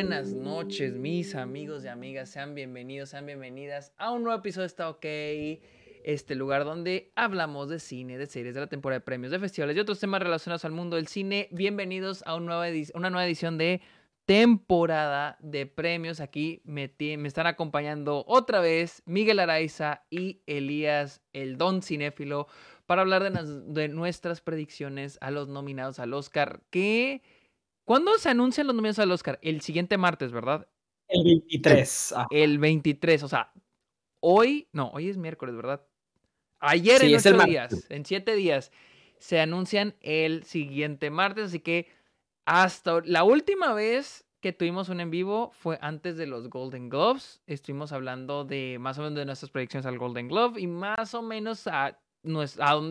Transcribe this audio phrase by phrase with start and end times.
[0.00, 2.30] buenas noches, mis amigos y amigas.
[2.30, 5.04] Sean bienvenidos, sean bienvenidas a un nuevo episodio de Está OK.
[6.04, 9.76] Este lugar donde hablamos de cine, de series, de la temporada de premios, de festivales
[9.76, 11.48] y otros temas relacionados al mundo del cine.
[11.50, 12.46] Bienvenidos a una
[13.10, 13.80] nueva, edición de
[14.24, 16.20] temporada de premios.
[16.20, 22.46] Aquí me, me, están acompañando otra vez Miguel Araiza y Elías, el don cinéfilo,
[22.86, 26.60] para hablar de, de nuestras predicciones a los nominados al Oscar.
[26.70, 27.20] Que
[27.88, 29.38] ¿Cuándo se anuncian los nominados al Oscar?
[29.40, 30.68] El siguiente martes, ¿verdad?
[31.08, 32.14] El 23.
[32.28, 33.50] El 23, o sea,
[34.20, 35.86] hoy, no, hoy es miércoles, ¿verdad?
[36.60, 38.72] Ayer en ocho días, en siete días,
[39.16, 41.88] se anuncian el siguiente martes, así que
[42.44, 47.40] hasta la última vez que tuvimos un en vivo fue antes de los Golden Gloves.
[47.46, 51.22] Estuvimos hablando de más o menos de nuestras predicciones al Golden Glove y más o
[51.22, 51.98] menos a,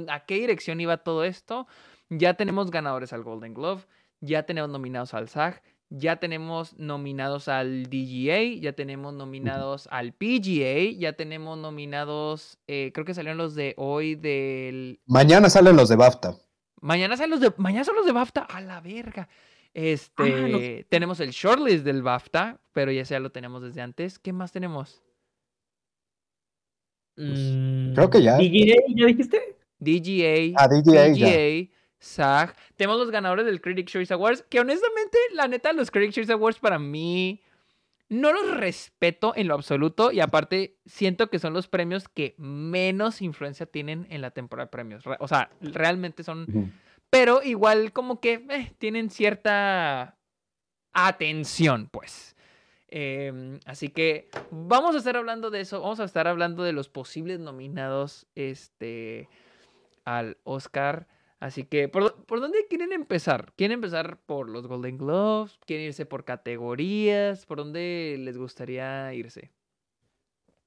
[0.07, 1.67] a qué dirección iba todo esto.
[2.09, 3.85] Ya tenemos ganadores al Golden Glove
[4.21, 10.91] ya tenemos nominados al SAG, ya tenemos nominados al DGA, ya tenemos nominados al PGA,
[10.97, 14.99] ya tenemos nominados, eh, creo que salieron los de hoy del...
[15.05, 16.35] Mañana salen los de BAFTA.
[16.81, 17.53] Mañana salen los de...
[17.57, 19.29] Mañana son los de BAFTA, a la verga.
[19.73, 24.19] Este, tenemos el shortlist del BAFTA, pero ya sea lo tenemos desde antes.
[24.19, 25.01] ¿Qué más tenemos?
[27.15, 27.39] Pues,
[27.95, 28.37] creo que ya.
[28.37, 29.57] ¿DGA ya dijiste?
[29.79, 30.53] DGA.
[30.57, 31.69] Ah, DGA.
[31.99, 32.55] SAG.
[32.75, 36.59] Tenemos los ganadores del Critics' Choice Awards, que honestamente, la neta, los Critics' Choice Awards
[36.59, 37.41] para mí
[38.09, 43.21] no los respeto en lo absoluto y aparte siento que son los premios que menos
[43.21, 45.03] influencia tienen en la temporada de premios.
[45.19, 46.73] O sea, realmente son...
[47.09, 50.17] Pero igual como que eh, tienen cierta
[50.93, 52.35] atención, pues.
[52.89, 55.81] Em, así que vamos a estar hablando de eso.
[55.81, 59.29] Vamos a estar hablando de los posibles nominados este,
[60.03, 61.07] al Oscar.
[61.39, 63.53] Así que, ¿por, dónde quieren empezar?
[63.55, 65.59] ¿Quieren empezar por los Golden Globes?
[65.65, 67.45] ¿Quieren irse por categorías?
[67.45, 69.51] ¿Por dónde les gustaría irse?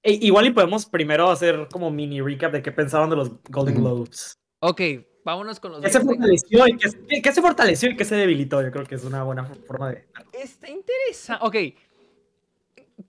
[0.03, 3.75] E, igual y podemos primero hacer como mini recap de qué pensaban de los Golden
[3.75, 4.39] Globes.
[4.61, 4.81] Ok,
[5.25, 6.77] vámonos con los ¿Qué se fortaleció y
[7.21, 8.63] qué, se fortaleció y qué se debilitó?
[8.63, 10.07] Yo creo que es una buena forma de...
[10.33, 11.45] Está interesante.
[11.45, 11.57] Ok.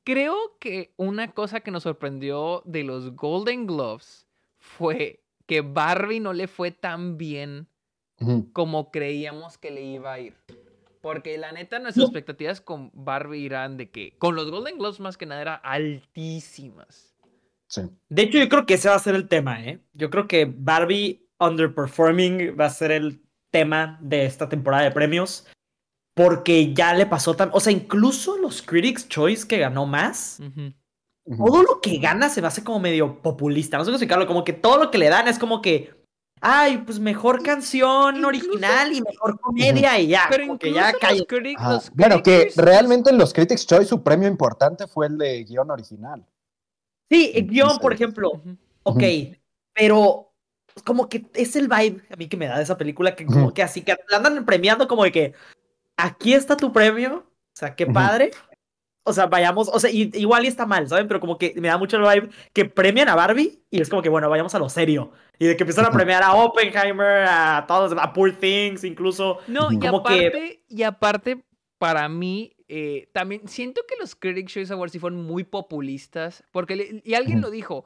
[0.04, 4.26] Creo que una cosa que nos sorprendió de los Golden Globes
[4.58, 5.21] fue
[5.52, 7.68] que Barbie no le fue tan bien
[8.54, 10.34] como creíamos que le iba a ir.
[11.02, 15.18] Porque la neta, nuestras expectativas con Barbie eran de que, con los Golden Globes más
[15.18, 17.18] que nada, eran altísimas.
[17.68, 17.82] Sí.
[18.08, 19.82] De hecho, yo creo que ese va a ser el tema, ¿eh?
[19.92, 25.46] Yo creo que Barbie Underperforming va a ser el tema de esta temporada de premios.
[26.14, 27.50] Porque ya le pasó tan.
[27.52, 30.40] O sea, incluso los Critics' Choice que ganó más
[31.26, 33.78] todo lo que gana se me hace como medio populista.
[33.78, 36.00] No sé cómo explicarlo, como que todo lo que le dan es como que.
[36.44, 40.26] Ay, pues mejor canción original y mejor comedia y ya.
[40.28, 40.92] Pero que ya
[41.64, 45.70] los Bueno, que realmente en los Critics' Choice su premio importante fue el de guion
[45.70, 46.26] original.
[47.12, 48.42] Sí, el guion, por ejemplo.
[48.82, 49.04] Ok,
[49.72, 50.34] pero
[50.84, 53.54] como que es el vibe a mí que me da de esa película que como
[53.54, 55.34] que así que la andan premiando como de que
[55.96, 57.18] aquí está tu premio.
[57.18, 58.32] O sea, qué padre
[59.04, 61.08] o sea, vayamos, o sea, igual y está mal, ¿saben?
[61.08, 64.02] Pero como que me da mucho el vibe que premian a Barbie y es como
[64.02, 65.12] que, bueno, vayamos a lo serio.
[65.40, 69.40] Y de que empiezan a premiar a Oppenheimer, a todos, a Poor Things, incluso.
[69.48, 71.44] No, y aparte, y aparte,
[71.80, 77.02] para mí, eh, también siento que los Critics' Choice Awards sí fueron muy populistas, porque,
[77.04, 77.86] y alguien lo dijo,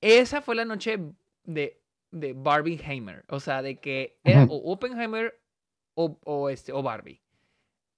[0.00, 0.98] esa fue la noche
[1.42, 1.82] de,
[2.12, 5.40] de Barbie Heimer, o sea, de que era o Oppenheimer
[5.94, 7.20] o, o, este, o Barbie.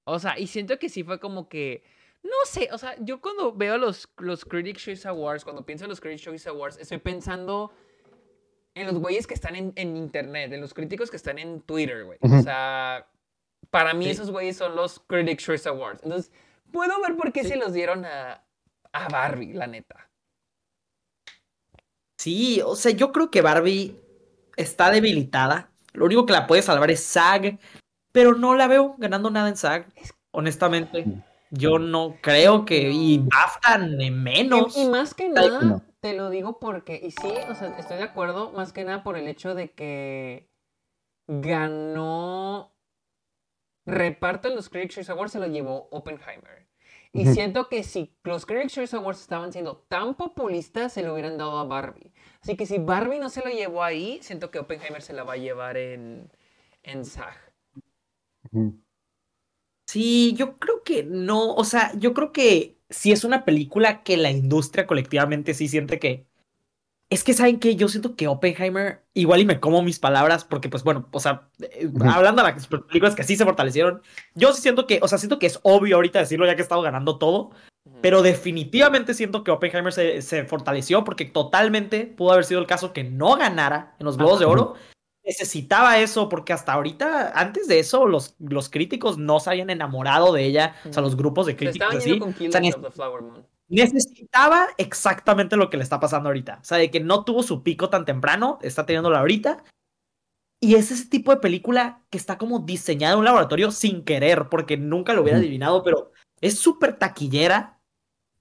[0.04, 1.84] O sea, y siento que sí fue como que
[2.22, 5.90] no sé, o sea, yo cuando veo los, los Critics' Choice Awards, cuando pienso en
[5.90, 7.72] los Critics' Choice Awards, estoy pensando
[8.74, 12.04] en los güeyes que están en, en internet, en los críticos que están en Twitter,
[12.04, 12.18] güey.
[12.22, 13.08] O sea,
[13.70, 16.02] para mí esos güeyes son los Critics' Choice Awards.
[16.04, 16.32] Entonces,
[16.70, 18.44] puedo ver por qué se los dieron a,
[18.92, 20.10] a Barbie, la neta.
[22.18, 24.00] Sí, o sea, yo creo que Barbie
[24.56, 25.70] está debilitada.
[25.92, 27.58] Lo único que la puede salvar es SAG,
[28.12, 29.86] pero no la veo ganando nada en SAG,
[30.30, 31.04] honestamente.
[31.54, 32.90] Yo no creo que.
[32.90, 33.76] Y BAFTA
[34.10, 34.74] menos.
[34.74, 36.98] Y, más que nada, te lo digo porque.
[37.02, 40.48] Y sí, o sea, estoy de acuerdo, más que nada por el hecho de que
[41.28, 42.72] ganó.
[43.84, 46.66] Reparto en los Critics' Choice Awards se lo llevó Oppenheimer.
[47.12, 51.36] Y siento que si los Critics' Choice Awards estaban siendo tan populistas, se lo hubieran
[51.36, 52.14] dado a Barbie.
[52.40, 55.34] Así que si Barbie no se lo llevó ahí, siento que Oppenheimer se la va
[55.34, 56.30] a llevar en,
[56.82, 57.36] en SAG.
[59.92, 64.16] Sí, yo creo que no, o sea, yo creo que sí es una película que
[64.16, 66.24] la industria colectivamente sí siente que
[67.10, 70.70] Es que saben que yo siento que Oppenheimer, igual y me como mis palabras, porque
[70.70, 74.00] pues bueno, o sea, eh, hablando de las películas que sí se fortalecieron,
[74.34, 76.64] yo sí siento que, o sea, siento que es obvio ahorita decirlo ya que he
[76.64, 77.50] estado ganando todo,
[78.00, 82.94] pero definitivamente siento que Oppenheimer se, se fortaleció porque totalmente pudo haber sido el caso
[82.94, 84.74] que no ganara en los Globos de Oro.
[85.24, 90.32] Necesitaba eso porque hasta ahorita, antes de eso, los, los críticos no se habían enamorado
[90.32, 92.18] de ella, o sea, los grupos de críticos así.
[92.18, 92.60] con O sea,
[93.68, 96.58] necesitaba exactamente lo que le está pasando ahorita.
[96.60, 99.64] O sea, de que no tuvo su pico tan temprano, está teniéndolo ahorita.
[100.60, 104.48] Y es ese tipo de película que está como diseñada en un laboratorio sin querer,
[104.48, 107.80] porque nunca lo hubiera adivinado, pero es súper taquillera.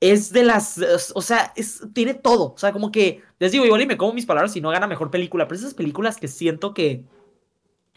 [0.01, 0.77] Es de las,
[1.15, 2.53] o sea, es, tiene todo.
[2.53, 4.87] O sea, como que, les digo, igual y me como mis palabras y no gana
[4.87, 7.05] mejor película, pero esas películas que siento que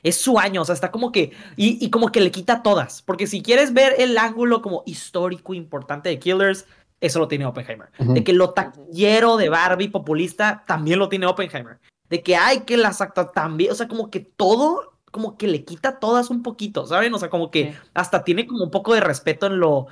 [0.05, 3.03] es su año, o sea, está como que, y, y como que le quita todas,
[3.03, 6.67] porque si quieres ver el ángulo como histórico importante de Killers,
[7.05, 7.91] eso lo tiene Oppenheimer.
[7.99, 11.79] De que lo taquillero de Barbie populista también lo tiene Oppenheimer.
[12.09, 15.65] De que hay que las actas también, o sea, como que todo, como que le
[15.65, 17.15] quita todas un poquito, ¿saben?
[17.15, 17.79] O sea, como que Sí.
[17.95, 19.87] hasta tiene como un poco de respeto en lo,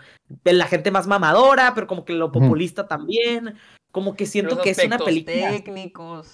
[0.45, 3.55] en la gente más mamadora, pero como que en lo populista también.
[3.93, 5.51] Como que siento Los que es una película.
[5.51, 6.27] técnicos.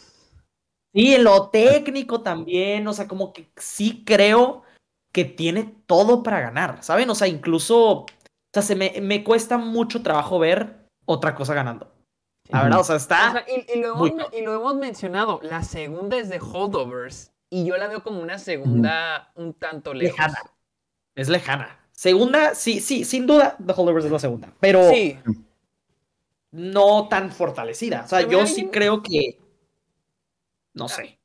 [0.95, 4.63] Sí, en lo técnico también, o sea, como que sí creo
[5.13, 7.11] que tiene todo para ganar, ¿saben?
[7.11, 8.07] O sea, incluso, o
[8.55, 11.93] sea, se me, me cuesta mucho trabajo ver otra cosa ganando.
[12.49, 13.29] La verdad, o sea, está...
[13.29, 17.31] O sea, y, y lo hemos, y lo hemos mencionado, la segunda es de Holdovers
[17.51, 20.17] y yo la veo como una segunda un tanto lejos.
[20.19, 20.39] Lejana.
[21.15, 21.79] Es lejana.
[21.93, 25.19] Segunda, sí, sí, sin duda, The Holdovers es la segunda, pero Sí,
[26.53, 28.03] no tan fortalecida.
[28.05, 29.41] O sea, yo alguien- sí creo que...
[30.75, 31.19] No sé.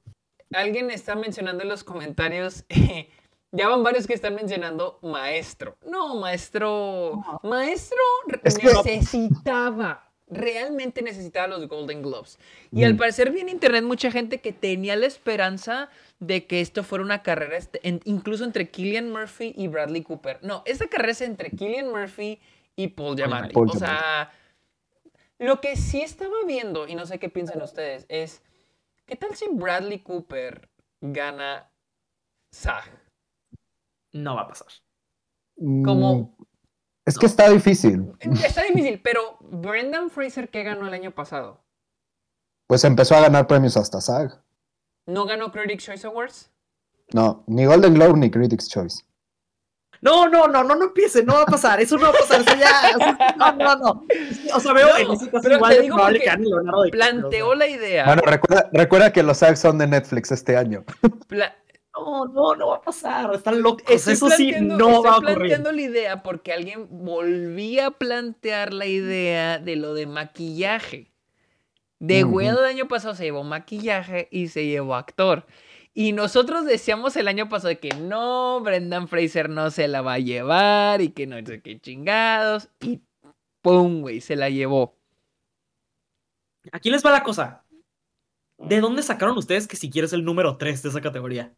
[0.51, 2.65] alguien está mencionando en los comentarios,
[3.51, 5.77] ya van varios que están mencionando maestro.
[5.85, 7.97] No, maestro, maestro
[8.43, 12.39] Es que- necesitaba, realmente necesitaba los Golden Globes.
[12.71, 12.99] Y al Ujú.
[12.99, 15.89] parecer vi en internet mucha gente que tenía la esperanza
[16.19, 20.39] de que esto fuera una carrera este- en- incluso entre Killian Murphy y Bradley Cooper.
[20.41, 22.39] No, esta carrera es entre Killian Murphy
[22.75, 23.53] y Paul Giamatti.
[23.53, 24.31] Paul o sea,
[25.39, 28.41] lo que sí estaba viendo, y no sé qué piensan ustedes, es,
[29.05, 30.69] ¿qué tal si Bradley Cooper
[31.01, 31.69] gana
[32.51, 32.85] SAG?
[34.13, 34.67] No va a pasar.
[35.85, 36.35] como-
[37.05, 38.13] Es que está difícil.
[38.19, 41.61] Está difícil, pero Brendan Fraser, ¿qué ganó el año pasado?
[42.67, 44.41] Pues empezó a ganar premios hasta SAG.
[45.05, 46.50] ¿No ganó Critics' Choice Awards?
[47.13, 49.03] No, ni Golden Globe ni Critics' Choice.
[50.01, 52.41] No, no, no, no, no empiece, no va a pasar, eso no va a pasar,
[52.41, 52.97] eso ya,
[53.38, 54.06] no, no, no.
[54.56, 56.44] O sea, veo No, en ese caso pero igual te de digo probable porque que
[56.49, 56.91] Leonardo DiCaprio.
[57.19, 58.06] Planteó la idea.
[58.06, 60.83] Bueno, recuerda, recuerda que los SAG son de Netflix este año.
[61.27, 61.56] pla-
[61.95, 65.12] No, no, no va a pasar, están locos, Estoy eso sí planteando- no estoy va
[65.12, 65.36] a ocurrir.
[65.38, 71.12] planteando la idea porque alguien volvía a plantear la idea de lo de maquillaje.
[72.00, 72.36] De Ujú.
[72.38, 75.45] Whale el año pasado se llevó maquillaje y se llevó actor.
[75.94, 80.19] Y nosotros decíamos el año pasado que no, Brendan Fraser no se la va a
[80.19, 82.69] llevar y que no sé qué chingados.
[82.81, 83.01] Y
[83.62, 84.01] ¡pum!
[84.01, 84.98] güey, se la llevó.
[86.72, 87.63] Aquí les va la cosa.
[88.57, 91.54] ¿De dónde sacaron ustedes que siquiera es el número 3 de esa categoría?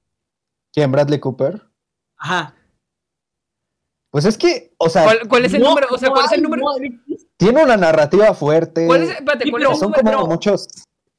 [0.75, 0.91] ¿Quién?
[0.91, 1.61] ¿Bradley Cooper?
[2.17, 2.53] Ajá.
[4.11, 5.87] Pues es que, o sea, ¿Cuál, cuál es el No, número?
[5.89, 6.63] O sea, no ¿cuál es el número?
[6.63, 8.85] no tiene una narrativa fuerte.
[8.85, 10.03] ¿Cuál es, espérate, ¿cuál pero es el Son número?
[10.17, 10.67] como pero- muchos.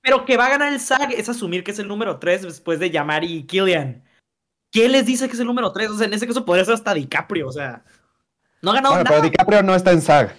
[0.03, 2.79] Pero que va a ganar el SAG es asumir que es el número 3 después
[2.79, 4.05] de Yamari y Killian.
[4.70, 5.91] ¿Quién les dice que es el número 3?
[5.91, 7.82] O sea, en ese caso podría ser hasta DiCaprio, o sea.
[8.63, 9.17] No ha ganado Bueno, nada.
[9.17, 10.36] pero DiCaprio no está en SAG.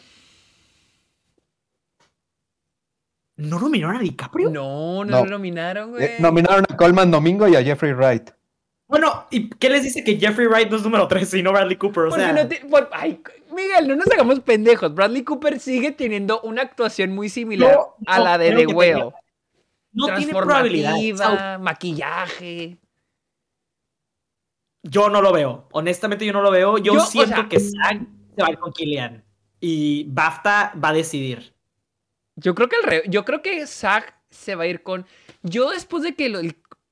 [3.36, 4.50] ¿No nominaron a DiCaprio?
[4.50, 5.26] No, no, No.
[5.26, 6.06] lo nominaron, güey.
[6.06, 8.32] Eh, Nominaron a Coleman Domingo y a Jeffrey Wright.
[8.88, 11.76] Bueno, ¿y qué les dice que Jeffrey Wright no es número 3 y no Bradley
[11.76, 12.04] Cooper?
[12.06, 13.22] O sea, no te- por- ay,
[13.54, 14.94] Miguel, no nos hagamos pendejos.
[14.96, 19.12] Bradley Cooper sigue teniendo una actuación muy similar No, a la de The Whale.
[19.92, 21.60] no tiene probabilidad.
[21.60, 22.78] Maquillaje.
[24.84, 25.68] yo no lo veo.
[25.74, 26.78] Honestamente, yo no lo veo.
[26.78, 29.24] Yo, Yo, o siento sea- que SAG se va a ir con Killian.
[29.60, 31.54] Y BAFTA va a decidir.
[32.38, 35.06] Yo creo que el re- yo creo que Zack se va a ir con.
[35.42, 36.40] Yo después de que lo-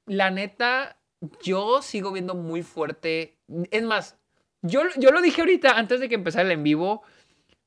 [0.07, 0.97] la neta,
[1.43, 3.37] yo sigo viendo muy fuerte.
[3.71, 4.17] Es más,
[4.61, 7.03] yo, yo lo dije ahorita antes de que empezara el en vivo,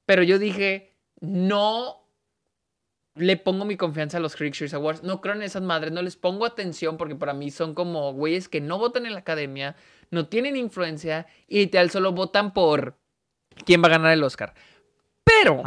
[0.06, 2.08] pero yo dije, no
[3.14, 5.02] le pongo mi confianza a los Critics' Awards.
[5.02, 8.48] No creo en esas madres, no les pongo atención porque para mí son como güeyes
[8.48, 9.76] que no votan en la academia,
[10.10, 12.96] no tienen influencia y tal solo votan por
[13.64, 14.54] quién va a ganar el Oscar.
[15.24, 15.62] Pero,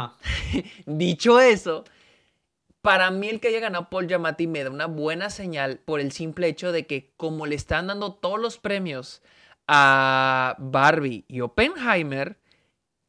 [0.86, 1.84] dicho eso,
[2.82, 6.12] para mí el que haya ganado Paul Giamatti me da una buena señal por el
[6.12, 9.22] simple hecho de que como le están dando todos los premios
[9.68, 12.38] a Barbie y Oppenheimer,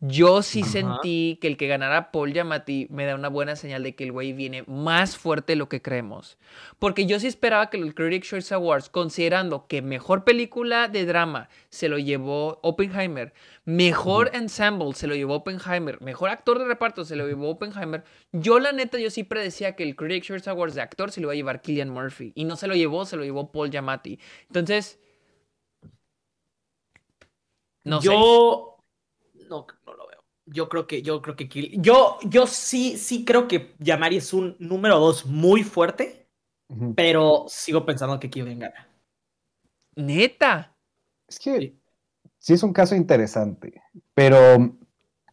[0.05, 0.71] Yo sí Ajá.
[0.71, 4.11] sentí que el que ganara Paul Giamatti me da una buena señal de que el
[4.11, 6.37] güey viene más fuerte de lo que creemos.
[6.77, 11.47] Porque yo sí esperaba que los Critics' Choice Awards, considerando que mejor película de drama
[11.69, 13.33] se lo llevó Oppenheimer,
[13.63, 18.59] mejor ensemble se lo llevó Oppenheimer, mejor actor de reparto se lo llevó Oppenheimer, yo
[18.59, 21.31] la neta yo sí predecía que el Critics' Choice Awards de actor se lo iba
[21.31, 22.33] a llevar Killian Murphy.
[22.35, 24.19] Y no se lo llevó, se lo llevó Paul Giamatti.
[24.49, 24.99] Entonces...
[27.85, 28.09] No sé.
[29.49, 30.19] No, no lo veo.
[30.45, 34.33] Yo creo que, yo creo que Kill- yo, yo sí, sí creo que Yamari es
[34.33, 36.27] un número dos muy fuerte,
[36.95, 38.87] pero sigo pensando que Killian gana.
[39.95, 40.75] Neta.
[41.27, 41.75] Es que
[42.39, 43.81] sí es un caso interesante,
[44.13, 44.75] pero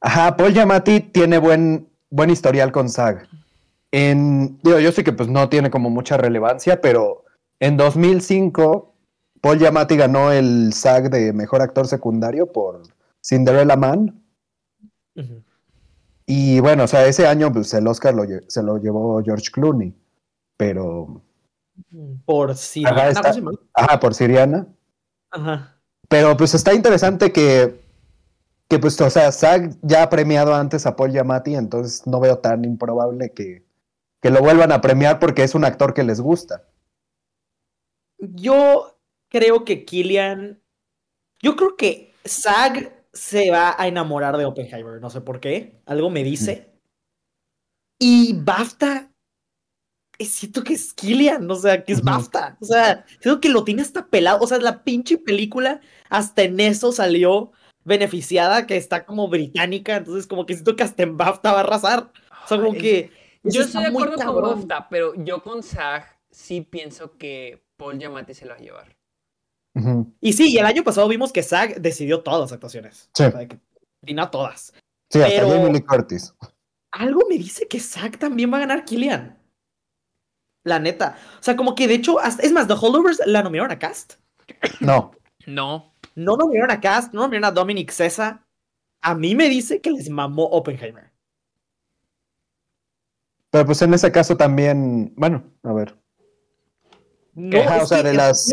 [0.00, 3.26] ajá, Paul Giamatti tiene buen, buen historial con SAG.
[3.90, 7.24] En, digo, yo sé que pues no tiene como mucha relevancia, pero
[7.58, 8.94] en 2005
[9.40, 12.82] Paul Giamatti ganó el SAG de Mejor Actor Secundario por
[13.22, 14.22] Cinderella Man.
[16.26, 19.94] Y bueno, o sea, ese año pues el Oscar lo se lo llevó George Clooney,
[20.56, 21.22] pero,
[22.24, 23.34] Por si Ajá, está-
[23.74, 24.66] ajá, por Siriana.
[25.30, 25.76] Ajá.
[26.08, 27.80] Pero pues está interesante que,
[28.68, 32.38] que pues, o sea, SAG ya ha premiado antes a Paul Giamatti, entonces no veo
[32.38, 33.64] tan improbable que,
[34.20, 36.64] que lo vuelvan a premiar porque es un actor que les gusta.
[38.18, 38.98] Yo
[39.28, 40.60] creo que Killian.
[41.42, 45.00] Yo creo que Zag se va a enamorar de Oppenheimer.
[45.00, 45.80] No sé por qué.
[45.86, 46.70] Algo me dice.
[47.98, 49.12] Y BAFTA.
[50.18, 52.02] eh, Siento que es Killian, o sea, que es.
[52.02, 52.56] BAFTA.
[52.60, 54.40] O sea, siento que lo tiene hasta pelado.
[54.42, 57.52] O sea, la pinche película hasta en eso salió
[57.84, 59.96] beneficiada, que está como británica.
[59.96, 62.12] Entonces, como que siento que hasta en BAFTA va a arrasar.
[62.44, 63.10] O sea, como que.
[63.42, 64.42] Yo estoy de acuerdo con.
[64.42, 68.99] BAFTA, pero yo con SAG sí pienso que Paul Giamatti se lo va a llevar.
[70.20, 73.08] Y sí, y el año pasado vimos que Zag decidió todas las actuaciones.
[73.14, 73.24] Sí.
[73.24, 73.58] O sea, que
[74.02, 74.72] atinó a todas.
[75.10, 76.34] Sí, hasta Pero- Jamie Lee Curtis.
[76.92, 79.38] Algo me dice que Zack también va a ganar Killian.
[80.64, 81.16] La neta.
[81.38, 84.14] O sea, como que de hecho, hasta- es más, The Holdovers la nominaron a Cast.
[84.80, 85.12] No,
[85.46, 85.94] No.
[86.16, 88.44] No nominaron a Cast, no nominaron a Dominic Cesa.
[89.00, 91.10] A mí me dice que les mamó Oppenheimer.
[93.50, 95.96] pero pues en ese caso también, bueno, a ver.
[97.34, 98.52] No, Ajá, es o sea, que- de las-.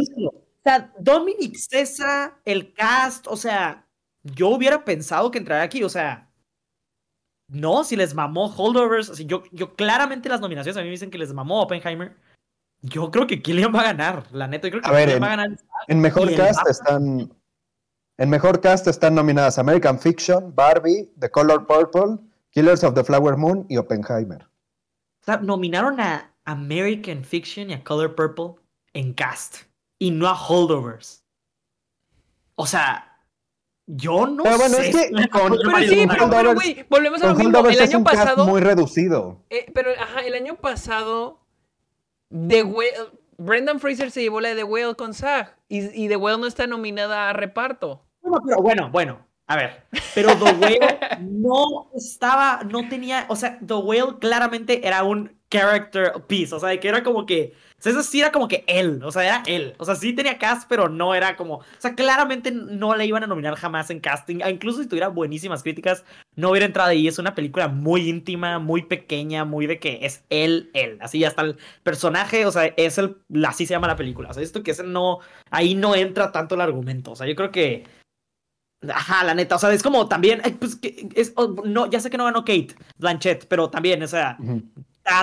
[0.67, 3.87] O sea, Dominic Cesa, el cast, o sea,
[4.21, 6.29] yo hubiera pensado que entraría aquí, o sea.
[7.49, 11.09] No, si les mamó Holdovers, así, yo, yo claramente las nominaciones a mí me dicen
[11.09, 12.17] que les mamó Oppenheimer.
[12.81, 15.23] Yo creo que Killian va a ganar, la neta, yo creo que A ver, en-
[15.23, 15.57] va a ganar.
[15.87, 17.31] En mejor cast están.
[18.17, 22.17] En mejor cast están nominadas American Fiction, Barbie, The Color Purple,
[22.49, 24.43] Killers of the Flower Moon y Oppenheimer.
[24.43, 29.67] O sea, nominaron a American Fiction y a Color Purple en cast
[29.99, 31.23] y no a Holdovers.
[32.55, 33.19] O sea,
[33.85, 34.89] yo no Pero bueno, sé.
[34.89, 37.67] es que con- Pero sí, pero, pero, güey, volvemos a lo mismo.
[37.67, 38.45] El año pasado.
[38.45, 39.43] muy reducido.
[39.49, 41.39] eh, pero, ajá, el año pasado.
[42.29, 42.93] The Whale.
[43.39, 45.55] Brendan Fraser se llevó la de The Whale con SAG.
[45.69, 48.03] Y, y The Whale no está nominada a reparto.
[48.21, 49.27] Bueno, pero bueno, bueno.
[49.49, 55.03] A ver, pero The Whale no estaba, no tenía, o sea, The Whale claramente era
[55.03, 57.53] un character piece, o sea, que era como que,
[57.85, 60.67] o sí era como que él, o sea, era él, o sea, sí tenía cast,
[60.67, 64.39] pero no era como, o sea, claramente no le iban a nominar jamás en casting,
[64.43, 66.03] ah, incluso si tuviera buenísimas críticas,
[66.35, 70.23] no hubiera entrado ahí, es una película muy íntima, muy pequeña, muy de que es
[70.29, 74.29] él, él, así hasta el personaje, o sea, es el, así se llama la película,
[74.29, 75.19] o sea, esto que es no,
[75.51, 77.85] ahí no entra tanto el argumento, o sea, yo creo que...
[78.87, 80.77] Ajá, la neta, o sea, es como también, ay, pues,
[81.15, 84.37] es, oh, no, ya sé que no ganó Kate Blanchett, pero también, o sea.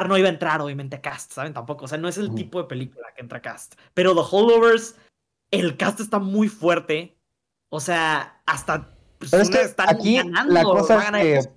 [0.08, 1.52] No iba a entrar obviamente cast, ¿saben?
[1.52, 3.74] Tampoco, o sea, no es el tipo de película que entra cast.
[3.92, 4.96] Pero The Holdovers,
[5.50, 7.18] el cast está muy fuerte,
[7.68, 8.96] o sea, hasta...
[9.18, 11.52] pues, Pero es que están aquí ganando, la cosa es que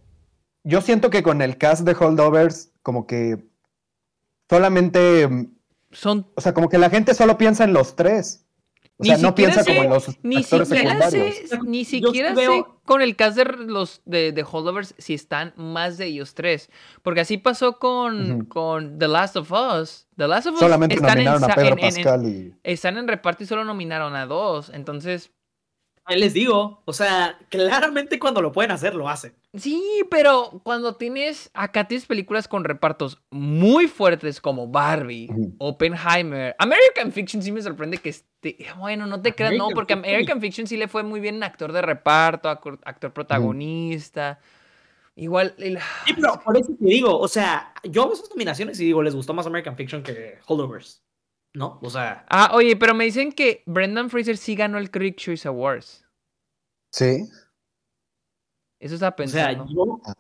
[0.64, 3.48] yo siento que con el cast de Holdovers, como que
[4.50, 5.56] solamente, mm,
[5.92, 6.28] Son.
[6.36, 8.47] o sea, como que la gente solo piensa en los tres.
[9.00, 11.36] O Ni sea, no siquiera piensa sé- como en los Ni actores siquiera secundarios.
[11.50, 15.14] sé, ni Yo siquiera sé veo- con el cast de los de, de Holdovers si
[15.14, 16.72] están más de ellos tres.
[17.04, 20.08] Porque así pasó con, con The Last of Us.
[20.18, 22.56] The Last of Us Solamente están en nominaron a Pedro en- en- en- Pascal y...
[22.64, 24.72] están en reparto y solo nominaron a dos.
[24.74, 25.32] Entonces,
[26.10, 29.34] Ahí les digo, o sea, claramente cuando lo pueden hacer, lo hacen.
[29.60, 35.30] Sí, pero cuando tienes acá tienes películas con repartos muy fuertes como Barbie.
[35.60, 40.10] Oppenheimer, American Fiction sí me sorprende que esté, bueno, no te creas, no, porque Fiction.
[40.14, 44.40] American Fiction sí le fue muy bien en actor de reparto, actor protagonista.
[45.16, 48.86] Igual, el- Sí, pero por eso te digo, o sea, yo veo esas nominaciones y
[48.86, 51.02] digo, les gustó más American Fiction que Holdovers,
[51.56, 51.80] ¿no?
[51.82, 55.48] O sea, Ah, oye, pero me dicen que Brendan Fraser sí ganó el Critics' Choice
[55.48, 56.06] Awards.
[56.92, 57.28] Sí.
[58.80, 59.68] Eso está O sea, pensando.
[59.74, 60.14] yo, Ah,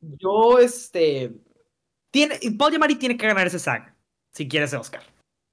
[0.00, 1.32] yo, este.
[2.10, 3.94] Tiene, Paul Giamatti tiene que ganar ese SAG
[4.30, 5.02] si quiere ese Oscar.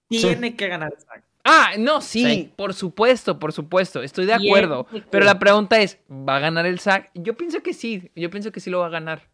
[0.09, 1.23] Tiene que ganar ese SAG.
[1.43, 2.53] Ah, no, sí, Sí.
[2.55, 4.03] por supuesto, por supuesto.
[4.03, 4.85] Estoy de acuerdo.
[5.09, 7.09] Pero la pregunta es, ¿va a ganar el SAG?
[7.13, 8.11] Yo pienso que sí.
[8.15, 9.29] Yo pienso que sí lo va a ganar.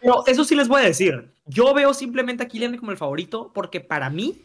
[0.00, 1.30] Pero eso sí les voy a decir.
[1.44, 4.40] Yo veo simplemente a Kylian como el favorito porque para mí,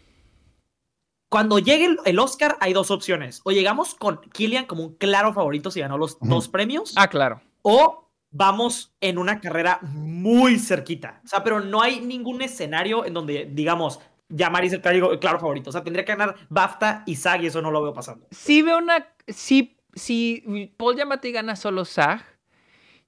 [1.30, 3.40] cuando llegue el, el Oscar, hay dos opciones.
[3.46, 7.42] O llegamos con Kylian como un claro favorito si ganó los dos premios, Ah, claro.
[7.68, 11.20] O vamos en una carrera muy cerquita.
[11.26, 15.20] O sea, pero no hay ningún escenario en donde, digamos, Yamari es el claro, el
[15.20, 15.72] claro favorito.
[15.72, 18.28] O sea, tendría que ganar BAFTA y SAG y eso no lo veo pasando.
[18.30, 19.08] Sí veo una...
[19.28, 22.24] Sí, si Paul Giamatti gana solo SAG,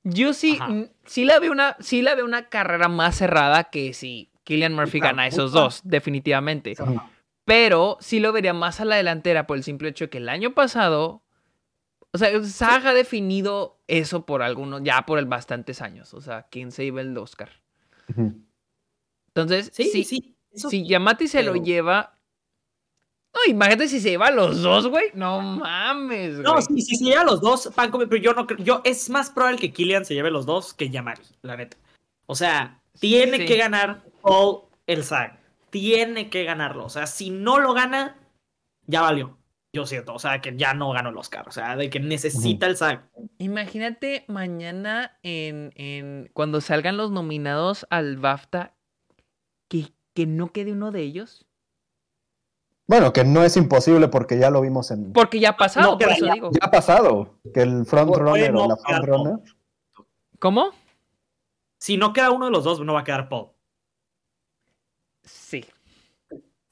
[0.04, 0.58] yo sí,
[1.06, 5.00] sí la veo una, sí la veo una carrera más cerrada que si Killian Murphy
[5.00, 6.74] claro, gana esos dos, definitivamente.
[6.80, 7.12] Ajá.
[7.46, 10.30] Pero sí lo vería más a la delantera por el simple hecho de que el
[10.30, 11.22] año pasado,
[12.12, 16.14] o sea, SAG ha definido eso por algunos, ya por el bastantes años.
[16.14, 17.50] O sea, quién se iba el Oscar.
[19.30, 20.36] Entonces, Sí, sí, sí.
[20.52, 20.88] eso si sí.
[20.88, 22.14] Yamati se lo lleva.
[23.34, 25.12] No, imagínate si se lleva los dos, güey.
[25.14, 26.44] No mames, güey.
[26.44, 28.60] No, sí, sí, se lleva los dos, pan come, pero yo no creo.
[28.60, 31.78] Yo, es más probable que Killian se lleve los dos que Yamari, la neta.
[32.26, 33.46] O sea, tiene Sí.
[33.46, 35.40] que ganar Paul el SAG.
[35.70, 36.86] Tiene que ganarlo.
[36.86, 38.18] O sea, si no lo gana,
[38.88, 39.37] ya valió.
[39.78, 40.16] Yo siento.
[40.16, 41.48] O sea, que ya no ganó el Oscar.
[41.48, 43.08] O sea, de que necesita el SAG.
[43.38, 48.76] Imagínate mañana en, en cuando salgan los nominados al BAFTA
[49.68, 51.46] que, que no quede uno de ellos.
[52.88, 55.14] Bueno, que no es imposible porque ya lo vimos en.
[55.14, 56.50] Porque ya ha pasado, No, por eso ya- digo.
[56.54, 57.38] Ya ha pasado.
[57.54, 59.36] Que el frontrunner Bueno, o la frontrunner.
[60.40, 60.72] ¿Cómo?
[61.80, 63.50] Si no queda uno de los dos, no va a quedar Paul.
[65.24, 65.64] Sí.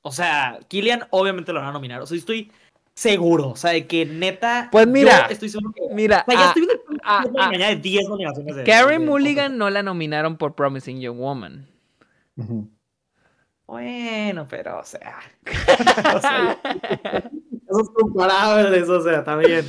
[0.01, 2.01] O sea, Killian obviamente lo van a nominar.
[2.01, 2.51] O sea, estoy
[2.95, 3.49] seguro.
[3.49, 4.69] O sea, de que neta.
[4.71, 5.93] Pues mira, yo estoy seguro que.
[5.93, 8.63] Mira, O sea, ya a- estoy viendo el a- punto a- de 10 nominaciones de.
[8.63, 11.67] Carey de- Mulligan no la nominaron por Promising Young Woman.
[13.67, 15.15] Bueno, pero, o sea.
[16.15, 16.57] o sea,
[17.67, 19.65] eso es comparable, eso, o sea, también.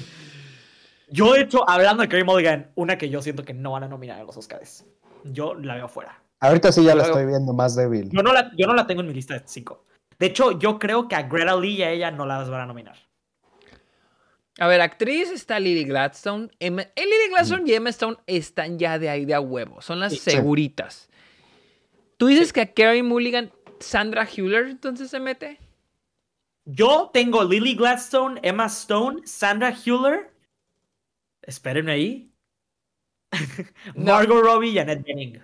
[1.09, 3.88] Yo, de hecho, hablando de Carey Mulligan, una que yo siento que no van a
[3.88, 4.84] nominar a los Oscars.
[5.25, 6.21] Yo la veo fuera.
[6.41, 8.10] Ahorita sí ya la estoy viendo más débil.
[8.12, 9.84] Yo no la, yo no la tengo en mi lista de 5.
[10.19, 12.67] De hecho, yo creo que a Greta Lee y a ella no las van a
[12.67, 12.97] nominar.
[14.58, 16.49] A ver, actriz está Lily Gladstone.
[16.60, 19.82] Emma- eh, Lily Gladstone y Emma Stone están ya de ahí de a huevo.
[19.82, 20.19] Son las Sí.
[20.19, 21.08] seguritas.
[22.16, 25.58] Tú dices que a Carey Mulligan, Sandra Hüller, entonces se mete.
[26.64, 30.32] Yo tengo Lily Gladstone, Emma Stone, Sandra Hüller.
[31.42, 32.32] Espérenme ahí.
[33.95, 34.12] No.
[34.14, 35.42] Margot Robbie y Annette Bening.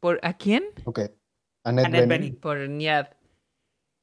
[0.00, 0.64] ¿Por a quién?
[0.84, 1.00] Ok.
[1.64, 2.08] Annette, Annette Bening.
[2.08, 2.40] Bening.
[2.40, 3.06] Por Niad.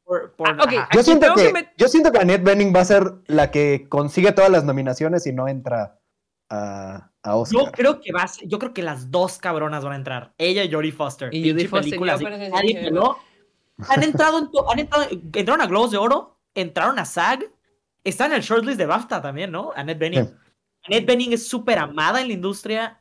[0.08, 0.88] Por- por- Ah.
[0.94, 3.88] Yo siento, que, que met- yo siento que Annette Bening va a ser la que
[3.90, 6.00] consigue todas las nominaciones y no entra
[6.50, 7.66] a, a Oscar.
[7.66, 10.34] Yo creo que va a ser- yo creo que las dos cabronas van a entrar.
[10.38, 11.34] Ella y Jodie Foster.
[11.34, 13.18] Y Jodie Foster, nadie que- peló.
[13.90, 17.44] Han entrado en to- han entrado, entraron a Globos de Oro, entraron a SAG,
[18.06, 19.72] están en el shortlist de BAFTA también, ¿no?
[19.76, 20.26] Annette Bening.
[20.26, 20.34] Sí.
[20.86, 22.98] Annette Bening es súper amada en la industria.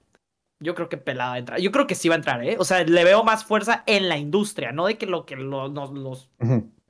[0.59, 1.61] Yo creo que pelada va a entrar.
[1.61, 2.57] Yo creo que sí va a entrar, ¿eh?
[2.59, 5.69] O sea, le veo más fuerza en la industria, no de que lo que lo-
[5.69, 6.31] los.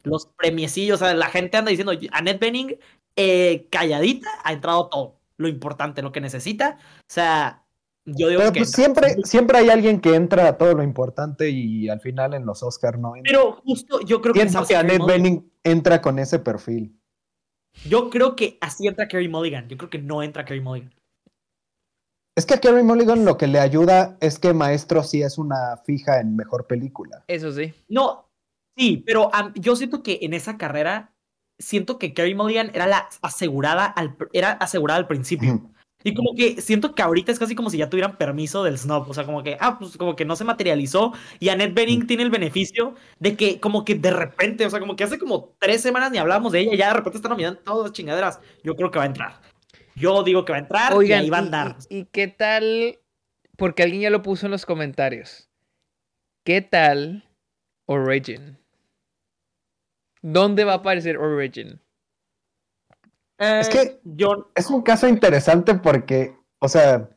[0.07, 2.79] Los premiecillos, o sea, la gente anda diciendo, Annette Bening,
[3.17, 5.17] eh, calladita, ha entrado todo.
[5.37, 6.79] Lo importante, lo que necesita.
[6.81, 7.65] O sea,
[8.07, 11.51] yo digo Pero que pues siempre, siempre hay alguien que entra a todo lo importante
[11.51, 13.31] y al final en los Oscar no entra.
[13.31, 15.23] Pero justo yo creo que Pienso ¿sabes que Annette Mulligan?
[15.23, 16.99] Bening entra con ese perfil.
[17.89, 19.69] Yo creo que así entra Kerry Mulligan.
[19.69, 20.95] Yo creo que no entra Kerry Mulligan.
[22.37, 25.79] Es que a Kerry Mulligan lo que le ayuda es que Maestro sí es una
[25.85, 27.25] fija en mejor película.
[27.29, 27.75] Eso sí.
[27.89, 28.26] No,
[28.77, 31.13] sí, pero yo siento que en esa carrera,
[31.59, 35.71] siento que Kerry Mulligan era la asegurada al, era asegurada al principio.
[36.05, 39.11] Y como que siento que ahorita es casi como si ya tuvieran permiso del snob.
[39.11, 41.13] O sea, como que, ah, pues como que no se materializó.
[41.41, 44.95] Y Annette Bening tiene el beneficio de que, como que de repente, o sea, como
[44.95, 46.75] que hace como tres semanas ni hablábamos de ella.
[46.75, 48.39] Y ya de repente está nominando todas las chingaderas.
[48.63, 49.41] Yo creo que va a entrar.
[49.97, 51.77] Yo digo que va a entrar Oigan, y ahí va a andar.
[51.89, 52.99] y- ¿y qué tal?
[53.57, 55.49] Porque alguien ya lo puso en los comentarios.
[56.45, 57.25] ¿Qué tal
[57.87, 58.59] Origin?
[60.29, 61.81] ¿Dónde va a aparecer Origin?
[63.39, 67.09] Es Eh, que- yo Es un caso interesante porque, o sea,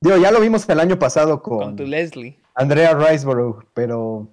[0.00, 2.38] digo, ya lo vimos el año pasado Con con tu Leslie.
[2.54, 4.28] Andrea Riseborough, pero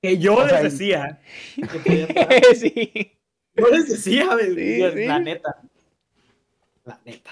[0.00, 1.20] que yo O les sea, decía.
[1.84, 3.18] que sí.
[3.54, 5.04] yo les decía, Sí, yo- sí.
[5.06, 5.60] la neta.
[6.84, 7.30] La neta.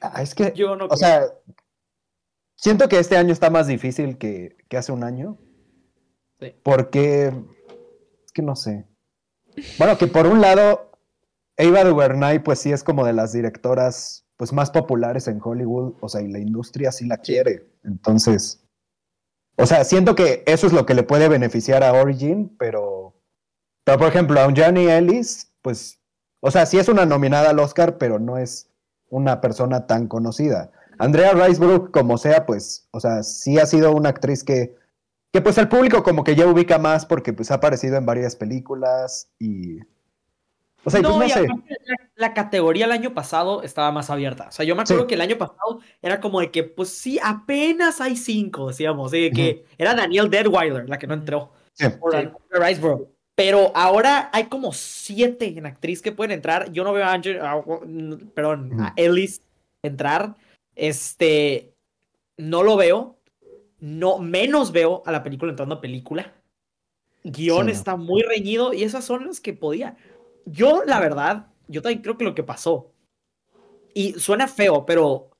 [0.00, 0.96] ah, es que, Yo no o creo.
[0.96, 1.22] sea,
[2.56, 5.38] siento que este año está más difícil que, que hace un año.
[6.40, 6.52] Sí.
[6.64, 7.32] Porque,
[8.24, 8.86] es que no sé.
[9.78, 10.92] Bueno, que por un lado,
[11.58, 16.08] Ava DuVernay, pues sí es como de las directoras pues más populares en Hollywood, o
[16.08, 17.66] sea, y la industria sí la quiere.
[17.84, 18.64] Entonces,
[19.56, 23.14] o sea, siento que eso es lo que le puede beneficiar a Origin, pero,
[23.84, 26.00] pero por ejemplo, a Johnny Ellis, pues,
[26.40, 28.70] o sea, sí es una nominada al Oscar, pero no es
[29.10, 30.70] una persona tan conocida.
[30.98, 34.79] Andrea Ricebrook, como sea, pues, o sea, sí ha sido una actriz que,
[35.32, 38.36] que pues el público como que ya ubica más porque pues ha aparecido en varias
[38.36, 39.78] películas y...
[40.82, 41.40] O sea, pues no y sé.
[41.40, 41.96] aparte, la,
[42.28, 44.46] la categoría el año pasado estaba más abierta.
[44.48, 45.08] O sea, yo me acuerdo Sí.
[45.08, 49.10] que el año pasado era como de que, pues sí, apenas hay cinco, decíamos.
[49.10, 51.52] De que era Daniel Deadweiler la que no entró.
[51.74, 51.86] Sí.
[52.00, 52.16] Por Sí.
[52.18, 53.08] Andrea Riseborough.
[53.34, 56.72] Pero ahora hay como siete en actriz que pueden entrar.
[56.72, 57.62] Yo no veo a Angel, a-
[58.34, 58.94] perdón, a.
[58.96, 59.42] Ellis
[59.82, 60.34] entrar.
[60.74, 61.74] Este,
[62.38, 63.18] no lo veo.
[63.80, 66.32] No, menos veo a la película entrando a película.
[67.24, 67.72] Guión Sí, no.
[67.72, 69.96] está muy reñido y esas son las que podía.
[70.46, 72.92] Yo, la verdad, yo también creo que lo que pasó.
[73.94, 75.30] Y suena feo, pero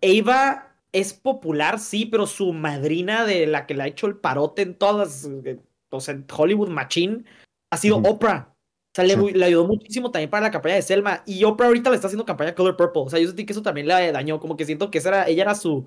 [0.00, 4.62] Eva es popular, sí, pero su madrina de la que le ha hecho el parote
[4.62, 5.58] en todas eh,
[5.90, 7.24] o sea, en Hollywood Machine,
[7.70, 7.96] ha sido.
[7.98, 8.54] Oprah.
[8.54, 9.32] O sea, le, Sí.
[9.32, 11.22] le ayudó muchísimo también para la campaña de Selma.
[11.26, 13.02] Y Oprah ahorita le está haciendo campaña Color Purple.
[13.02, 14.40] O sea, yo sentí que eso también le dañó.
[14.40, 15.86] Como que siento que esa era, ella era su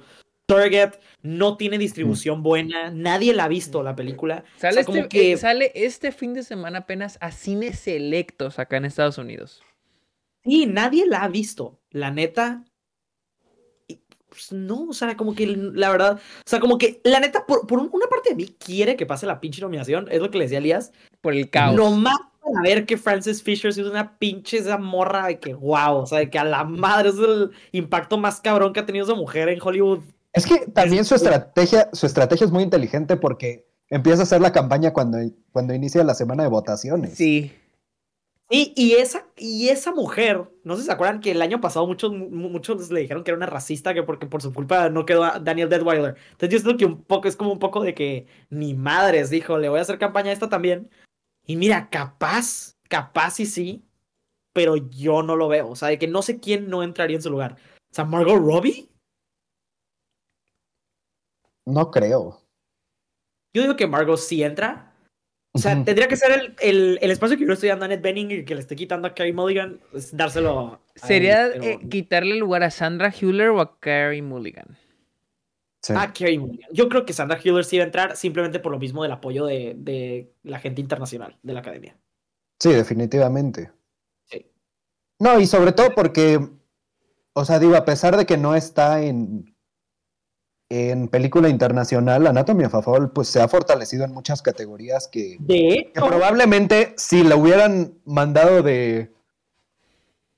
[0.56, 0.92] target.
[1.24, 2.90] No tiene distribución buena.
[2.92, 4.44] Nadie la ha visto la película.
[4.58, 7.80] Sale, O sea, como este, que- eh, sale este fin de semana apenas a cines
[7.80, 9.62] selectos acá en Estados Unidos.
[10.44, 12.64] Sí, nadie la ha visto, la neta.
[13.88, 17.46] Y, pues, no, o sea, como que la verdad, o sea, como que la neta,
[17.46, 20.32] por, por un- una parte de mí quiere que pase la pinche nominación, es lo
[20.32, 20.92] que le decía Elías.
[21.22, 21.76] Por el caos.
[21.76, 26.06] Nomás para ver que Frances Fisher es una pinche esa morra de que wow, o
[26.08, 29.14] sea, de que a la madre es el impacto más cabrón que ha tenido esa
[29.14, 30.00] mujer en Hollywood.
[30.34, 34.54] Es que también su estrategia, su estrategia es muy inteligente porque empieza a hacer la
[34.54, 35.18] campaña cuando,
[35.52, 37.16] cuando inicia la semana de votaciones.
[37.16, 37.52] Sí.
[38.50, 41.88] Sí, y esa, y esa mujer, no sé si se acuerdan que el año pasado
[41.88, 45.06] muchos, mu- muchos le dijeron que era una racista, que porque por su culpa no
[45.06, 46.16] quedó a Daniel Deadweiler.
[46.32, 49.58] Entonces yo siento que un poco, es como un poco de que ni madres, dijo,
[49.58, 50.90] le voy a hacer campaña a esta también.
[51.46, 53.86] Y mira, capaz, capaz y sí,
[54.54, 55.70] pero yo no lo veo.
[55.70, 57.56] O sea, de que no sé quién no entraría en su lugar.
[57.90, 58.90] O sea, Margot Robbie.
[61.66, 62.42] No creo.
[63.54, 64.88] Yo digo que Margot sí entra.
[65.54, 67.88] O sea, tendría que ser el, el, el espacio que yo le estoy dando a
[67.88, 71.52] Annette Bening y que le estoy quitando a Carey Mulligan, es dárselo a Sería él,
[71.60, 74.78] pero- eh, quitarle lugar a Sandra Hüller o a Carey Mulligan.
[75.84, 75.92] Sí.
[75.94, 76.70] Ah, Carey Mulligan.
[76.72, 79.46] Yo creo que Sandra Hüller sí va a entrar simplemente por lo mismo del apoyo
[79.46, 81.98] de, de la gente internacional de la academia.
[82.58, 83.72] Sí, definitivamente.
[84.30, 84.46] Sí.
[85.20, 86.40] No, y sobre todo porque,
[87.34, 89.51] o sea, digo, a pesar de que no está en,
[90.74, 95.36] en película internacional, Anatomy of a Fall, pues se ha fortalecido en muchas categorías que,
[95.40, 99.12] De que hecho, probablemente si la hubieran mandado de,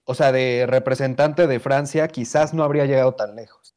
[0.05, 3.75] o sea, de representante de Francia, quizás no habría llegado tan lejos.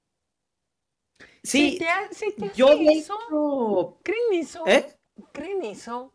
[1.43, 3.15] sí, te ha- se te yo hace de eso?
[3.29, 4.63] hecho- ¿Creen eso?
[4.67, 4.87] ¿Eh?
[5.33, 6.13] ¿Creen eso?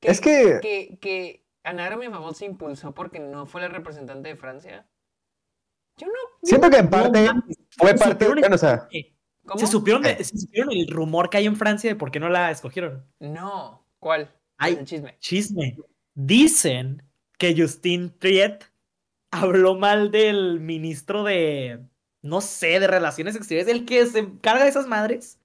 [0.00, 4.28] Es que, que, que Anatomy of a Fall se impulsó porque no fue la representante
[4.28, 4.86] de Francia.
[5.96, 6.12] Yo no.
[6.42, 7.28] siento que en parte
[7.76, 8.88] fue se parte, bueno, o sea,
[9.46, 9.58] ¿Cómo?
[9.60, 10.24] ¿Se supieron, de- Eh.
[10.24, 13.04] se supieron el rumor que hay en Francia de por qué no la escogieron?
[13.20, 13.84] No.
[13.98, 14.30] ¿Cuál?
[14.58, 14.76] Ay.
[14.78, 15.16] El chisme.
[15.18, 15.76] Chisme.
[16.14, 17.02] Dicen
[17.38, 18.64] que Justin Triet
[19.30, 21.80] habló mal del ministro de,
[22.22, 25.38] no sé, de Relaciones Exteriores, el que se encarga de esas madres.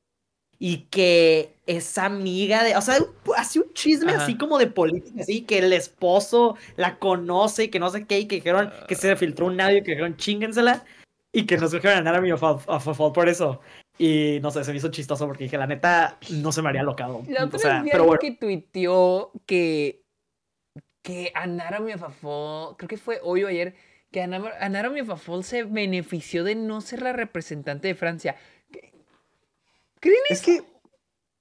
[0.60, 2.98] Y que es amiga de, o sea,
[3.36, 4.24] hace un chisme Ajá.
[4.24, 8.20] así como de política, así, que el esposo la conoce y que no sé qué,
[8.22, 10.84] y que dijeron que se filtró un audio, que dijeron chíngensela,
[11.32, 13.62] y que nos dijeron Anatomy of a, of a Fall por eso.
[14.00, 16.84] Y no sé, se me hizo chistoso porque dije, la neta, no se me haría
[16.84, 17.24] locado.
[17.28, 18.20] La O otra sea, vi pero bueno.
[18.20, 20.04] que tuiteó que,
[21.02, 23.76] que Anatomy of a Fall, creo que fue hoy o ayer,
[24.12, 28.36] que Ana- Anatomy of a Fall se benefició de no ser la representante de Francia.
[28.72, 28.94] ¿Qué-
[30.00, 30.46] ¿Creen es eso?
[30.46, 30.64] que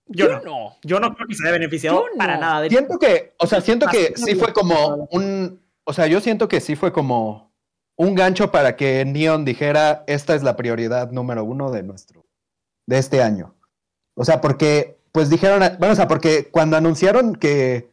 [0.09, 0.43] Yo Yo no.
[0.45, 0.77] no.
[0.83, 2.41] Yo no creo que se haya beneficiado Yo para no.
[2.41, 6.21] nada de Siento que, o sea, siento que sí fue como un, o sea, yo
[6.21, 7.53] siento que sí fue como
[7.97, 12.26] un gancho para que Neon dijera, esta es la prioridad número uno de nuestro,
[12.87, 13.55] de este año.
[14.15, 17.91] O sea, porque, pues dijeron, bueno, o sea, porque cuando anunciaron que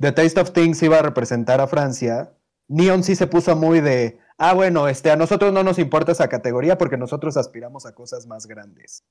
[0.00, 2.32] The Taste of Things iba a representar a Francia,
[2.68, 6.28] Neon sí se puso muy de, ah, bueno, este, a nosotros no nos importa esa
[6.28, 9.04] categoría porque nosotros aspiramos a cosas más grandes.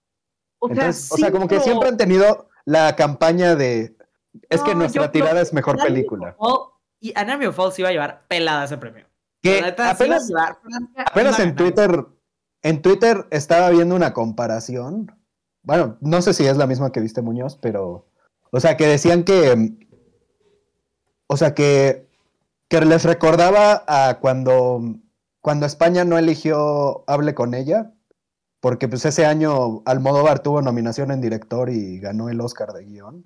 [0.59, 0.91] O sea,
[1.29, 3.95] o como que siempre han tenido la campaña de,
[4.49, 6.35] es que nuestra tirada es mejor película.
[6.37, 6.57] Fall
[6.99, 9.05] Y Anatomy of Fall se iba a llevar pelada ese premio.
[9.41, 11.55] Que apenas, iba a llevar- Francia apenas en.
[11.55, 12.05] Twitter,
[12.67, 15.11] en Twitter estaba viendo una comparación.
[15.63, 18.07] Bueno, no sé si es la misma que viste Muñoz, pero,
[18.51, 19.77] o sea, que decían que,
[21.27, 22.09] o sea, que,
[22.67, 24.81] que les recordaba a cuando,
[25.39, 27.93] cuando España no eligió Hable con ella,
[28.59, 33.25] porque pues ese año Almodóvar tuvo nominación en director y ganó el Oscar de guion.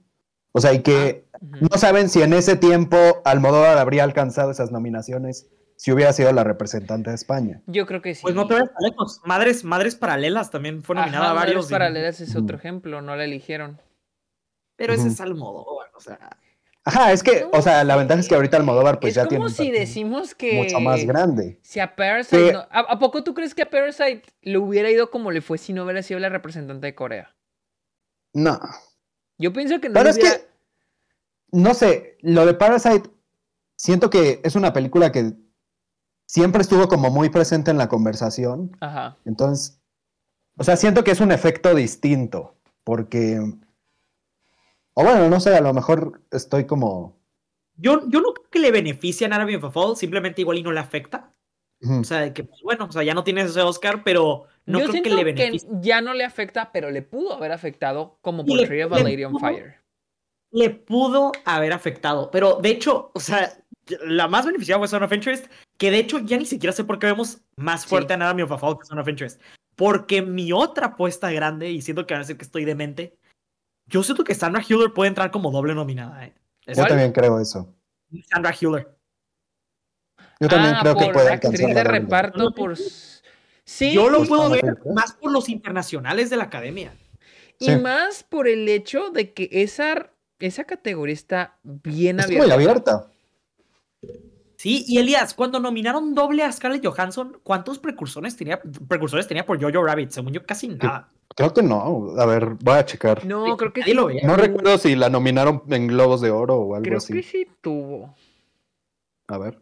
[0.52, 1.68] O sea, y que Ujú.
[1.72, 5.50] no saben si en ese tiempo Almodóvar habría alcanzado esas nominaciones
[5.82, 7.64] si hubiera sido la representante de España.
[7.66, 8.22] Yo creo que sí.
[8.22, 9.20] Pues no te vayas lejos.
[9.26, 11.56] Madres, Madres Paralelas también fue nominada Ajá, a varios.
[11.56, 12.58] Madres y- Paralelas es otro Ujú.
[12.58, 13.82] ejemplo, no la eligieron.
[14.76, 16.38] Pero ese es Almodóvar, o sea.
[16.84, 19.22] Ajá, es que, No o sea, la ventaja es que ahorita Almodóvar pues es ya
[19.24, 20.54] como tiene un si decimos que...
[20.54, 21.58] mucho más grande.
[21.64, 22.48] Si a Parasite...
[22.50, 22.54] Sí.
[22.54, 25.58] no- ¿a, a poco tú crees que a Parasite le hubiera ido como le fue
[25.58, 27.36] si no hubiera sido la representante de Corea?
[28.34, 28.60] No,
[29.40, 30.38] Yo pienso que no pero es hubiera...
[30.38, 30.46] que,
[31.54, 33.10] no sé, lo de Parasite,
[33.76, 35.34] siento que es una película que
[36.32, 38.72] siempre estuvo como muy presente en la conversación.
[38.80, 39.18] Ajá.
[39.26, 39.82] Entonces,
[40.58, 43.38] o sea, siento que es un efecto distinto, porque,
[44.94, 47.20] o bueno, no sé, a lo mejor estoy como...
[47.76, 50.64] Yo, yo no creo que le beneficie a Anatomy of a Fall, simplemente igual y
[50.64, 51.34] no le afecta.
[51.82, 52.00] ujú.
[52.00, 54.80] O sea, de que, pues, bueno, o sea, ya no tienes ese Oscar, pero no
[54.80, 55.70] Yo creo siento que le que, beneficie.
[55.82, 58.94] ya no le afecta, pero le pudo haber afectado como Y por le- Tree of
[58.94, 59.76] a Lady on Fire.
[60.52, 63.52] Le pudo haber afectado, pero de hecho, o sea,
[64.06, 67.00] la más beneficiada fue Son of Interest, que de hecho ya ni siquiera sé por
[67.00, 67.90] qué vemos más Sí.
[67.90, 69.42] fuerte a Anatomy of a Fall que Son of Interest.
[69.76, 73.18] Porque mi otra apuesta grande, y siento que van a decir que estoy demente,
[73.88, 76.34] yo siento que Sandra Hüller puede entrar como doble nominada, ¿eh?
[76.68, 76.88] Yo ¿Cuál?
[76.90, 77.74] también creo eso.
[78.30, 78.88] Sandra Hüller.
[80.40, 82.00] Yo también ah, creo que puede actriz alcanzar de la doble.
[82.00, 82.76] reparto, por...
[83.64, 86.94] Sí, Yo lo puedo ver más por los internacionales de la academia.
[87.60, 87.76] y Sí.
[87.78, 92.46] más por el hecho de que esa, esa categoría está bien Es abierta.
[92.46, 93.11] muy abierta.
[94.62, 99.60] Sí, y Elías, cuando nominaron doble a Scarlett Johansson, ¿cuántos precursores tenía, precursores tenía por
[99.60, 100.12] Jojo Rabbit?
[100.12, 101.10] Según yo, casi nada.
[101.36, 102.14] Creo que no.
[102.20, 103.26] A ver, voy a checar.
[103.26, 103.92] No, No, creo que sí.
[103.96, 107.12] lo tuvo- recuerdo si la nominaron en Globos de Oro o algo Creo así.
[107.12, 108.14] que sí tuvo.
[109.30, 109.58] A ver.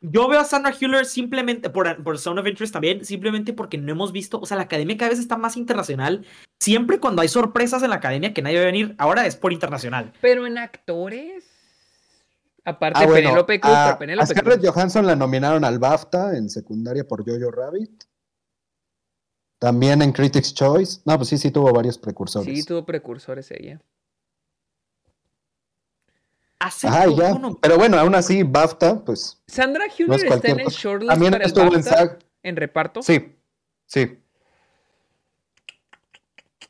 [0.00, 3.92] Yo veo a Sandra Hüller simplemente, por, por Sound of Interest también, simplemente porque no
[3.92, 6.24] hemos visto, o sea, la academia cada vez está más internacional.
[6.58, 9.52] Siempre cuando hay sorpresas en la academia que nadie va a venir, ahora es por
[9.52, 10.14] internacional.
[10.22, 11.44] Pero en actores.
[12.64, 14.70] Aparte Ah, bueno, Penélope Cruz, a, pero a Penélope Scarlett Cruz.
[14.74, 18.04] Johansson la nominaron al BAFTA en secundaria por Jojo Rabbit.
[19.58, 21.00] También en Critics' Choice.
[21.04, 22.46] No, pues sí, sí tuvo varios precursores.
[22.58, 23.80] Sí, tuvo precursores ella.
[26.58, 27.28] Hace Ajá, ya.
[27.28, 30.66] poco no- Pero bueno, aún así, BAFTA, pues Sandra no Hüller es está en el
[30.68, 32.18] shortlist También para el estuvo en BAFTA, SAG.
[32.42, 33.02] en reparto.
[33.02, 33.36] Sí,
[33.86, 34.18] sí.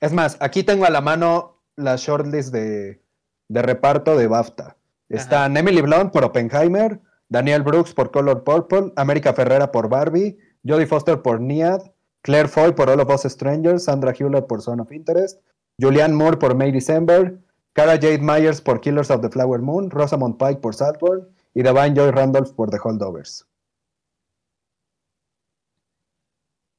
[0.00, 3.02] Es más, aquí tengo a la mano la shortlist de,
[3.48, 4.76] de reparto de BAFTA.
[5.10, 10.86] Están Emily Blunt por Oppenheimer, Daniel Brooks por Color Purple, América Ferrera por Barbie, Jodie
[10.86, 11.82] Foster por Niad,
[12.22, 15.40] Claire Foy por All of Us Strangers, Sandra Hewlett por Zone of Interest,
[15.80, 17.40] Julianne Moore por May December,
[17.72, 21.94] Cara Jade Myers por Killers of the Flower Moon, Rosamund Pike por Saltburn y Divine
[21.94, 23.46] Joy Randolph por The Holdovers.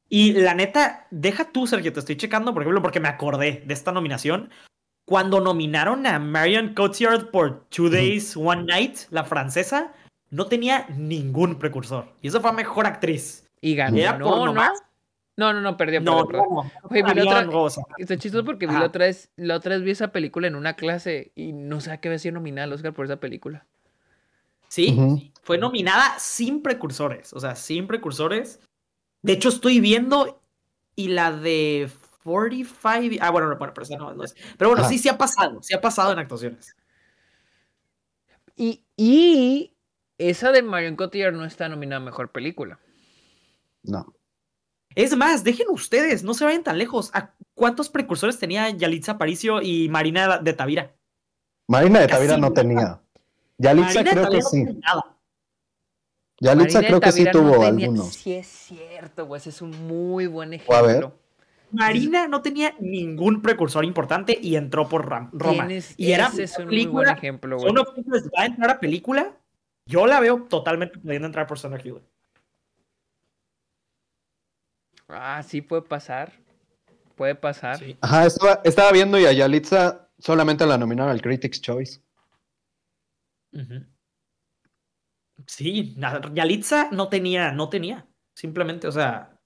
[0.07, 3.73] Y la neta, deja tú, Sergio, te estoy checando, por ejemplo, porque me acordé de
[3.73, 4.49] esta nominación.
[5.11, 9.91] Cuando nominaron a Marion Cotillard por Two Days, One Night, la francesa,
[10.29, 12.05] no tenía ningún precursor.
[12.21, 13.45] Y eso fue a mejor actriz.
[13.59, 14.45] Y ganó, Era por ¿no?
[14.45, 14.81] nomás.
[15.35, 16.55] No, no, no, perdió, No, perdió, perdió.
[16.55, 16.71] no, no.
[16.83, 17.81] Oye, vi la Marion otra- Rosa.
[17.97, 20.77] Está chistoso porque vi la otra, vez, la otra vez vi esa película en una
[20.77, 23.65] clase y no sé qué había sido nominada al Oscar por esa película.
[24.69, 27.33] Sí, fue nominada sin precursores.
[27.33, 28.61] O sea, sin precursores.
[29.23, 30.41] De hecho, estoy viendo
[30.95, 31.89] y la de
[32.23, 33.17] 45.
[33.21, 34.35] Ah, bueno, no, bueno, pero esa no, no es.
[34.57, 34.89] Pero bueno, Ajá.
[34.89, 35.61] sí, sí ha pasado.
[35.63, 36.75] Sí ha pasado en actuaciones.
[38.55, 39.75] Y, y
[40.17, 42.79] esa de Marion Cotillard no está nominada a Mejor Película.
[43.83, 44.13] No.
[44.93, 47.09] Es más, dejen ustedes, no se vayan tan lejos.
[47.13, 50.93] ¿A cuántos precursores tenía Yalitza Aparicio y Marina de Tavira?
[51.67, 52.53] Marina de Casi Tavira no nada.
[52.53, 53.01] tenía.
[53.57, 54.65] Yalitza Marina creo que no sí.
[56.41, 58.13] Yalitza Marina creo que sí no tuvo tenía- algunos.
[58.13, 59.39] Sí, es cierto, güey.
[59.39, 61.09] Ese es un muy buen O a ver.
[61.71, 65.67] Marina no tenía ningún precursor importante y entró por Ram- Roma.
[65.67, 67.75] Tienes- y era ese es un muy película, buen ejemplo, güey.
[67.77, 69.37] Of Interest va a entrar a película.
[69.85, 72.03] Yo la veo totalmente pudiendo entrar por Hewlett.
[75.07, 76.31] Ah, sí puede pasar.
[77.15, 77.77] Puede pasar.
[77.77, 77.97] Sí.
[78.01, 82.01] Ajá, estaba, estaba viendo y a Yalitza solamente la nominaron al Critics' Choice.
[83.53, 83.85] Ujú.
[85.45, 88.07] Sí, na- Yalitza no tenía, no tenía.
[88.33, 89.37] Simplemente, o sea.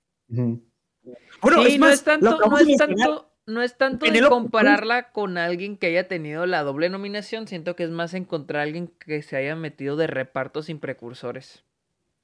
[1.46, 5.12] Bueno, sí, es no es tanto, no de es tanto, no es tanto de compararla
[5.12, 7.48] con alguien que haya tenido la doble nominación.
[7.48, 11.64] Siento que es más encontrar a alguien que se haya metido de reparto sin precursores.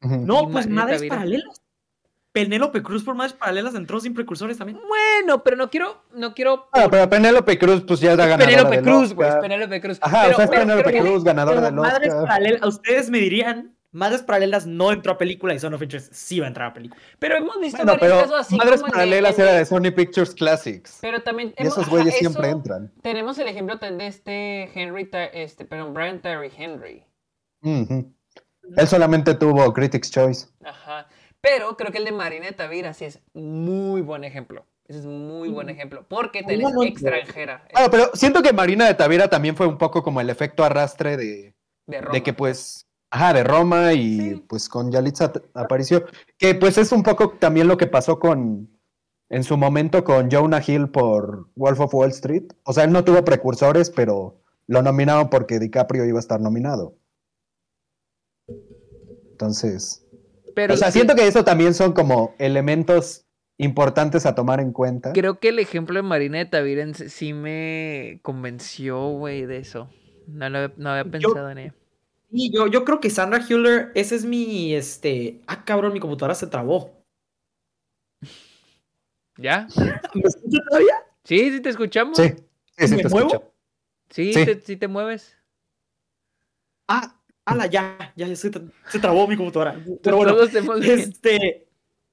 [0.01, 1.15] No, Y pues madres Tavira.
[1.15, 1.61] paralelas.
[2.31, 4.79] Penélope Cruz por madres paralelas entró sin precursores también.
[4.87, 6.69] Bueno, pero no quiero, no quiero.
[6.71, 9.29] Ah, pero Penélope Cruz, pues ya es la ganadora Penélope Cruz, güey.
[9.41, 9.97] Penélope Cruz.
[10.01, 13.75] Ajá, Pero- o sea, es Penélope Cruz, ganadora Pero del madres paralelas, ustedes me dirían
[13.93, 16.73] Madres Paralelas no entró a película y Son of Interest sí va a entrar a
[16.73, 17.01] película.
[17.19, 18.55] Pero hemos visto Bueno, varios pero casos así.
[18.55, 20.99] Madres Paralelas el era de Sony Pictures Classics.
[21.01, 21.49] Pero también.
[21.57, 22.91] Y hemos- esos ajá, güeyes siempre eso- entran.
[23.01, 27.03] Tenemos el ejemplo de este Henry, este, perdón, Brian Terry Henry.
[27.63, 30.47] Él solamente tuvo Critics Choice.
[30.63, 31.07] Ajá.
[31.41, 34.65] Pero creo que el de Marina de Tavira sí es muy buen ejemplo.
[34.87, 36.05] Ese es muy buen ejemplo.
[36.07, 37.65] Porque tenés no extranjera.
[37.69, 41.17] Claro, pero siento que Marina de Tavira también fue un poco como el efecto arrastre
[41.17, 41.55] de,
[41.87, 44.43] de que pues, ajá, de Roma y Sí.
[44.47, 46.05] pues con Yalitza apareció,
[46.37, 48.69] que pues es un poco también lo que pasó con,
[49.29, 52.45] en su momento con Jonah Hill por Wolf of Wall Street.
[52.63, 56.95] O sea, él no tuvo precursores, pero lo nominaron porque DiCaprio iba a estar nominado.
[59.31, 60.05] Entonces,
[60.55, 63.25] Pero o sea, sí, siento que eso también son como elementos
[63.57, 65.13] importantes a tomar en cuenta.
[65.13, 69.89] Creo que el ejemplo de Marina de Tavira en- sí me convenció, güey, de eso.
[70.27, 71.73] No, lo había- no había Yo- pensado en ello.
[72.31, 75.41] Y yo, yo creo que Sandra Hüller, ese es mi, este...
[75.47, 77.03] Ah, cabrón, mi computadora se trabó.
[79.37, 79.67] ¿Ya?
[80.13, 80.95] ¿Me escucha todavía?
[81.23, 82.17] Sí, sí te escuchamos.
[82.17, 82.29] Sí,
[82.77, 83.27] sí, sí, ¿Me te muevo?
[83.27, 83.53] escucho.
[84.09, 84.45] Sí, Sí.
[84.45, 85.37] Te, sí te mueves.
[86.87, 87.15] Ah,
[87.45, 88.51] ala, ya, ya, ya se,
[88.89, 89.79] se trabó mi computadora.
[90.03, 91.67] Pero bueno, Todos te hemos- este...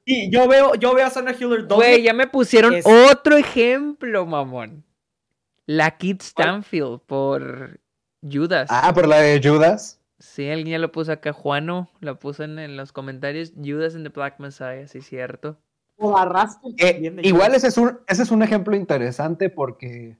[0.07, 1.87] Sí, yo veo, yo veo a Sandra Hüller doble.
[1.89, 4.83] Güey, ya me pusieron es- otro ejemplo, mamón.
[5.67, 7.79] La Kid Stanfield por
[8.23, 8.69] Judas.
[8.71, 9.98] Ah, por la de Judas.
[10.19, 11.33] Sí, alguien ya lo puso acá.
[11.33, 13.53] Juano la puso en, en los comentarios.
[13.57, 15.59] Judas en The Black Messiah, sí, cierto.
[15.97, 20.17] O arrastre Eh, igual ese es, un, ese es un ejemplo interesante porque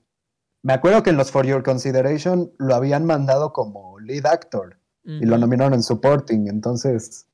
[0.61, 5.25] me acuerdo que en los For Your Consideration lo habían mandado como lead actor y
[5.25, 7.27] lo nominaron en supporting, entonces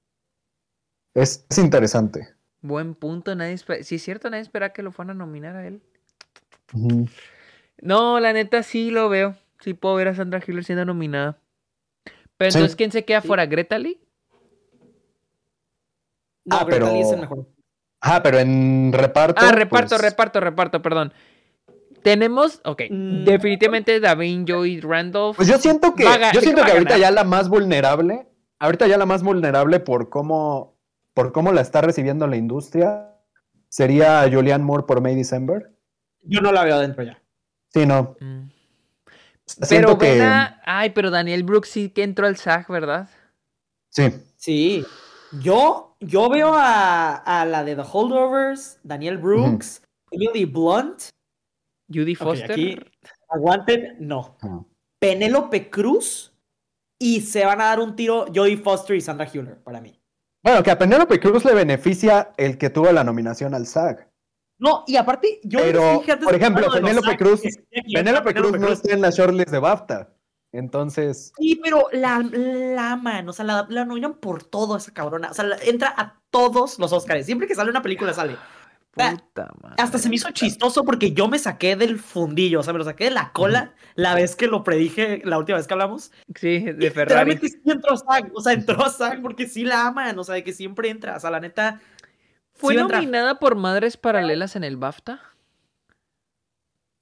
[1.14, 2.30] es, es interesante.
[2.62, 3.36] Buen punto.
[3.36, 5.82] Nadie Sí, es cierto, nadie espera que lo fueran a nominar a él.
[7.82, 9.36] No, la neta sí lo veo.
[9.60, 11.38] Sí puedo ver a Sandra Hüller siendo nominada.
[12.38, 12.58] Pero Sí.
[12.58, 13.46] entonces, ¿quién se queda fuera?
[13.46, 14.00] ¿Greta Lee?
[16.46, 17.48] No, Ah, Greta Lee es el pero- mejor.
[18.02, 19.42] Ah, pero en reparto.
[19.44, 21.14] Ah, reparto, pues, reparto, reparto, perdón.
[22.04, 23.24] Tenemos, ok, Mm.
[23.26, 25.38] definitivamente Davin Joy Randolph.
[25.38, 28.28] Pues yo siento que, yo siento que ahorita ya la más vulnerable,
[28.60, 30.78] ahorita ya la más vulnerable por cómo,
[31.16, 33.12] por cómo la está recibiendo la industria,
[33.70, 35.72] sería Julianne Moore por May December.
[36.22, 37.20] Yo no la veo adentro ya.
[37.74, 38.16] Sí, no.
[38.20, 38.50] Mm.
[39.46, 43.10] Siento Pero que Ay, pero Daniel Brooks sí que entró al SAG, ¿verdad?
[43.90, 44.10] sí.
[44.38, 44.86] Sí.
[45.42, 49.82] Yo, yo veo a, a la de The Holdovers, Daniel Brooks,
[50.12, 51.10] Emily Blunt.
[51.92, 52.52] Judy Foster.
[52.52, 52.80] aquí,
[53.30, 54.38] aguanten, no.
[54.42, 54.64] Ajá.
[55.00, 56.34] Penélope Cruz
[57.00, 60.00] y se van a dar un tiro Jodie Foster y Sandra Hüller para mí.
[60.44, 64.10] Bueno, que a Penélope Cruz le beneficia el que tuvo la nominación al SAG.
[64.58, 67.42] No, y aparte, yo Pero, dije antes por de ejemplo, Penélope Cruz-
[67.94, 70.10] Penélope Cruz no está en la shortlist de BAFTA.
[70.54, 75.32] Entonces, Sí, pero la, la aman, o sea, la, la nominan por todo esa cabrona.
[75.32, 77.26] O sea, la- entra a todos los Oscars.
[77.26, 78.38] Siempre que sale una película sale.
[78.98, 79.76] Ah, Puta madre.
[79.78, 82.86] Hasta se me hizo chistoso porque yo me saqué del fundillo, o sea, me lo
[82.86, 86.14] saqué de la cola la vez que lo predije la última vez que hablamos.
[86.34, 87.32] Sí, de Ferrari.
[87.32, 90.24] Literalmente sí entró a SAG, o sea, entró a SAG porque sí la aman, o
[90.24, 91.82] sea, de que siempre entra, o sea, la neta.
[92.56, 95.22] ¿Fue sí nominada por Madres Paralelas en el BAFTA?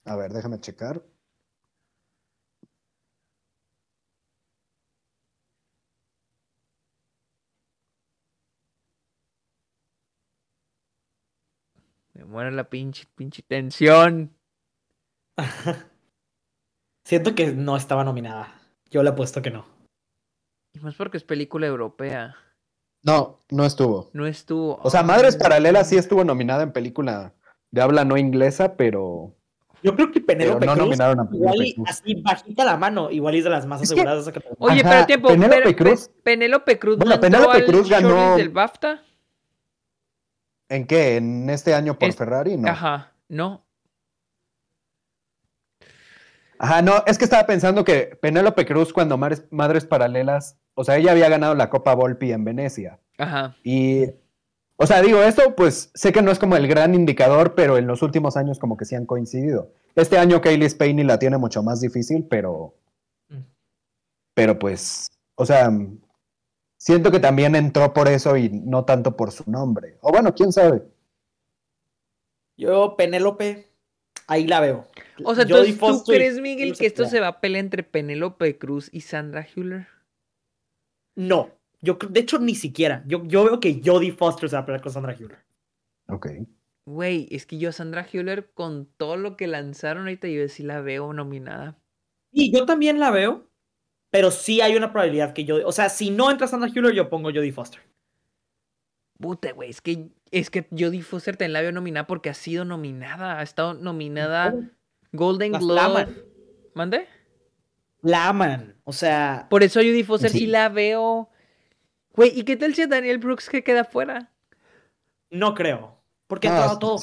[0.06, 1.02] a ver, déjame checar.
[12.14, 14.36] Me muero la pinche, pinche tensión.
[17.06, 18.60] Siento que no estaba nominada.
[18.90, 19.66] Yo le apuesto que no.
[20.74, 22.36] Y más porque es película europea.
[23.04, 24.10] No, no estuvo.
[24.14, 24.80] No estuvo.
[24.82, 27.34] O sea, Madres Paralelas sí estuvo nominada en película
[27.72, 29.36] de habla no inglesa, pero,
[29.82, 31.90] Yo creo que Penélope no Cruz, nominaron a igual Penélope y Cruz.
[31.90, 34.28] así bajita la mano, igual y es de las más Es que- aseguradas.
[34.60, 35.28] Oye, Ajá, pero tiempo.
[35.28, 39.02] Penélope Pe- Pe- Cruz- Penélope Cruz Bueno, no Penélope Cruz ganó- del BAFTA.
[40.70, 41.18] ¿En qué?
[41.18, 42.56] ¿En este año por Es- Ferrari?
[42.58, 42.70] No.
[42.70, 43.12] Ajá.
[46.60, 46.94] Ajá, no.
[46.96, 51.12] no, es que estaba pensando que Penélope Cruz cuando Madres, Madres Paralelas, o sea, ella
[51.12, 53.00] había ganado la Copa Volpi en Venecia.
[53.18, 53.56] Ajá.
[53.64, 54.06] Y,
[54.78, 57.88] o sea, digo, esto pues sé que no es como el gran indicador, pero en
[57.88, 59.72] los últimos años como que sí han coincidido.
[59.96, 62.76] Este año Kaylee Spain la tiene mucho más difícil, pero,
[63.30, 63.42] Mm.
[64.34, 65.70] pero pues, o sea,
[66.78, 69.98] siento que también entró por eso y no tanto por su nombre.
[70.02, 70.84] O bueno, quién sabe.
[72.58, 73.68] Yo, Penélope,
[74.28, 74.88] ahí la veo.
[75.24, 78.90] O sea, entonces, ¿tú crees, Miguel, que esto se va a pelear entre Penélope Cruz
[78.92, 79.88] y Sandra Hüller?
[81.16, 81.52] No,
[81.82, 83.04] yo de hecho ni siquiera.
[83.08, 85.40] Yo, yo veo que Jodie Foster se va a pelear con Sandra Hüller.
[86.08, 86.28] Ok.
[86.86, 90.64] Güey, es que yo a Sandra Hüller, con todo lo que lanzaron ahorita, yo sí
[90.64, 91.78] la veo nominada.
[92.32, 93.48] Y yo también la veo,
[94.10, 97.10] pero sí hay una probabilidad que yo, o sea, si no entra Sandra Hüller, yo
[97.10, 97.82] pongo Jodie Foster.
[99.20, 102.66] Puta, güey, es que, es que Jodie Foster te la veo nominada porque ha sido
[102.66, 103.40] nominada.
[103.40, 104.54] Ha estado nominada
[105.14, 106.08] Golden Globe.
[106.74, 107.08] ¿Mande?
[108.04, 110.40] La aman, o sea, Por eso a Jodie Foster sí.
[110.40, 110.46] Sí.
[110.48, 111.30] la veo.
[112.16, 114.30] Güey, ¿y qué tal si Daniel Brooks que queda fuera?
[115.32, 115.98] no creo,
[116.28, 117.00] porque ha entrado todo.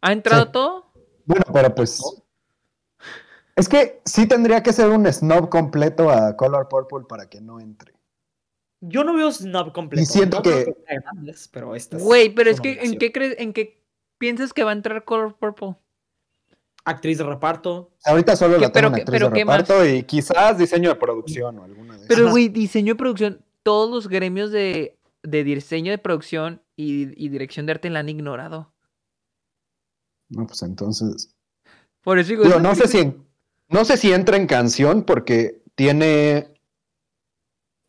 [0.00, 0.50] ¿Ha entrado Sí.
[0.52, 0.92] todo?
[1.26, 2.00] Bueno, pero pues.
[3.54, 7.60] Es que sí tendría que ser un snob completo a Color Purple para que no
[7.60, 7.92] entre.
[8.80, 10.02] Yo no veo Snob completo.
[10.02, 10.76] Y siento no que-
[11.52, 13.82] pero Güey, pero es que, ¿en qué crees, en qué
[14.18, 15.74] piensas que va a entrar Color Purple?
[16.88, 17.90] Actriz de reparto.
[18.04, 19.58] Ahorita solo ¿Qué- la tengo actriz pero de qué más?
[19.58, 23.90] reparto y quizás diseño de producción o alguna de Pero, güey, diseño de producción, todos
[23.90, 28.72] los gremios de, de diseño de producción y, y dirección de arte la han ignorado.
[30.30, 31.34] No, pues entonces.
[32.02, 33.14] Por eso digo, no sé si
[33.68, 36.54] no sé si entra en canción porque tiene.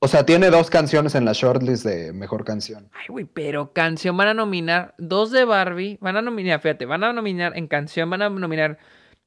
[0.02, 2.90] O sea, tiene dos canciones en la shortlist de mejor canción.
[2.94, 5.98] Ay, güey, pero canción van a nominar dos de Barbie.
[6.00, 8.78] Van a nominar, fíjate, van a nominar en canción, van a nominar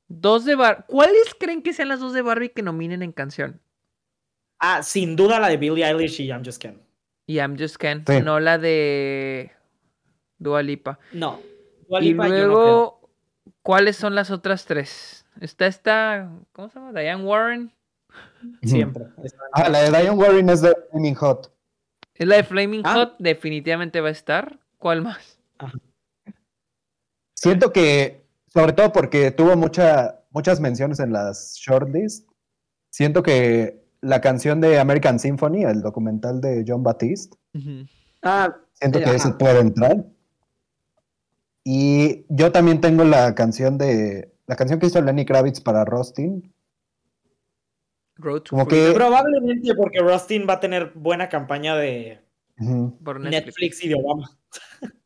[0.09, 0.85] dos de Barbie.
[0.87, 3.61] ¿Cuáles creen que sean las dos de Barbie que nominen en canción?
[4.59, 6.81] Ah, sin duda la de Billie Eilish y I'm Just Ken.
[7.27, 8.21] Y I'm Just Ken, Sí.
[8.23, 9.53] no la de
[10.39, 10.99] Dua Lipa.
[11.13, 11.39] No.
[11.87, 13.11] Dua Y Lipa, yo no luego,
[13.63, 15.27] ¿cuáles son las otras tres?
[15.41, 16.99] Está esta, ¿cómo se llama?
[16.99, 17.73] Diane Warren.
[18.63, 19.05] Siempre.
[19.53, 21.53] Ah, la de Diane Warren es de Flaming Hot.
[22.15, 22.95] Es la de Flaming Ah.
[22.95, 24.59] Hot, definitivamente va a estar.
[24.79, 25.39] ¿Cuál más?
[27.35, 32.29] Siento que, sobre todo porque tuvo mucha, muchas menciones en las shortlist,
[32.91, 37.37] siento que la canción de American Symphony, el documental de John Batiste,
[38.23, 39.39] Ah, siento Eh, que ese ajá.
[39.39, 40.05] puede entrar.
[41.65, 46.52] Y yo también tengo la canción de, la canción que hizo Lenny Kravitz para Rustin.
[48.17, 52.21] Road to Como que- probablemente porque Rustin va a tener buena campaña de
[53.03, 53.47] por Netflix.
[53.47, 54.39] Netflix y de Obama.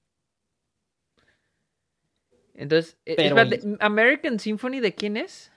[2.55, 5.53] Entonces, eh, Pero espérate, American Symphony, ¿de quién es?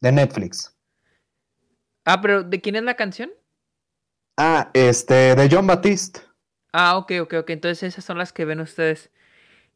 [0.00, 0.76] De Netflix.
[2.04, 3.30] Ah, pero ¿de quién es la canción?
[4.36, 6.20] Ah, este, de John Batiste.
[6.72, 7.50] Ah, ok, ok, ok.
[7.50, 9.10] Entonces esas son las que ven ustedes.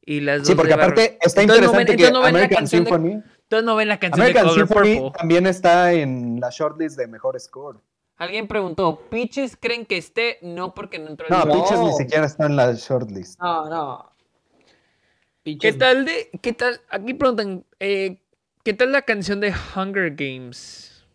[0.05, 2.39] Y las dos Sí, porque aparte está Entonces no ven- interesante que no ven la
[2.41, 2.91] American canción de-
[3.47, 5.19] Entonces no ven la canción American de Color Symphony Purple.
[5.19, 7.79] también está en la shortlist de mejor score.
[8.17, 10.39] Alguien preguntó, ¿Peaches creen que esté?
[10.43, 11.45] No, porque no entró el No.
[11.53, 13.39] Peaches ni siquiera está en la shortlist.
[13.41, 14.11] No, no.
[15.61, 18.21] ¿Qué tal de, qué tal, aquí preguntan, eh,
[18.65, 21.07] ¿qué tal la canción de Hunger Games?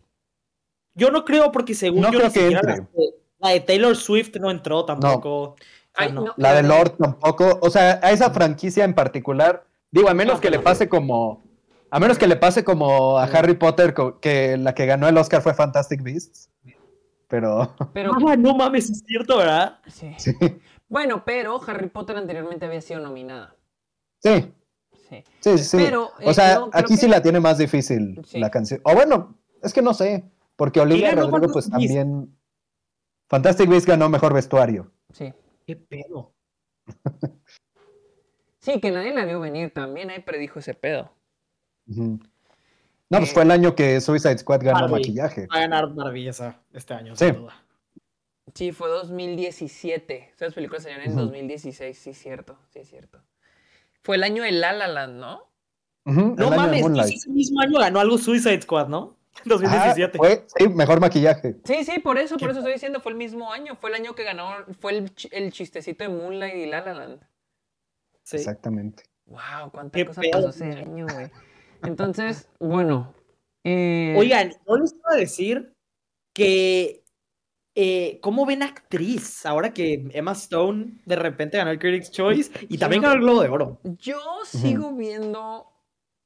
[0.94, 2.62] Yo no creo porque según No yo creo ni que entre.
[2.62, 5.42] la, de- la de Taylor Swift no entró tampoco.
[5.42, 6.24] O sea, Ay, no.
[6.24, 6.34] no.
[6.38, 7.58] La de Lord tampoco.
[7.60, 10.62] O sea, a esa franquicia en particular, digo, a menos No, que le no.
[10.62, 11.41] pase como.
[11.92, 15.42] A menos que le pase como a Harry Potter, que la que ganó el Oscar
[15.42, 16.50] fue Fantastic Beasts.
[17.28, 17.74] Pero.
[17.92, 19.78] Pero, Ah, no mames, es cierto, ¿verdad?
[19.86, 20.14] sí.
[20.18, 20.32] Sí.
[20.88, 23.54] Bueno, pero Harry Potter anteriormente había sido nominada.
[24.22, 24.52] Sí,
[25.08, 25.22] Sí.
[25.40, 25.76] sí, sí.
[25.76, 28.38] Pero, o eh, sea, no, creo aquí sí que- la tiene más difícil Sí.
[28.40, 28.80] la canción.
[28.84, 30.24] O bueno, es que no sé.
[30.56, 32.34] Porque Olivia Rodrigo, pues también.
[33.28, 34.90] Fantastic Beasts ganó mejor vestuario.
[35.12, 35.32] Sí.
[35.66, 36.32] ¿Qué pedo?
[38.60, 41.10] Sí, que nadie la vio venir también, ahí predijo ese pedo.
[42.00, 44.92] No, pues Eh, fue el año que Suicide Squad ganó Barbie.
[44.92, 45.46] maquillaje.
[45.48, 47.26] Va a ganar Barbie esa este año, Sí.
[47.26, 47.54] sin duda.
[48.54, 50.30] Sí, fue 2017.
[50.34, 51.20] Esas películas salieron en Ujú.
[51.26, 53.22] 2016, sí, cierto, sí, es cierto.
[54.02, 55.48] Fue el año de La La Land, ¿no?
[56.04, 56.84] No mames,
[57.14, 59.16] ese mismo año ganó algo Suicide Squad, ¿no?
[59.34, 60.18] Ajá, 2017.
[60.18, 61.56] fue, sí, mejor maquillaje.
[61.64, 63.96] Sí, sí, por eso, por ¿Qué eso estoy diciendo, fue el mismo año, fue el
[63.96, 67.20] año que ganó, fue el, ch- el chistecito de Moonlight y La La Land.
[68.24, 68.36] Sí.
[68.36, 69.04] Exactamente.
[69.26, 71.30] Wow, cuánta Qué cosa pedo, pasó ese año, güey.
[71.84, 73.14] Entonces, bueno.
[73.64, 75.72] eh, Oigan, yo les iba a decir
[76.34, 77.04] que.
[77.74, 79.46] eh, ¿Cómo ven actriz?
[79.46, 83.18] Ahora que Emma Stone de repente ganó el Critics' Choice y Yo también no- ganó
[83.20, 83.80] el Globo de Oro.
[83.84, 85.68] Yo sigo viendo.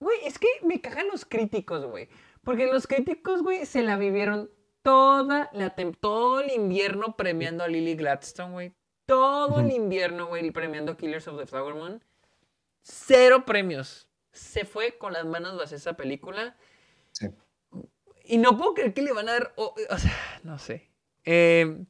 [0.00, 2.08] Güey, es que me cagan los críticos, güey.
[2.42, 4.50] Porque los críticos, güey, se la vivieron
[4.82, 8.72] toda la todo el invierno premiando a Lily Gladstone, güey.
[9.06, 12.04] Todo el invierno, güey, premiando a Killers of the Flower Moon.
[12.82, 14.05] Cero premios.
[14.36, 16.56] Se fue con las manos vacías esa película.
[17.12, 17.28] Sí.
[18.24, 19.52] Y no puedo creer que le van a dar.
[19.56, 20.12] O, o sea,
[20.42, 20.90] no sé.
[21.24, 21.84] Eh,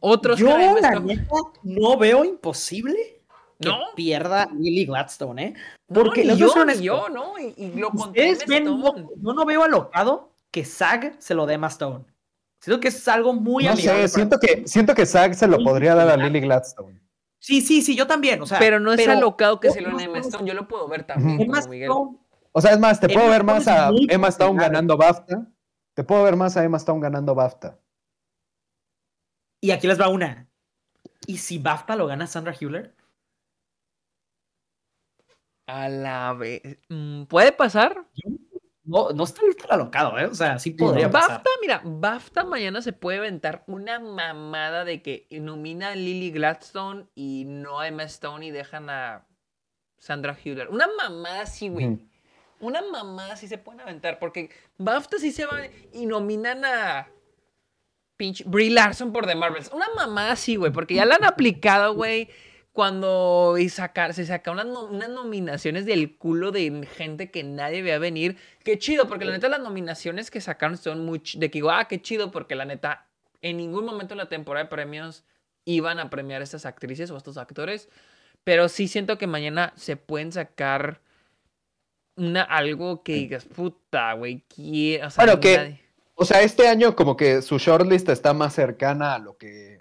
[0.00, 3.22] otros Yo, la neta, no veo imposible
[3.58, 3.78] que ¿No?
[3.94, 5.54] pierda Lily Gladstone, ¿eh?
[5.88, 6.82] No, Porque a yo, honesto.
[6.82, 7.38] yo, ¿no?
[7.38, 11.46] Y, y lo conté Ustedes ven, no, yo no veo alocado que SAG se lo
[11.46, 12.04] dé a Stone.
[12.60, 15.58] Siento que es algo muy No amigable sé, siento que, siento que Zack se lo
[15.58, 16.16] podría dar a.
[16.16, 16.98] Lily Gladstone.
[17.44, 18.40] Sí, sí, sí, yo también.
[18.40, 20.48] O sea, pero no es alocado que se lo a Emma Stone-.
[20.48, 21.42] Yo lo puedo ver también Ujú.
[21.42, 21.90] Emma como Miguel.
[21.90, 22.18] Stone
[22.52, 25.46] O sea, es más, te puedo Emma ver más a Emma Stone ganando BAFTA
[25.92, 27.78] Te puedo ver más a Emma Stone ganando BAFTA.
[29.60, 30.48] Y aquí les va una.
[31.26, 32.94] ¿Y si BAFTA lo gana Sandra Hüller?
[35.66, 36.62] A la vez.
[36.88, 38.06] mm, ¿Puede pasar?
[38.84, 40.26] No, no está tan alocado, ¿eh?
[40.26, 41.38] O sea, sí podría pasar.
[41.38, 47.06] BAFTA, mira, BAFTA mañana se puede aventar una mamada de que nomina a Lily Gladstone
[47.14, 49.26] y no a Emma Stone y dejan a
[49.98, 50.68] Sandra Hüller.
[50.68, 51.98] Una mamada así, güey.
[52.60, 55.60] Una mamada así se pueden aventar porque BAFTA sí se va
[55.92, 57.08] y nominan a
[58.18, 59.70] pinche Brie Larson por The Marvels.
[59.72, 62.28] Una mamada así, güey, porque ya la han aplicado, güey.
[62.74, 67.82] Cuando y sacar, se saca unas, no- unas nominaciones del culo de gente que nadie
[67.82, 68.36] veía venir.
[68.64, 71.22] Qué chido, porque la neta las nominaciones que sacaron son muy...
[71.36, 73.06] De que digo, ah, qué chido, porque la neta
[73.42, 75.22] en ningún momento en la temporada de premios
[75.64, 77.88] iban a premiar a estas actrices o a estos actores.
[78.42, 81.00] Pero sí siento que mañana se pueden sacar
[82.16, 85.06] una, algo que digas, puta, güey, quiero...
[85.06, 85.80] O sea, Bueno, que- nadie-
[86.16, 89.80] O sea, este año como que su shortlist está más cercana a lo que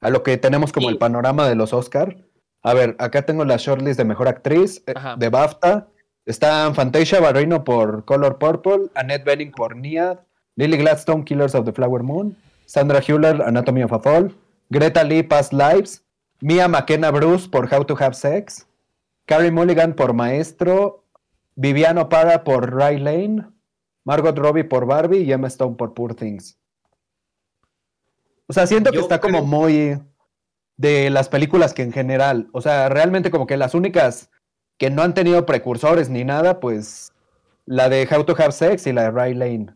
[0.00, 0.92] a lo que tenemos como Sí.
[0.92, 2.16] el panorama de los Oscar.
[2.62, 5.16] A ver, acá tengo la shortlist de mejor actriz eh, Ajá.
[5.16, 5.88] de BAFTA.
[6.26, 10.18] Están Fantasia Barrino por Color Purple, Annette Bening por Niad,
[10.56, 12.36] Lily Gladstone, Killers of the Flower Moon,
[12.66, 14.34] Sandra Hüller, Anatomy of a Fall,
[14.68, 16.04] Greta Lee, Past Lives,
[16.40, 18.66] Mia McKenna Bruce por How to Have Sex,
[19.24, 21.04] Carrie Mulligan por Maestro,
[21.54, 23.46] Viviano Para por Ray Lane,
[24.04, 26.58] Margot Robbie por Barbie y Emma Stone por Poor Things.
[28.46, 29.98] O sea, siento que Yo está como muy
[30.78, 34.30] de las películas que en general, o sea, realmente como que las únicas
[34.78, 37.12] que no han tenido precursores ni nada, pues
[37.66, 39.74] la de How to Have Sex y la de Ray Lane.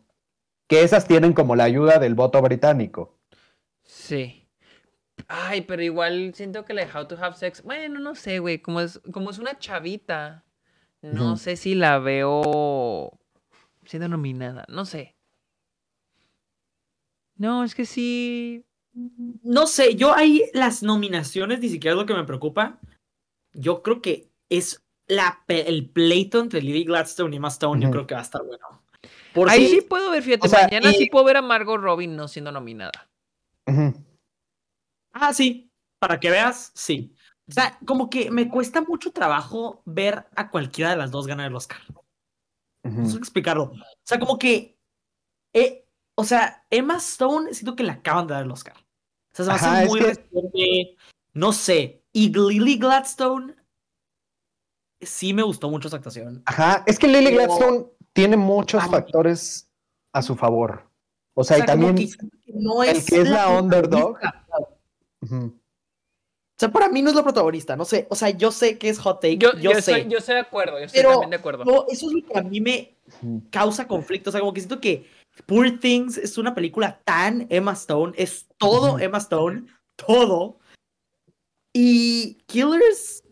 [0.67, 3.19] Que esas tienen como la ayuda del voto británico.
[3.83, 4.47] Sí.
[5.27, 8.59] Ay, pero igual siento que la de How to Have Sex, bueno, no sé, güey,
[8.59, 10.45] como es, como es una chavita,
[11.01, 13.19] no sé si la veo
[13.85, 15.15] siendo nominada, no sé.
[17.35, 18.63] No, es que sí.
[18.93, 22.79] No sé, yo ahí las nominaciones ni siquiera es lo que me preocupa.
[23.53, 27.83] Yo creo que es la, pe- el pleito entre Lily Gladstone y Emma Stone.
[27.83, 28.83] Yo creo que va a estar bueno.
[29.33, 31.79] Porque, Ahí sí puedo ver, fíjate, o sea, mañana y- sí puedo ver a Margot
[31.81, 32.91] Robbie no siendo nominada.
[35.11, 35.71] Ah, sí.
[35.99, 37.15] Para que veas, sí.
[37.47, 41.47] O sea, como que me cuesta mucho trabajo ver a cualquiera de las dos ganar
[41.47, 41.79] el Oscar.
[42.83, 43.17] No sé Ujú.
[43.17, 43.63] explicarlo.
[43.63, 44.77] O sea, como que.
[45.53, 45.85] eh,
[46.15, 48.75] o sea, Emma Stone, siento que le acaban de dar el Oscar.
[49.37, 50.95] O sea, se me Ajá, hace muy que- reciente.
[51.33, 52.03] No sé.
[52.11, 53.55] Y Lily Gladstone.
[55.01, 56.43] Sí me gustó mucho su actuación.
[56.45, 58.89] Ajá, es que Lily Pero- Gladstone tiene muchos Ay.
[58.89, 59.69] factores
[60.13, 60.87] a su favor.
[61.33, 61.95] O sea, O y sea, también...
[61.95, 64.17] que el que es la underdog.
[65.21, 68.05] O sea, para mí no es la protagonista, no sé.
[68.11, 69.93] O sea, yo sé que es hot take, Yo, yo, yo, sé.
[69.97, 71.65] estoy, yo estoy de acuerdo, yo estoy pero también de acuerdo.
[71.65, 72.95] no, eso es lo que a mí me
[73.49, 74.29] causa conflicto.
[74.29, 75.09] O sea, como que siento que
[75.45, 78.99] Poor Things es una película tan Emma Stone, es todo.
[78.99, 79.65] Emma Stone,
[79.95, 80.59] todo.
[81.73, 83.23] Y Killers,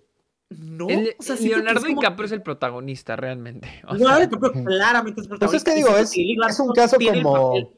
[0.49, 0.89] no.
[0.89, 3.67] El- o sea, Leonardo es como- DiCaprio es el protagonista, realmente.
[3.87, 5.45] O Leonardo sea, DiCaprio claramente es protagonista.
[5.47, 7.69] Pues es que digo, es- Lily es un caso el como- papel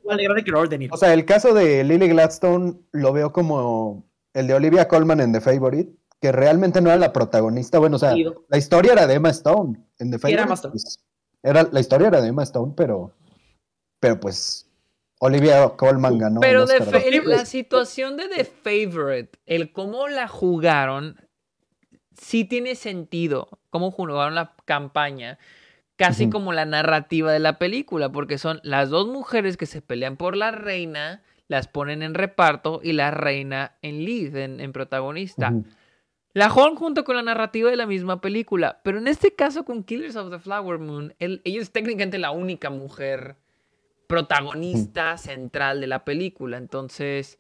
[0.80, 0.96] Niro.
[0.96, 5.34] O sea, el caso de Lily Gladstone lo veo como el de Olivia Colman en
[5.34, 7.78] The Favorite, que realmente no era la protagonista.
[7.80, 8.16] Bueno, o sea,
[8.48, 9.78] la historia era de Emma Stone.
[10.00, 10.72] En The Favorite, era Emma Stone.
[10.72, 11.00] pues,
[11.44, 13.12] era, la historia era de Emma Stone, pero,
[14.04, 14.70] pero pues
[15.20, 16.40] Olivia Colman ganó.
[16.42, 21.18] Pero de el- la situación de The Favorite, el cómo la jugaron,
[22.20, 23.50] sí tiene sentido.
[23.70, 25.40] Cómo jugaron la campaña.
[25.96, 30.18] Casi como la narrativa de la película, porque son las dos mujeres que se pelean
[30.18, 35.54] por la reina, las ponen en reparto y la reina en lead, en, en protagonista.
[36.34, 38.82] La juegan junto con la narrativa de la misma película.
[38.84, 42.32] Pero en este caso, con Killers of the Flower Moon, él- ella es técnicamente la
[42.32, 43.36] única mujer
[44.14, 46.58] protagonista central de la película.
[46.58, 47.40] Entonces.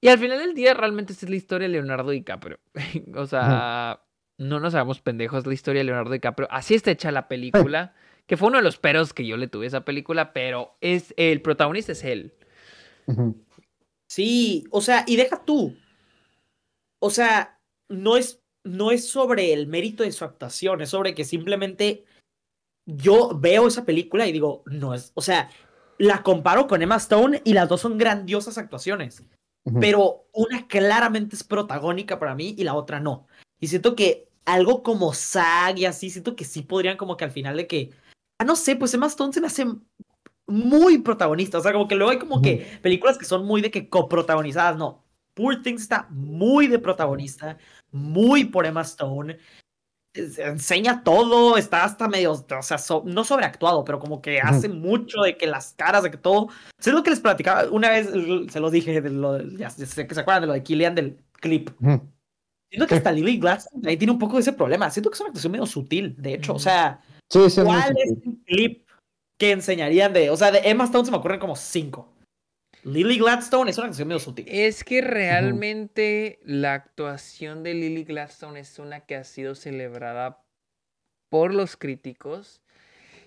[0.00, 2.58] Y al final del día, realmente esta es la historia de Leonardo DiCaprio.
[3.14, 4.02] o sea,
[4.36, 6.48] no nos hagamos pendejos, la historia de Leonardo DiCaprio.
[6.50, 7.94] Así está hecha la película.
[8.26, 11.14] Que fue uno de los peros que yo le tuve a esa película, pero es
[11.16, 12.34] el protagonista es él.
[14.06, 15.76] Sí, o sea, y deja tú.
[16.98, 17.58] O sea,
[17.88, 22.04] no es, no es sobre el mérito de su actuación, es sobre que simplemente
[22.86, 25.50] yo veo esa película y digo, no es, o sea,
[25.98, 29.22] la comparo con Emma Stone y las dos son grandiosas actuaciones,
[29.80, 33.26] pero una claramente es protagónica para mí y la otra no.
[33.60, 37.30] Y siento que algo como SAG y así, siento que sí podrían como que al
[37.30, 37.90] final de que,
[38.38, 39.66] ah, no sé, pues Emma Stone se me hace
[40.46, 43.70] muy protagonista, o sea, como que luego hay como que películas que son muy de
[43.70, 45.02] que coprotagonizadas, no.
[45.32, 47.58] Poor Things está muy de protagonista,
[47.90, 49.38] muy por Emma Stone.
[50.14, 54.68] Es- enseña todo, está hasta medio, o sea, so- no sobreactuado, pero como que hace
[54.68, 56.48] mucho de que las caras, de que todo.
[56.78, 58.08] Sé lo que les platicaba, una vez
[58.50, 60.94] se los dije, de lo, de- ya sé que se acuerdan de lo de Killian
[60.94, 61.70] del clip.
[62.70, 64.90] Siento que hasta Lily Gladstone ahí tiene un poco de ese problema.
[64.90, 66.54] Siento que es una actuación medio sutil, de hecho.
[66.54, 67.00] O sea,
[67.30, 68.86] Sí, es ¿cuál es el clip
[69.38, 70.30] que enseñarían de.
[70.30, 72.08] O sea, de Emma Stone se me ocurren como cinco.
[72.84, 74.46] Lily Gladstone es una actuación medio sutil.
[74.48, 80.42] Es que realmente la actuación de Lily Gladstone es una que ha sido celebrada
[81.30, 82.60] por los críticos.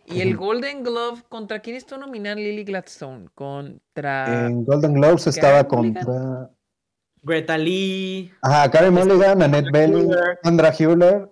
[0.06, 0.38] Y el.
[0.38, 3.28] Golden Glove, ¿contra quién está nominada Lily Gladstone?
[3.36, 4.46] Contra...
[4.48, 6.06] En Golden Globes estaba Mulligan.
[6.06, 6.50] contra.
[7.24, 8.32] Greta Lee.
[8.42, 10.40] Ajá, Karen Mulligan, Annette Hüller.
[10.44, 11.30] Sandra Hewler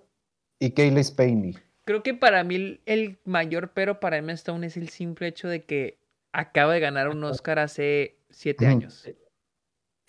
[0.58, 1.56] y Kaylee Spaney.
[1.84, 5.48] Creo que para mí el- el mayor pero para Emma Stone es el simple hecho
[5.48, 5.98] de que
[6.38, 9.04] acaba de ganar un Oscar hace siete años.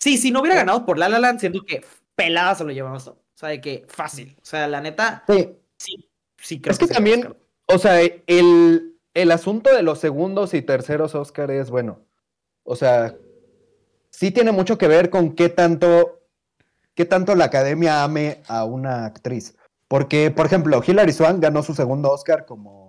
[0.00, 2.88] Sí, si no hubiera ganado por La La Land, siento que pelada se lo lleva
[2.88, 3.18] Emma Stone.
[3.18, 4.36] O sea, de que fácil.
[4.40, 7.36] O sea, la neta, Sí, sí, sí creo Es que también- Oscar.
[7.66, 12.00] o sea, el, el asunto de los segundos y terceros Oscar es bueno.
[12.64, 13.16] O sea,
[14.10, 16.20] sí tiene mucho que ver con qué tanto,
[16.94, 19.56] qué tanto la academia ame a una actriz.
[19.88, 22.87] Porque, por ejemplo, Hilary Swank ganó su segundo Oscar como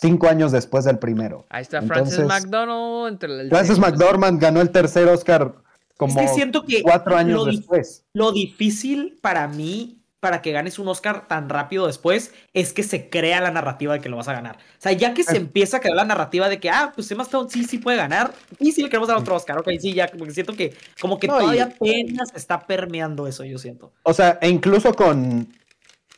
[0.00, 1.46] cinco años después del primero.
[1.50, 5.54] Ahí está Frances Entonces, McDonald entre el segundo- McDormand ganó el tercer Oscar
[5.96, 8.04] como es que siento que cuatro años lo, después.
[8.14, 13.08] lo difícil para mí, para que ganes un Oscar tan rápido después, es que se
[13.10, 14.56] crea la narrativa de que lo vas a ganar.
[14.56, 15.40] O sea, ya que se Ah.
[15.40, 18.32] empieza a crear la narrativa de que, ah, pues Emma Stone sí, sí puede ganar,
[18.58, 21.18] y sí le queremos dar otro Oscar, ok, sí, ya, como que siento que, como
[21.18, 23.92] que No, y- todavía apenas está permeando eso, yo siento.
[24.02, 25.48] O sea, e incluso con.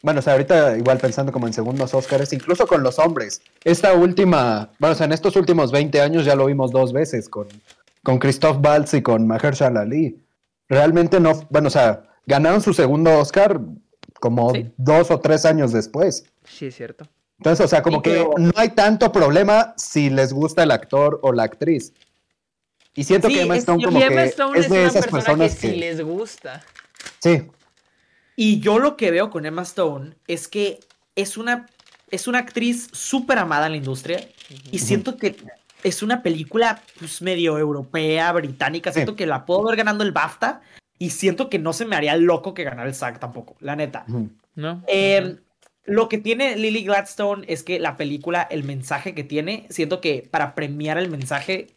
[0.03, 3.41] Bueno, o sea, ahorita igual pensando como en segundos Óscares, incluso con los hombres.
[3.63, 7.29] Esta última, bueno, o sea, en estos últimos 20 años ya lo vimos dos veces
[7.29, 7.47] con,
[8.03, 10.19] con Christoph Waltz y con Mahershala Ali.
[10.69, 13.61] Realmente no, bueno, o sea, ganaron su segundo Oscar
[14.21, 14.73] como Sí.
[14.77, 16.25] dos o tres años después.
[16.45, 17.07] Sí, es cierto.
[17.39, 21.33] Entonces, o sea, como que no hay tanto problema si les gusta el actor o
[21.33, 21.93] la actriz.
[22.95, 24.89] Y siento Sí, que Emma es- Stone y como que Stone es es, de una
[24.89, 25.73] esas persona personas que, que...
[25.75, 26.63] sí les gusta.
[27.21, 27.49] Sí,
[28.37, 30.81] Y yo lo que veo con Emma Stone es que
[31.17, 31.67] es una,
[32.11, 34.27] es una actriz súper amada en la industria
[34.71, 35.37] y siento que
[35.83, 38.91] es una película pues, medio europea, británica.
[38.91, 38.97] Sí.
[38.97, 40.63] Siento que la puedo ver ganando el BAFTA
[40.99, 44.07] y siento que no se me haría loco que ganara el SAG tampoco, la neta.
[44.55, 44.83] ¿No?
[44.87, 45.37] Eh,
[45.85, 50.29] lo que tiene Lily Gladstone es que la película, el mensaje que tiene, siento que
[50.31, 51.75] para premiar el mensaje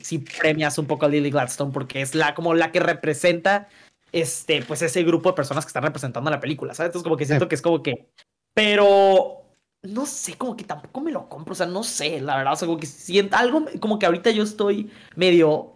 [0.00, 3.68] si premias un poco a Lily Gladstone porque es la como la que representa
[4.12, 6.88] este pues ese grupo de personas que están representando la película, ¿sabes?
[6.90, 7.48] Entonces como que siento Sí.
[7.48, 8.08] que es como que
[8.54, 9.38] pero
[9.82, 12.56] no sé, como que tampoco me lo compro, o sea, no sé, la verdad, o
[12.56, 15.72] sea, como que siento algo como que ahorita yo estoy medio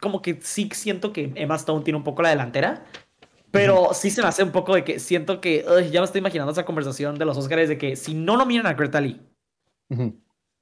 [0.00, 2.84] como que sí siento que Emma Stone tiene un poco la delantera.
[3.52, 6.20] Pero sí se me hace un poco de que siento que uy, ya me estoy
[6.20, 9.20] imaginando esa conversación de los Oscars de que si no nominan a Greta Lee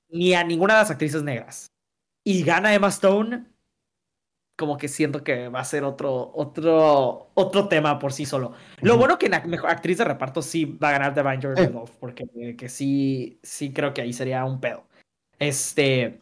[0.08, 1.72] ni a ninguna de las actrices negras.
[2.24, 3.46] Y gana Emma Stone,
[4.61, 8.52] como que siento que va a ser otro, otro, otro tema por sí solo.
[8.82, 8.98] Lo Ujú.
[8.98, 11.62] bueno que en actriz de reparto sí va a ganar Jordan Sí.
[11.64, 14.84] Randolph, porque que sí, sí creo que ahí sería un pedo.
[15.38, 16.20] Este,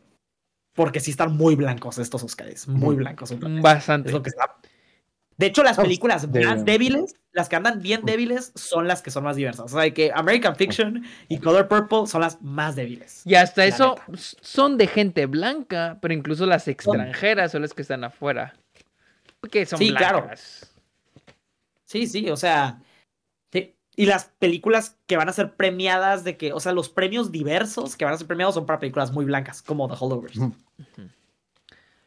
[0.72, 3.34] porque sí están muy blancos estos Oscars, muy blancos.
[3.60, 4.10] Bastante.
[4.10, 4.56] Es lo que está.
[5.36, 9.24] De hecho, las películas más débiles, las que andan bien débiles, son las que son
[9.24, 9.66] más diversas.
[9.66, 13.22] O sea, de que American Fiction y Color Purple son las más débiles.
[13.24, 14.20] Y hasta eso neta.
[14.40, 18.54] son de gente blanca, pero incluso las extranjeras son las que están afuera.
[19.40, 20.18] Porque son Sí, claro.
[20.22, 20.74] blancas.
[21.84, 22.82] Sí, sí, o sea.
[23.52, 23.74] sí.
[23.96, 27.96] Y las películas que van a ser premiadas de que, o sea, los premios diversos
[27.96, 30.38] que van a ser premiados son para películas muy blancas, como The Holdovers.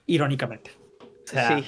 [0.05, 0.71] Irónicamente.
[0.99, 1.65] O sea, Sí.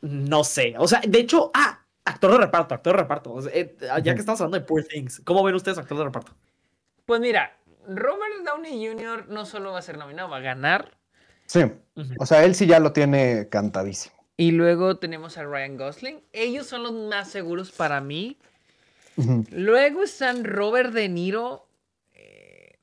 [0.00, 0.74] no sé.
[0.78, 3.32] O sea, de hecho, ah, actor de reparto, actor de reparto.
[3.32, 6.04] O sea, eh, ya que estamos hablando de Poor Things, ¿cómo ven ustedes actor de
[6.04, 6.32] reparto?
[7.06, 9.28] Pues mira, Robert Downey Jr.
[9.28, 10.96] no solo va a ser nominado, va a ganar.
[11.46, 11.60] Sí,
[12.18, 14.14] o sea, él sí ya lo tiene cantadísimo.
[14.36, 16.20] Y luego tenemos a Ryan Gosling.
[16.32, 18.38] Ellos son los más seguros para mí.
[19.50, 21.66] Luego están Robert De Niro.
[22.14, 22.78] eh,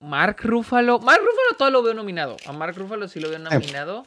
[0.00, 0.98] Mark Ruffalo.
[0.98, 2.36] Mark Ruffalo todo lo veo nominado.
[2.46, 4.06] A Mark Ruffalo sí lo veo nominado.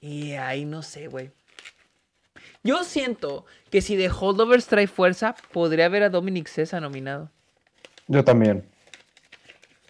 [0.00, 1.30] Y ahí no sé, güey.
[2.64, 7.30] Yo siento que si The Holdovers trae fuerza, podría haber a Dominic Cesa nominado.
[8.06, 8.64] Yo también.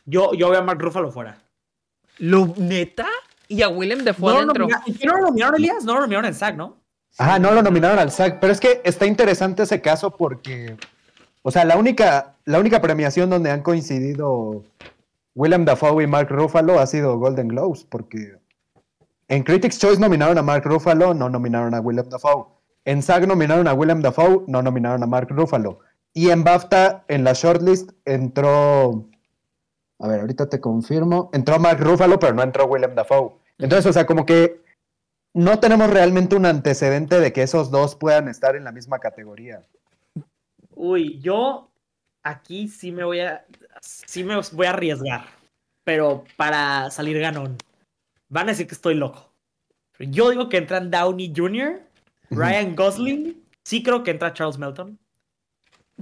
[0.05, 1.39] Yo, yo veo a Mark Ruffalo fuera.
[2.19, 3.07] ¿Lo neta?
[3.49, 4.67] Y a Willem No adentro.
[4.67, 5.85] nomina- ¿Y qué no lo nominaron, Elías?
[5.85, 6.77] No lo nominaron en SAG, ¿no?
[7.19, 10.77] Ajá, no lo nominaron al SAG, pero es que está interesante ese caso porque,
[11.43, 14.65] o sea, la única, la única premiación donde han coincidido
[15.35, 18.37] Willem Dafoe y Mark Ruffalo ha sido Golden Globes, porque
[19.29, 22.47] en Critics' Choice nominaron a Mark Ruffalo, no nominaron a Willem Dafoe.
[22.85, 25.81] En SAG nominaron a Willem Dafoe, no nominaron a Mark Ruffalo.
[26.15, 29.09] Y en BAFTA, en la shortlist, entró.
[29.99, 31.31] A ver, ahorita te confirmo.
[31.33, 33.33] Entró Mark Ruffalo, pero no entró Willem Dafoe.
[33.59, 34.63] Entonces, o sea, como que
[35.35, 39.63] no tenemos realmente un antecedente de que esos dos puedan estar en la misma categoría.
[40.75, 41.71] Uy, yo
[42.23, 43.45] aquí sí me voy a.
[43.81, 45.27] Sí me voy a arriesgar.
[45.85, 47.57] Pero para salir ganón.
[48.29, 49.33] Van a decir que estoy loco.
[49.99, 51.81] Yo digo que entran Downey Jr.,
[52.37, 53.43] Ryan Gosling.
[53.65, 54.99] Sí creo que entra Charles Melton.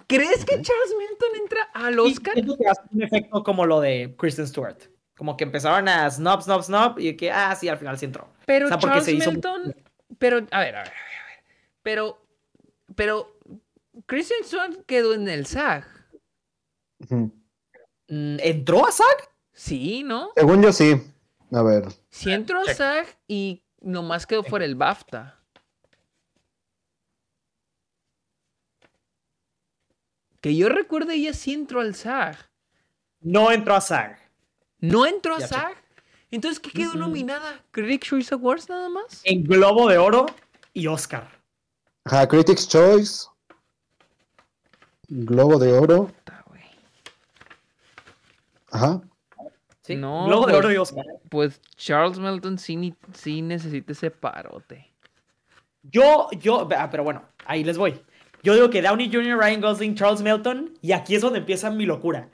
[0.06, 2.34] ¿Crees que Charles Melton entra al Oscar?
[2.34, 4.78] siento que hace un efecto como lo de Kristen Stewart.
[5.16, 6.98] Como que empezaron a snob, snob, snob.
[6.98, 8.28] Y que, ah, sí, al final sí entró.
[8.46, 9.74] Pero O sea, porque Charles se hizo- Melton.
[10.18, 11.44] Pero, a ver, a ver, a ver, a ver.
[11.82, 12.22] Pero,
[12.94, 13.36] pero,
[14.06, 15.84] Christian Stewart quedó en el SAG.
[17.08, 17.26] Mm,
[18.08, 19.28] ¿Entró a SAG?
[19.52, 20.30] Sí, ¿no?
[20.36, 21.00] Según yo, sí.
[21.52, 21.84] A ver.
[22.08, 22.74] Sí entró a.
[22.74, 25.39] SAG y nomás quedó fuera el BAFTA.
[30.40, 32.36] Que yo recuerde, ella sí entró al SAG.
[33.20, 34.18] No entró a SAG.
[34.78, 35.48] ¿No entró a Ya.
[35.48, 35.76] SAG?
[36.30, 37.60] Entonces, ¿qué quedó nominada?
[37.72, 39.20] ¿Critics' Choice Awards nada más?
[39.24, 40.26] En Globo de Oro
[40.72, 41.28] y Oscar.
[42.04, 43.26] Ajá, Critics' Choice.
[45.08, 46.10] Globo de Oro.
[48.72, 49.00] Ajá.
[49.82, 49.96] ¿sí?
[49.96, 51.04] No, Globo de pues- Oro y Oscar.
[51.28, 54.94] Pues Charles Melton sí, sí necesita ese parote.
[55.82, 58.00] Yo, yo, pero bueno, ahí les voy.
[58.42, 61.84] Yo digo que Downey Jr., Ryan Gosling, Charles Melton, y aquí es donde empieza mi
[61.86, 62.28] locura.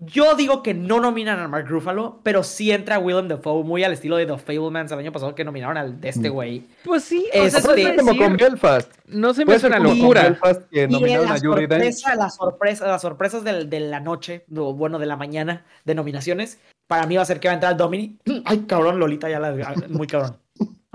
[0.00, 3.92] Yo digo que no nominan a Mark Ruffalo, pero sí entra Willem Dafoe, muy al
[3.92, 6.32] estilo de The Fablemans el año pasado que nominaron al de este Mm.
[6.32, 6.62] güey.
[6.84, 8.92] Pues sí, o Este- sea, eso te iba a como con decir, Belfast.
[9.08, 10.22] no se me hace una locura.
[10.22, 11.94] Belfast que nominaron la a Dench.
[11.96, 15.96] sorpresa, la sorpresa, las sorpresas del- de la noche, o bueno, de la mañana de
[15.96, 18.20] nominaciones, para mí va a ser que va a entrar Dominic.
[18.44, 19.52] Ay, cabrón, Lolita ya la.
[19.88, 20.36] Muy cabrón.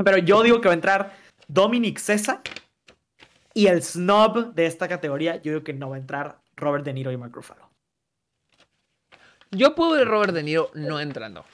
[0.01, 1.11] Pero yo digo que va a entrar
[1.49, 2.41] Dominic Cesa.
[3.54, 6.93] Y el snob de esta categoría, yo digo que no va a entrar Robert De
[6.93, 7.70] Niro y Mark Ruffalo.
[9.51, 11.45] Yo puedo ver Robert De Niro no entrando.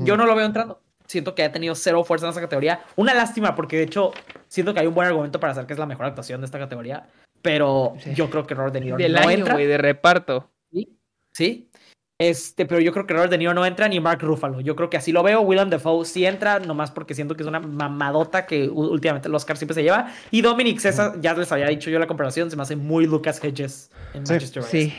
[0.00, 0.80] Yo no lo veo entrando.
[1.06, 2.82] Siento que ha tenido cero fuerza en esa categoría.
[2.96, 4.12] Una lástima, porque de hecho,
[4.48, 6.58] siento que hay un buen argumento para hacer que es la mejor actuación de esta
[6.58, 7.06] categoría.
[7.42, 8.14] Pero Sí.
[8.14, 9.54] yo creo que Robert De Niro Del no año, entra.
[9.54, 10.50] güey, de reparto.
[10.72, 10.98] Sí,
[11.32, 11.70] sí.
[12.18, 14.60] Este, pero yo creo que Robert De Niro no entra ni Mark Ruffalo.
[14.60, 15.40] Yo creo que así lo veo.
[15.40, 19.56] Willem Dafoe sí entra, nomás porque siento que es una mamadota que últimamente el Oscar
[19.56, 20.12] siempre se lleva.
[20.30, 23.42] Y Dominic César, ya les había dicho yo la comparación, se me hace muy Lucas
[23.42, 24.32] Hedges en Sí.
[24.32, 24.78] Manchester United.
[24.78, 24.94] Sí.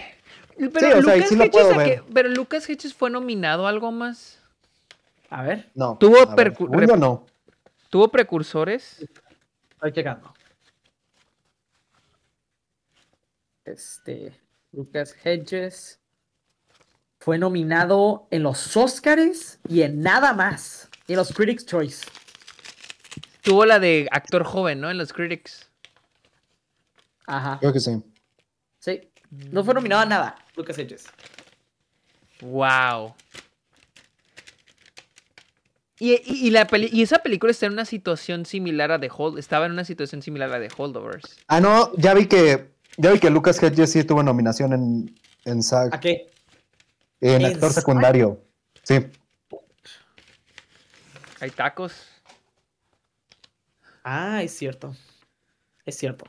[0.74, 3.70] Pero, o sea, y Lucas sí lo Hedges que- pero Lucas Hedges fue nominado a
[3.70, 4.39] algo más.
[5.30, 5.97] A ver, No.
[5.97, 6.53] Tuvo a ver,
[6.97, 7.26] no.
[7.89, 9.05] ¿Tuvo precursores?
[9.72, 10.34] estoy llegando.
[13.63, 14.34] Este,
[14.74, 15.99] Lucas Hedges
[17.26, 20.89] fue nominado en los Oscars y en nada más.
[21.07, 22.05] Y en los Critics' Choice.
[23.41, 24.91] Tuvo la de actor joven, ¿no?
[24.91, 25.67] En los Critics.
[27.26, 27.57] Ajá.
[27.59, 27.99] Creo que sí.
[28.78, 29.01] Sí.
[29.32, 31.05] No fue nominado a nada, Lucas Hedges.
[32.41, 33.15] Wow.
[35.97, 39.09] Y, y- y la peli- y esa película está en una situación similar a The
[39.15, 39.39] Hold.
[39.39, 41.38] Estaba en una situación similar a The Holdovers.
[41.47, 45.63] Ah, no, ya vi que ya vi que Lucas Hedges sí tuvo nominación en, en
[45.63, 46.30] SAG, ¿A qué?
[47.22, 48.43] En ¿En actor secundario.
[48.84, 49.07] Sí.
[51.39, 52.07] Hay tacos.
[54.03, 54.95] Ah, es cierto.
[55.86, 56.26] Es cierto.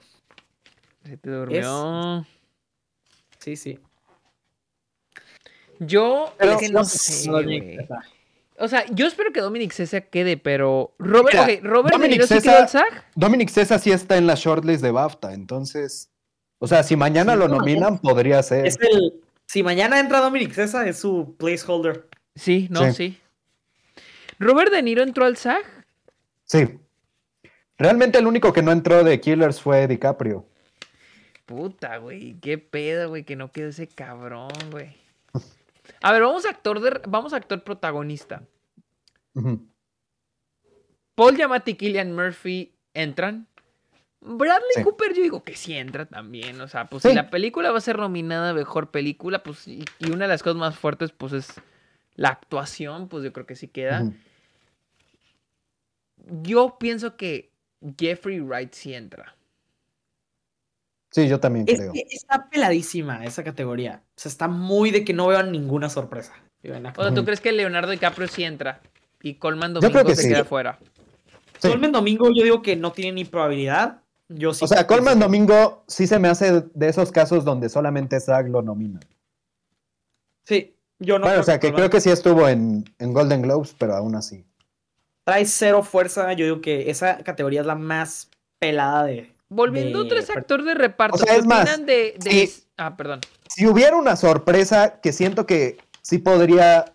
[1.04, 2.26] Se te durmió.
[3.38, 3.78] Sí, sí.
[5.78, 6.34] Yo.
[6.38, 7.88] Pero es que no no sé.
[8.58, 10.94] O sea, yo espero que Dominic César quede, pero.
[10.98, 13.04] Robert, Mira, Robert De Dominic sí quedó SAG.
[13.14, 16.10] Dominic Cesa sí está en la shortlist de BAFTA, entonces,
[16.58, 18.66] o sea, si mañana Sí, lo no, nominan, podría ser.
[18.66, 19.20] Es el.
[19.46, 22.08] Si mañana entra Dominic César, es su placeholder.
[22.34, 22.92] Sí, no, Sí.
[22.92, 23.20] sí.
[24.38, 25.62] Robert De Niro entró al SAG.
[26.44, 26.78] Sí.
[27.78, 30.46] Realmente el único que no entró de Killers fue DiCaprio.
[31.46, 32.34] Puta, güey.
[32.40, 34.96] Qué pedo, güey, que no quede ese cabrón, güey.
[36.02, 38.42] A ver, vamos a actor de, vamos a actor protagonista.
[41.14, 43.46] Paul Giamatti y Killian Murphy entran.
[44.28, 44.82] Bradley Sí.
[44.82, 46.60] Cooper, yo digo que sí entra también.
[46.60, 47.10] O sea, pues Sí.
[47.10, 50.28] si la película va a ser nominada a mejor película, pues, y, y una de
[50.28, 51.52] las cosas más fuertes, pues es
[52.16, 54.04] la actuación, pues yo creo que sí queda.
[56.42, 57.52] Yo pienso que
[57.98, 59.34] Jeffrey Wright sí entra.
[61.10, 61.92] Sí, yo también Es creo.
[61.92, 64.02] que está peladísima esa categoría.
[64.08, 66.34] O sea, está muy de que no veo ninguna sorpresa.
[66.64, 67.14] O sea.
[67.14, 68.80] ¿tú crees que Leonardo DiCaprio sí entra?
[69.22, 70.28] Y Colman Yo Domingo creo que se sí.
[70.30, 70.78] queda fuera.
[71.60, 71.68] Sí.
[71.68, 74.02] Colman Domingo, yo digo que no tiene ni probabilidad.
[74.28, 78.18] Yo sí O sea, Colman Domingo sí se me hace de esos casos donde solamente
[78.18, 79.00] SAG lo nomina.
[80.44, 83.74] Sí, yo no bueno, o sea, que creo que sí estuvo en, en Golden Globes,
[83.78, 84.44] pero aún así.
[85.24, 86.32] trae cero fuerza.
[86.32, 89.32] Yo digo que esa categoría es la más pelada de.
[89.48, 91.16] Volviendo de- a actor de reparto.
[91.16, 92.50] O sea, ¿qué es más, de, de-.
[92.76, 93.20] Ah, perdón.
[93.48, 96.86] Si hubiera una sorpresa que siento que sí podría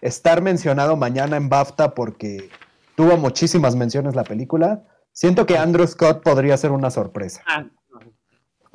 [0.00, 2.48] estar mencionado mañana en BAFTA porque
[2.96, 4.84] tuvo muchísimas menciones la película,
[5.14, 7.42] siento que Andrew Scott podría ser una sorpresa.
[7.46, 7.64] Ah,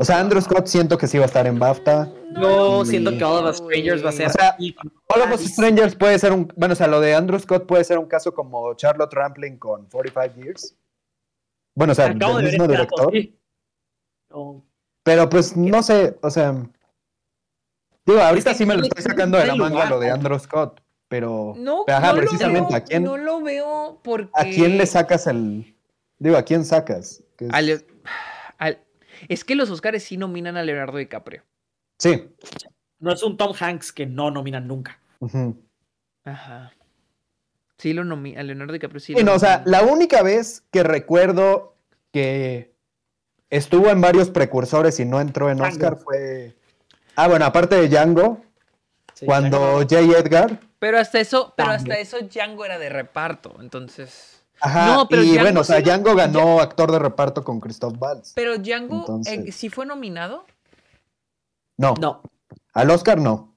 [0.01, 2.09] O sea, Andrew Scott siento que sí va a estar en BAFTA.
[2.41, 2.91] yo Sí.
[2.91, 4.27] siento que All of Us Strangers va a ser.
[4.27, 4.57] O sea,
[5.07, 7.83] All of Us Strangers puede ser un, bueno, o sea, lo de Andrew Scott puede
[7.83, 10.75] ser un caso como Charlotte Rampling con 45 Years.
[11.75, 13.11] Bueno, o sea, Acabo del de mismo dato, director.
[13.11, 13.39] sí.
[14.29, 14.63] No,
[15.03, 16.55] Pero pues no sé, o sea.
[18.05, 20.13] Digo, ahorita sí me lo estoy sacando de la manga lo de ¿no?
[20.15, 20.81] Andrew Scott.
[21.09, 21.53] Pero.
[21.57, 24.31] No, pero, ajá, no lo precisamente, veo- ¿a quién, No lo veo porque.
[24.33, 25.75] ¿a quién le sacas el.
[26.19, 27.23] Digo, ¿a quién sacas?
[27.39, 27.85] Es- al-
[28.57, 28.79] al-
[29.27, 31.43] Es que los Oscars sí nominan a Leonardo DiCaprio.
[31.97, 32.29] Sí.
[32.99, 34.99] No es un Tom Hanks que no nominan nunca.
[36.23, 36.71] Ajá.
[37.77, 38.39] Sí lo nominan.
[38.41, 41.75] A Leonardo DiCaprio sí Sí, lo no, o sea, la única vez que recuerdo
[42.11, 42.73] que
[43.49, 45.73] estuvo en varios precursores y no entró en Django.
[45.73, 46.55] Oscar fue.
[47.15, 48.41] Ah, bueno, aparte de Django,
[49.13, 50.17] Sí, cuando ya J.
[50.19, 50.59] Edgar.
[50.79, 54.38] Pero hasta eso, pero hasta eso Django era de reparto, entonces.
[54.61, 57.95] Ajá, No, pero y Django bueno, o sea, Django ganó actor de reparto con Christoph
[57.99, 58.33] Waltz.
[58.35, 60.45] Pero Django eh, Entonces- sí fue nominado.
[61.77, 62.21] No, No.
[62.73, 63.55] al Oscar no.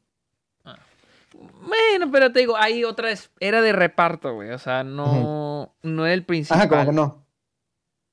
[1.66, 4.50] Bueno, pero te digo, ahí otra vez era de reparto, güey.
[4.50, 6.58] O sea, no, no era el principal.
[6.58, 7.24] Ajá, como que no.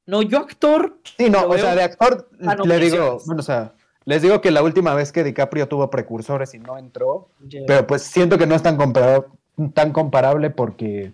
[0.06, 1.00] No, yo actor.
[1.18, 3.74] Sí, no, o sea, de actor Ah, le digo, bueno, o sea,
[4.06, 7.30] les digo que la última vez que DiCaprio tuvo precursores y no entró,
[7.68, 9.28] pero pues siento que no es tan comparable,
[9.74, 11.14] tan comparable porque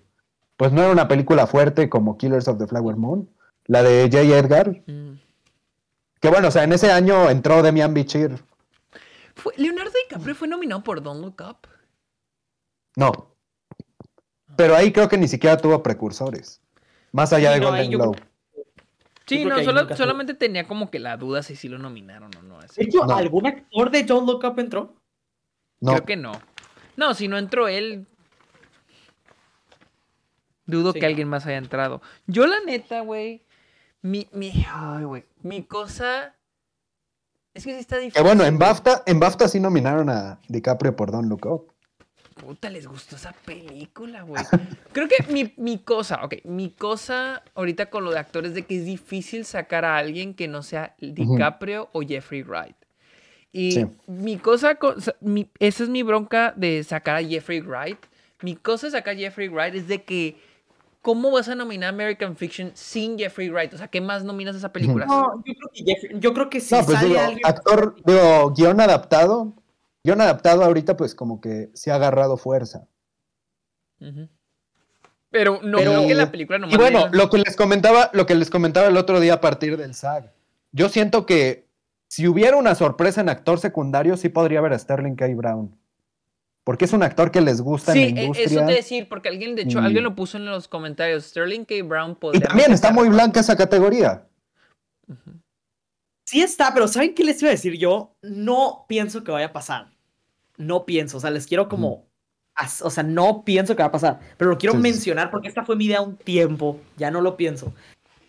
[0.57, 3.29] pues no era una película fuerte como Killers of the Flower Moon,
[3.65, 4.21] la de J.
[4.37, 5.19] Edgar, Mm.
[6.19, 8.43] que bueno, o sea, en ese año entró Demian Bichir.
[9.35, 11.67] Fue- Leonardo DiCaprio fue nominado por Don't Look Up.
[12.95, 13.11] No.
[14.55, 16.61] Pero ahí creo que ni siquiera tuvo precursores.
[17.11, 18.23] Más allá Sí, de no, Golden yo- Globe.
[19.27, 19.97] Sí, no, solo- fue.
[19.97, 22.59] solamente tenía como que la duda si sí lo nominaron o no.
[22.59, 22.79] así.
[22.81, 23.15] De hecho, No.
[23.15, 24.93] ¿algún actor de Don't Look Up entró?
[25.81, 25.91] No.
[25.93, 26.31] Creo que no.
[26.95, 28.07] No, si no entró él.
[30.65, 30.99] Dudo Sí.
[30.99, 32.01] que alguien más haya entrado.
[32.27, 33.43] Yo, la neta, güey.
[34.01, 35.23] Mi, mi, ay, güey.
[35.41, 36.35] Mi cosa.
[37.53, 38.21] Es que sí está difícil.
[38.21, 38.57] Que bueno, en.
[38.57, 41.71] BAFTA, en BAFTA sí nominaron a DiCaprio por Don't Look Up.
[42.35, 44.43] Puta, les gustó esa película, güey.
[44.91, 48.77] Creo que mi, mi cosa, ok, mi cosa ahorita con lo de actores de que
[48.77, 52.75] es difícil sacar a alguien que no sea DiCaprio o Jeffrey Wright.
[53.53, 53.85] Y Sí.
[54.07, 54.77] mi cosa,
[55.21, 57.99] mi- esa es mi bronca de sacar a Jeffrey Wright.
[58.41, 60.37] Mi cosa de sacar a Jeffrey Wright es de que,
[61.05, 63.71] ¿cómo vas a nominar American Fiction sin Jeffrey Wright?
[63.75, 65.05] O sea, ¿qué más nominas a esa película?
[65.05, 67.41] No, yo creo que, Jeff- yo creo que si no, pues sale digo, alguien.
[67.45, 69.53] actor, digo, guion adaptado.
[70.03, 72.87] Guión adaptado ahorita, pues como que sí ha agarrado fuerza.
[75.29, 78.25] Pero no Pero- creo que la película nomás Y bueno, lo que les comentaba, lo
[78.25, 80.31] que les comentaba el otro día a partir del SAG.
[80.71, 81.67] Yo siento que
[82.07, 85.27] si hubiera una sorpresa en actor secundario, sí podría haber a Sterling K.
[85.35, 85.75] Brown.
[86.65, 88.47] Porque es un actor que les gusta Sí, en la e- industria.
[88.47, 91.23] eso te decir, porque alguien, de hecho, Y- alguien lo puso en los comentarios.
[91.25, 91.75] Sterling K.
[91.85, 92.47] Brown Y podría.
[92.47, 94.25] también está muy blanca esa categoría.
[96.27, 98.15] Sí está, pero ¿saben qué les iba a decir yo?
[98.23, 99.91] No pienso que vaya a pasar.
[100.57, 102.07] No pienso, o sea, les quiero como...
[102.55, 104.91] as- O sea, no pienso que va a pasar, pero lo quiero Sí, sí, sí.
[104.91, 107.73] mencionar porque esta fue mi idea un tiempo, ya no lo pienso.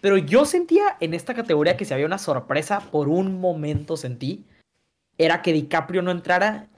[0.02, 4.44] Pero yo sentía en esta categoría que si había una sorpresa, por un momento sentí,
[5.16, 6.75] era que DiCaprio no entrara y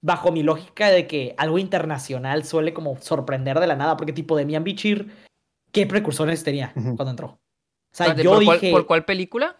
[0.00, 4.36] bajo mi lógica de que algo internacional suele como sorprender de la nada, porque tipo
[4.36, 5.12] Demian Bichir,
[5.72, 7.26] ¿qué precursores tenía cuando entró?
[7.28, 7.40] O
[7.92, 9.56] sea, Espérate, yo ¿por, cuál, dije, por cuál película?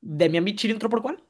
[0.00, 1.22] ¿Demian Bichir entró por cuál?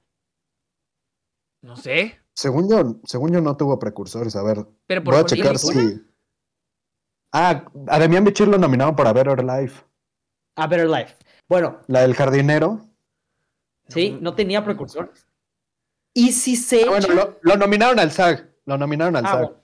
[1.62, 2.18] No sé.
[2.34, 4.34] Según yo, según yo no tuvo precursores.
[4.36, 6.02] A ver, Pero por voy a checar si.
[7.32, 9.82] Ah, a Demian Bichir lo nominaron por A Better Life.
[10.56, 11.16] A Better Life.
[11.48, 12.80] Bueno, La del jardinero.
[13.88, 15.26] sí, no tenía precursores.
[16.14, 18.48] Y si se Ah, bueno, echan- lo, lo nominaron al SAG.
[18.66, 19.40] Lo nominaron al Ah, SAG.
[19.42, 19.56] bueno.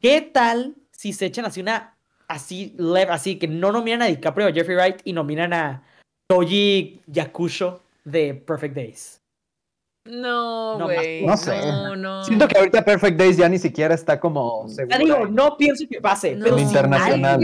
[0.00, 1.96] ¿Qué tal si se echan así una
[2.28, 5.82] así leve, así que no nominan a DiCaprio o a Jeffrey Wright y nominan a
[6.28, 9.20] Toji Yakusho de Perfect Days?
[10.04, 11.26] No, güey.
[11.26, 11.58] no sé.
[11.60, 12.24] No, no.
[12.24, 14.96] Siento que ahorita Perfect Days ya ni siquiera está como segura.
[14.96, 17.40] Ya digo, no pienso que pase, No, pero internacional.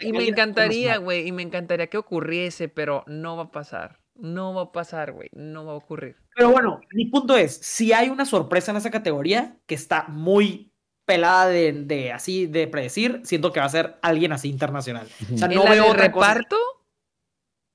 [0.00, 1.28] Y me encantaría, güey.
[1.28, 4.00] Y me encantaría que ocurriese, pero no va a pasar.
[4.16, 5.28] No va a pasar, güey.
[5.32, 6.16] No va a ocurrir.
[6.36, 10.70] Pero bueno, mi punto es, si hay una sorpresa en esa categoría que está muy
[11.06, 15.08] pelada de, de así de predecir, siento que va a ser alguien así internacional.
[15.32, 16.34] O sea, ¿En no la veo de otra cosa.
[16.34, 16.56] reparto?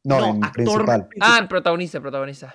[0.03, 1.09] No, No, en actor principal.
[1.19, 2.53] Ah, en protagonista, protagonista.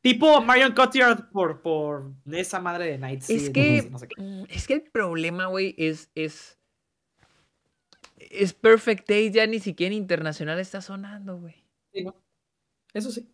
[0.00, 4.20] Tipo Marion Cotillard por, por esa madre de Night Es City, que, no sé qué.
[4.22, 6.56] mm, es que el problema, güey, es, es.
[8.18, 11.54] es Perfect Days, ya ni siquiera internacional está sonando, güey.
[11.92, 12.14] Sí, ¿no?
[12.94, 13.28] Eso sí.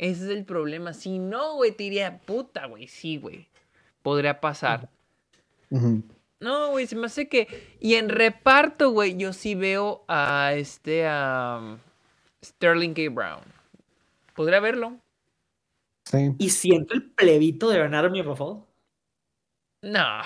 [0.00, 0.94] Ese es el problema.
[0.94, 3.46] Si no, güey, te diría, puta, güey, sí, güey.
[4.02, 4.88] Podría pasar.
[6.40, 7.76] No, güey, se me hace que.
[7.80, 11.06] Y en reparto, güey, yo sí veo a este.
[11.06, 11.76] a
[12.42, 13.02] Sterling K.
[13.10, 13.42] Brown.
[14.34, 14.96] Podría verlo.
[16.06, 16.34] Sí.
[16.38, 18.60] ¿Y siento el plebito de ganar mi Rafael?
[19.82, 20.22] No.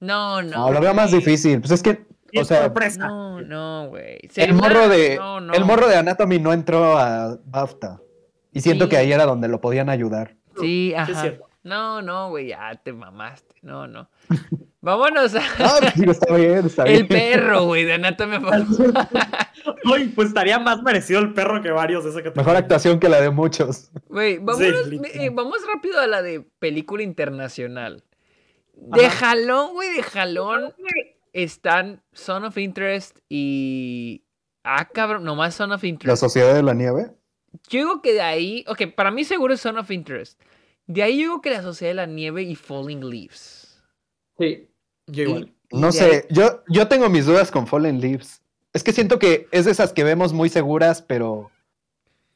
[0.00, 0.66] No, no.
[0.66, 1.60] No, lo veo más difícil.
[1.60, 1.90] Pues es que,
[2.34, 3.06] o Es sea, sorpresa.
[3.06, 4.18] No, no, güey.
[4.34, 5.52] el morro de no, no.
[5.54, 8.00] el morro de Anatomy no entró a BAFTA.
[8.52, 8.90] Y siento Sí.
[8.90, 10.36] que ahí era donde lo podían ayudar.
[10.60, 11.20] Sí, es ajá.
[11.20, 11.46] cierto.
[11.62, 13.54] no, no, güey, ya te mamaste.
[13.62, 14.08] No, no.
[14.82, 15.42] Vámonos a.
[15.58, 17.00] Ah, pues, digo, está bien, está bien.
[17.00, 18.94] El perro, güey, de Anatomy of a Fall.
[19.94, 22.42] Ay, pues estaría más merecido el perro que varios de esa categoría.
[22.42, 23.90] Mejor actuación que la de muchos.
[24.08, 28.02] Güey, vámonos, eh, vamos rápido a la de película internacional.
[28.74, 29.26] De Ajá.
[29.26, 30.72] jalón, güey, de jalón
[31.34, 34.24] están Son of Interest y.
[34.64, 36.20] Ah, cabrón, nomás Son of La Interest.
[36.20, 37.10] Sociedad de la Nieve.
[37.68, 38.64] Yo digo que de ahí.
[38.68, 40.40] Ok, para mí seguro es Son of Interest.
[40.86, 43.80] De ahí yo digo que la Sociedad de la Nieve y Falling Leaves.
[44.38, 44.68] Sí,
[45.06, 45.52] yo igual.
[45.70, 48.42] Y- No sé, ahí- yo, yo tengo mis dudas con Fallen Leaves.
[48.72, 51.50] Es que siento que es de esas que vemos muy seguras, pero,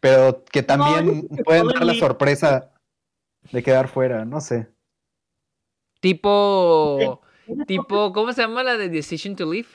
[0.01, 2.71] pero que también pueden dar la Leaves- sorpresa
[3.51, 4.69] de quedar fuera, no sé.
[6.01, 7.21] Tipo.
[7.67, 9.69] Tipo, ¿cómo se llama la de Decision to Leave?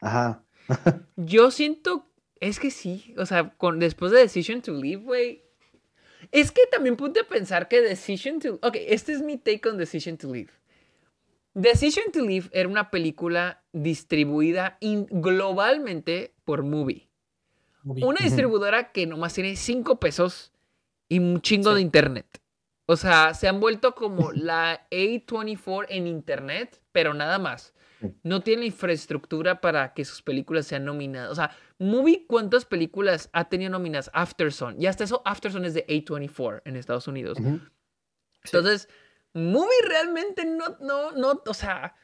[0.00, 0.42] Ajá.
[1.16, 2.06] Yo siento,
[2.40, 5.42] es que sí, o sea, con, después de Decision to Leave, güey.
[6.32, 8.54] Es que también ponte a pensar que Decision to...
[8.62, 10.50] Ok, este es mi take on Decision to Leave.
[11.54, 17.08] Decision to Leave era una película distribuida in- globalmente por Movie.
[17.84, 20.52] Una distribuidora que nomás tiene 5 pesos
[21.08, 22.26] y un chingo de internet.
[22.86, 27.72] O sea, se han vuelto como la A24 en internet, pero nada más.
[28.22, 31.30] No tiene infraestructura para que sus películas sean nominadas.
[31.30, 34.10] O sea, Movie, ¿cuántas películas ha tenido nominadas?
[34.14, 34.80] Afterson.
[34.80, 37.38] Y hasta eso, Afterson es de A24 en Estados Unidos.
[38.44, 38.88] Entonces,
[39.34, 41.94] Movie realmente no, no, no, o sea,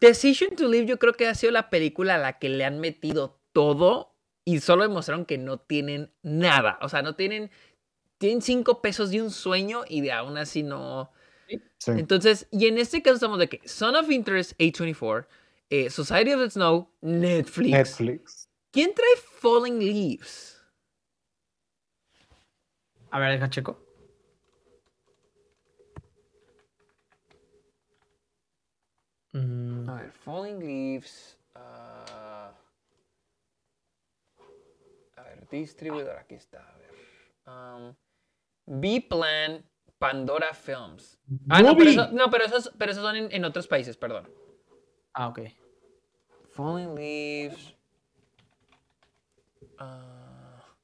[0.00, 2.80] Decision to Live yo creo que ha sido la película a la que le han
[2.80, 6.78] metido todo y solo demostraron que no tienen nada.
[6.80, 7.50] O sea, no tienen,
[8.18, 11.12] tienen cinco pesos de un sueño y de aún así no.
[11.78, 11.92] Sí.
[11.92, 15.26] Entonces, y en este caso estamos de que Son of Interest, A24,
[15.70, 17.70] eh, Society of the Snow, Netflix.
[17.70, 18.41] Netflix.
[18.72, 20.58] ¿Quién trae Falling Leaves?
[23.10, 23.78] A ver, deja checo.
[29.32, 31.38] Mm, A ver, Falling Leaves.
[31.54, 32.52] ah,
[35.16, 36.58] a ver, distribuidor, aquí está.
[36.68, 36.90] A ver.
[37.46, 37.94] um,
[38.80, 39.64] B-Plan,
[39.98, 41.18] Pandora Films.
[41.48, 41.90] Ah, no, pero, Movie.
[41.92, 44.28] eso- no, pero esos, pero esos son en, en otros países, perdón.
[45.14, 45.40] Ah, ok.
[46.50, 47.74] Falling Leaves.
[49.82, 50.76] Ah,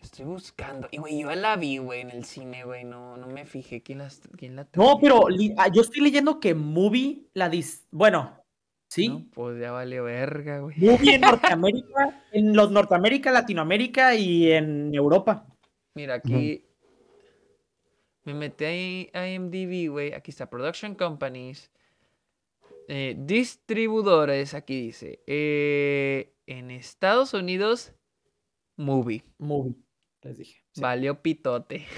[0.00, 0.88] estoy buscando.
[0.90, 2.84] Y, güey, yo la vi, güey, en el cine, güey.
[2.84, 5.26] No, no me fijé quién la, quién la No, pero
[5.56, 7.86] ah, yo estoy leyendo que Movie la dis...
[7.90, 8.40] Bueno,
[8.88, 9.08] sí.
[9.08, 10.76] No, pues ya vale verga, güey.
[10.78, 15.46] Movie en Norteamérica, en los Norteamérica, Latinoamérica y en Europa.
[15.94, 16.62] Mira, aquí
[18.24, 20.12] me metí ahí a IMDb, güey.
[20.12, 21.70] Aquí está Production Companies.
[22.88, 25.20] eh, distribuidores, aquí dice.
[25.26, 27.92] eh, en Estados Unidos,
[28.76, 29.24] Movie.
[29.38, 29.74] Movie,
[30.22, 30.62] les dije.
[30.72, 30.80] Sí.
[30.80, 31.86] Valió pitote.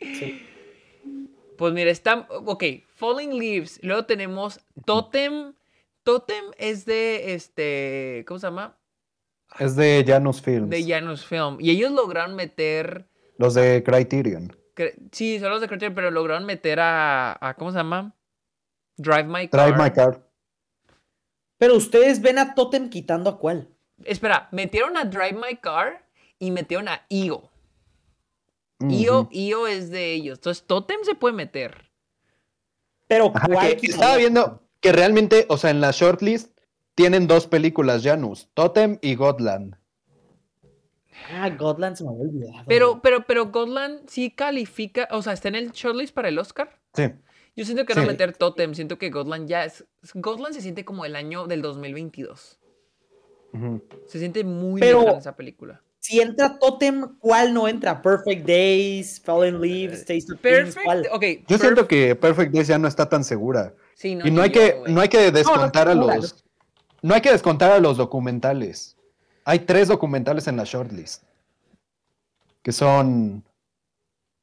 [0.00, 0.42] Sí.
[1.56, 2.26] Pues mira, está.
[2.30, 2.62] Ok,
[2.94, 3.80] Falling Leaves.
[3.82, 5.54] Luego tenemos Totem.
[6.04, 8.24] Totem es de este.
[8.28, 8.78] ¿Cómo se llama?
[9.58, 10.70] Es de Janus Films.
[10.70, 11.56] De Janus Film.
[11.58, 13.08] Y ellos lograron meter.
[13.38, 14.56] Los de Criterion.
[15.10, 18.14] Sí, son los de Criterion, pero lograron meter a, a- ¿Cómo se llama?
[18.96, 19.66] Drive My Car.
[19.72, 20.27] Drive My Car.
[21.58, 23.68] Pero ustedes ven a Totem quitando a cuál.
[24.04, 26.06] Espera, metieron a Drive My Car
[26.38, 27.50] y metieron a IO.
[28.80, 29.28] IO, Ujú.
[29.32, 30.38] IO es de ellos.
[30.38, 31.90] Entonces, Totem se puede meter.
[33.08, 33.94] Pero Ajá, cuál que quitaría?
[33.94, 36.56] estaba viendo que realmente, o sea, en la shortlist
[36.94, 39.76] tienen dos películas Janus, Totem y Godland.
[41.32, 42.64] Ah, Godland se me había olvidado.
[42.68, 46.78] Pero, pero, pero Godland sí califica, o sea, está en el shortlist para el Oscar.
[46.94, 47.10] Sí.
[47.58, 48.00] Yo siento que Sí.
[48.00, 49.84] meter Totem, siento que Godland ya es...
[50.14, 52.58] Godland se siente como el año del 2022.
[53.52, 53.82] Ujú.
[54.06, 55.82] Se siente muy Pero- lejana esa película.
[55.98, 58.00] Si entra Totem, ¿cuál no entra?
[58.00, 61.06] Perfect Days, Fallen Leaves, Taste of Things, Perfect, ¿cuál?
[61.10, 61.22] ok.
[61.48, 63.74] Yo perf- siento que Perfect Days ya no está tan segura.
[63.94, 66.44] Sí, y no hay yo, que, no hay que descontar a los.
[67.02, 68.96] No hay que descontar a los documentales.
[69.44, 71.24] Hay tres documentales en la shortlist.
[72.62, 73.44] Que son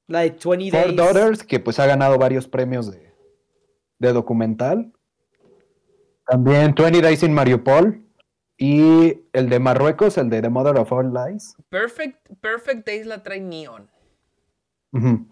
[0.07, 0.95] La de 20 Four Days.
[0.95, 3.04] Daughters, que pues ha ganado varios premios de,
[3.99, 4.91] de documental.
[6.27, 8.01] También 20 Days in Mariupol.
[8.57, 11.55] Y el de Marruecos, el de The Mother of All Lies.
[11.69, 13.89] Perfect, Perfect Days la trae Neon.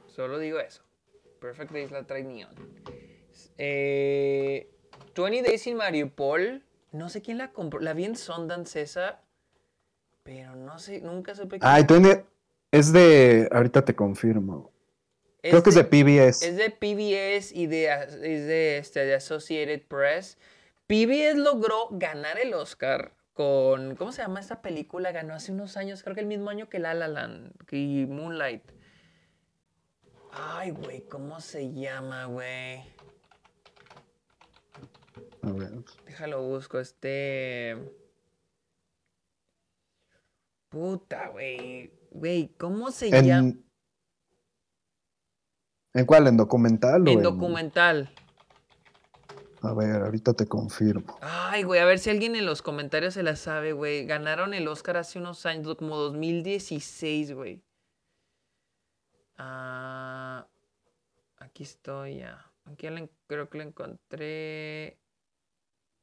[0.08, 0.84] Solo digo eso.
[1.40, 2.54] Perfect Days la trae Neon.
[3.58, 4.70] Eh,
[5.16, 6.64] 20 Days in Mariupol.
[6.92, 7.80] No sé quién la compró.
[7.80, 9.22] La vi en Sundance esa.
[10.24, 11.72] Pero no sé, nunca supe quién.
[11.72, 12.26] Ay, 20
[12.72, 13.48] es de.
[13.52, 14.73] Ahorita te confirmo.
[15.50, 16.42] Creo que es de PBS.
[16.42, 20.38] Es de PBS y de, es de, este, de Associated Press.
[20.88, 23.98] PBS logró ganar el Oscar con.
[23.98, 25.12] ¿Cómo se llama esta película?
[25.12, 28.64] Ganó hace unos años, creo que el mismo año que La La Land y Moonlight.
[30.32, 32.78] Ay, güey, ¿cómo se llama, güey?
[35.42, 35.72] A ver.
[36.06, 37.78] Déjalo busco, este.
[40.70, 41.92] Puta, güey.
[42.12, 43.54] Güey, ¿cómo se llama?
[45.94, 46.28] ¿En, ¿En cuál?
[46.28, 47.08] ¿En documental?
[47.08, 48.10] o En documental.
[49.62, 51.18] A ver, ahorita te confirmo.
[51.22, 54.06] Ay, güey, a ver si alguien en los comentarios se la sabe, güey.
[54.06, 57.64] Ganaron el Oscar hace unos años, como 2016, güey.
[59.38, 60.46] Ah,
[61.38, 62.46] aquí estoy ya.
[62.66, 62.88] Aquí
[63.28, 64.98] creo que lo encontré.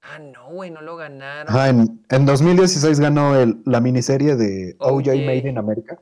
[0.03, 1.49] Ah, no, güey, no lo ganaron.
[1.55, 5.07] Ajá, en, en 2016 ganó el- la miniserie de OJ OJ.
[5.27, 6.01] Made in America.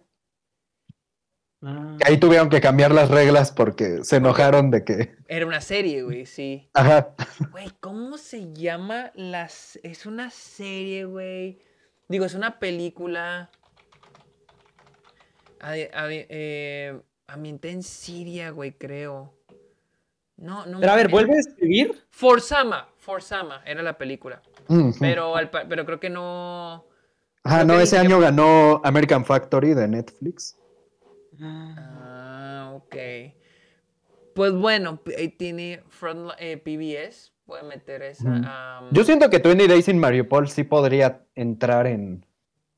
[1.62, 1.96] Ah.
[1.98, 5.16] Que ahí tuvieron que cambiar las reglas porque se enojaron de que.
[5.26, 6.68] Era una serie, güey, sí.
[6.74, 7.14] Ajá.
[7.50, 9.78] Güey, ¿cómo se llama las...
[9.82, 11.58] Es una serie, güey.
[12.08, 13.50] Digo, es una película.
[15.60, 17.00] Adi- adi- eh,
[17.62, 19.34] en Siria, güey, creo.
[20.36, 20.78] No, no.
[20.78, 22.04] Pero a ver, ¿vuelve a escribir?
[22.10, 24.40] Forzama, Forzama, era la película.
[25.00, 26.84] Pero, al pero creo que no.
[27.42, 30.56] Ajá, creo no, que ese año ganó American Factory de Netflix.
[31.40, 32.96] Ah, ok.
[34.34, 37.32] Pues bueno, ahí tiene front, eh, PBS.
[37.44, 38.78] Puede meter esa.
[38.78, 42.24] Am, Yo siento que 20 Days in Mariupol sí podría entrar en,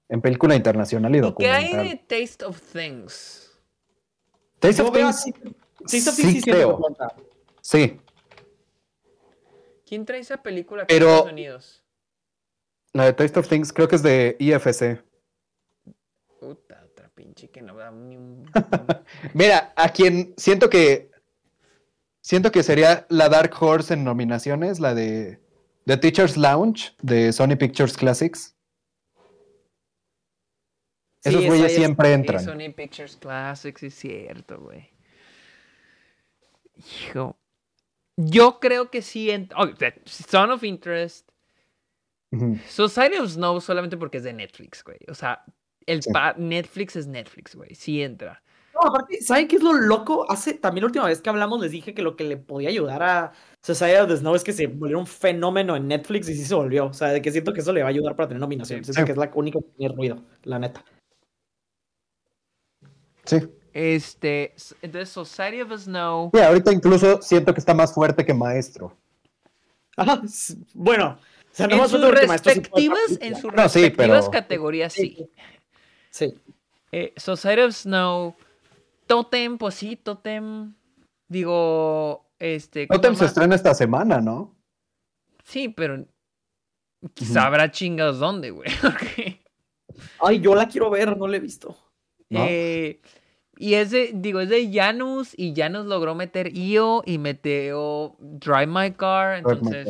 [0.09, 1.89] en película internacional y ¿Y qué hay documental.
[1.89, 1.97] de
[2.27, 3.61] Taste of Things?
[4.61, 5.35] Taste Yo of veo Things, así.
[5.87, 6.79] Sí, sí sí, creo.
[7.61, 8.01] sí.
[9.87, 11.83] ¿Quién trae esa película aquí Pero- en Estados Unidos?
[12.93, 15.03] La de Taste of Things creo que es de IFC.
[16.39, 16.87] Puta,
[17.21, 18.51] pinche que no da ni un.
[19.35, 21.11] Mira, a quien siento que
[22.23, 25.39] siento que sería la Dark Horse en nominaciones, la de
[25.87, 28.57] The Teacher's Lounge de Sony Pictures Classics.
[31.23, 32.43] Sí, Esos güeyes es- siempre entran.
[32.43, 34.89] Sony Pictures Classics, es cierto, güey.
[36.77, 37.37] Hijo.
[38.17, 39.31] Yo creo que sí.
[39.57, 39.67] oh,
[40.07, 41.29] Son of Interest.
[42.33, 42.59] Ujú.
[42.67, 44.99] Society of Snow solamente porque es de Netflix, güey.
[45.09, 45.45] O sea,
[45.91, 46.11] el Sí.
[46.37, 47.75] Netflix es Netflix, güey.
[47.75, 48.43] Sí entra.
[48.75, 50.31] No, aparte, ¿saben qué es lo loco?
[50.31, 53.03] Hace, también la última vez que hablamos les dije que lo que le podía ayudar
[53.03, 53.33] a
[53.63, 56.55] Society of the Snow es que se volviera un fenómeno en Netflix y sí se
[56.55, 56.87] volvió.
[56.87, 58.87] O sea, de que siento que eso le va a ayudar para tener nominaciones.
[58.87, 59.05] Sí.
[59.05, 60.85] Que es la única que tiene ruido, la neta.
[63.25, 63.39] Sí.
[63.73, 64.55] Este.
[64.83, 66.31] Entonces, Society of Snow.
[66.35, 68.97] Sí, ahorita incluso siento que está más fuerte que Maestro.
[69.97, 70.23] Ajá,
[70.75, 71.19] bueno.
[71.21, 74.93] O sea, no En más sus sí respectivas, en sus No, sí, respectivas pero- categorías,
[74.93, 75.29] sí.
[76.11, 76.35] Sí.
[76.93, 78.35] Eh, Society of Snow.
[79.07, 80.75] Totem, pues sí, Totem.
[81.29, 82.89] Digo, este.
[82.89, 84.55] ¿cómo Totem se estrena esta semana, ¿no?
[85.45, 86.05] Sí, pero.
[87.17, 88.69] Sabrá chingados dónde, güey.
[90.21, 91.77] Ay, yo la quiero ver, no la he visto.
[92.29, 92.45] ¿No?
[92.47, 93.01] eh,
[93.57, 95.35] y es de, digo, es de Janus.
[95.37, 99.39] Y Janus logró meter IO y metió Drive My Car.
[99.39, 99.89] Entonces.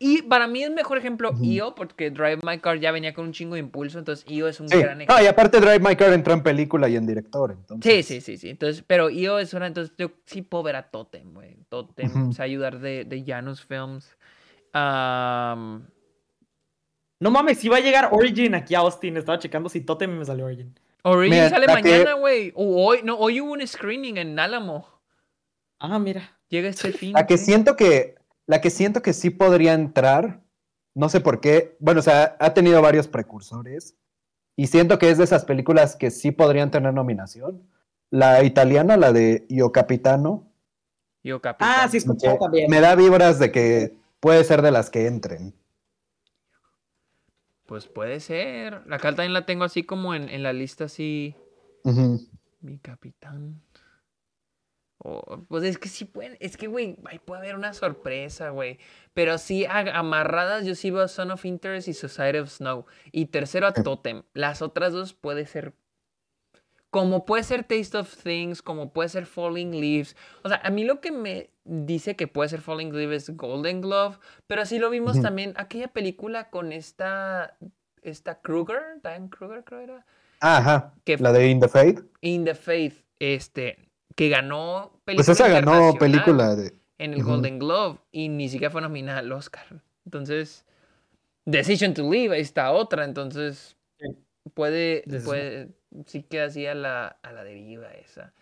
[0.00, 1.42] Y para mí es mejor ejemplo Ujú.
[1.44, 3.98] IO, porque Drive My Car ya venía con un chingo de impulso.
[3.98, 4.78] Entonces IO es un Sí.
[4.78, 5.24] gran ejemplo.
[5.24, 8.06] y aparte Drive My Car entró en película y en director, Sí, entonces.
[8.06, 8.50] sí, sí, sí.
[8.50, 11.56] Entonces, pero IO es una, entonces yo sí puedo ver a Totem, güey.
[11.68, 12.30] Totem, Ujú.
[12.30, 14.16] o sea, ayudar de, de Janus Films.
[14.72, 15.86] Am,
[17.20, 19.16] No mames, si va a llegar Origin aquí a Austin.
[19.16, 20.78] Estaba checando si Totem me salió Origin.
[21.02, 22.52] Origin Mira, sale que- mañana, güey.
[22.54, 24.86] O hoy, no, hoy hubo un screening en Álamo.
[25.80, 26.38] Ah, mira.
[26.48, 27.12] Llega este fin.
[27.14, 27.46] La que sí.
[27.46, 28.14] siento que,
[28.48, 30.42] la que siento que sí podría entrar,
[30.94, 33.94] no sé por qué, bueno, o sea, ha tenido varios precursores
[34.56, 37.62] y siento que es de esas películas que sí podrían tener nominación.
[38.10, 40.50] La italiana, la de Io Capitano,
[41.22, 41.84] Yo, capitán.
[41.84, 42.70] Ah, sí, escuché también.
[42.70, 45.54] me da vibras de que puede ser de las que entren.
[47.66, 48.82] Pues puede ser.
[48.86, 51.36] La carta también la tengo así como en, en la lista, así.
[52.60, 53.62] Mi capitán.
[55.00, 56.36] Oh, pues es que sí pueden.
[56.40, 58.78] Es que, güey, ahí puede haber una sorpresa, güey.
[59.14, 62.84] Pero sí, a- amarradas, yo sí veo Son of Interest y Society of Snow.
[63.12, 63.82] Y tercero a Sí.
[63.84, 64.22] Totem.
[64.34, 65.72] Las otras dos puede ser
[66.90, 70.16] como puede ser Taste of Things, como puede ser Falling Leaves.
[70.42, 73.82] O sea, a mí lo que me dice que puede ser Falling Leaves es Golden
[73.82, 74.16] Glove,
[74.46, 77.58] pero así lo vimos también aquella película con esta,
[78.00, 80.06] esta Kruger, Diane Kruger creo era,
[80.40, 80.94] Ajá.
[81.04, 82.02] Que- La de In the Fate.
[82.22, 83.87] In the Faith, este,
[84.18, 86.74] que ganó película Pues esa ganó internacional película de.
[86.98, 87.22] en el.
[87.22, 89.64] Golden Globe y ni siquiera fue nominada al Oscar.
[90.04, 90.66] Entonces,
[91.44, 93.76] Decision to Leave, ahí está otra, entonces
[94.54, 95.68] puede, puede,
[96.06, 98.34] sí queda así a la, a la deriva esa.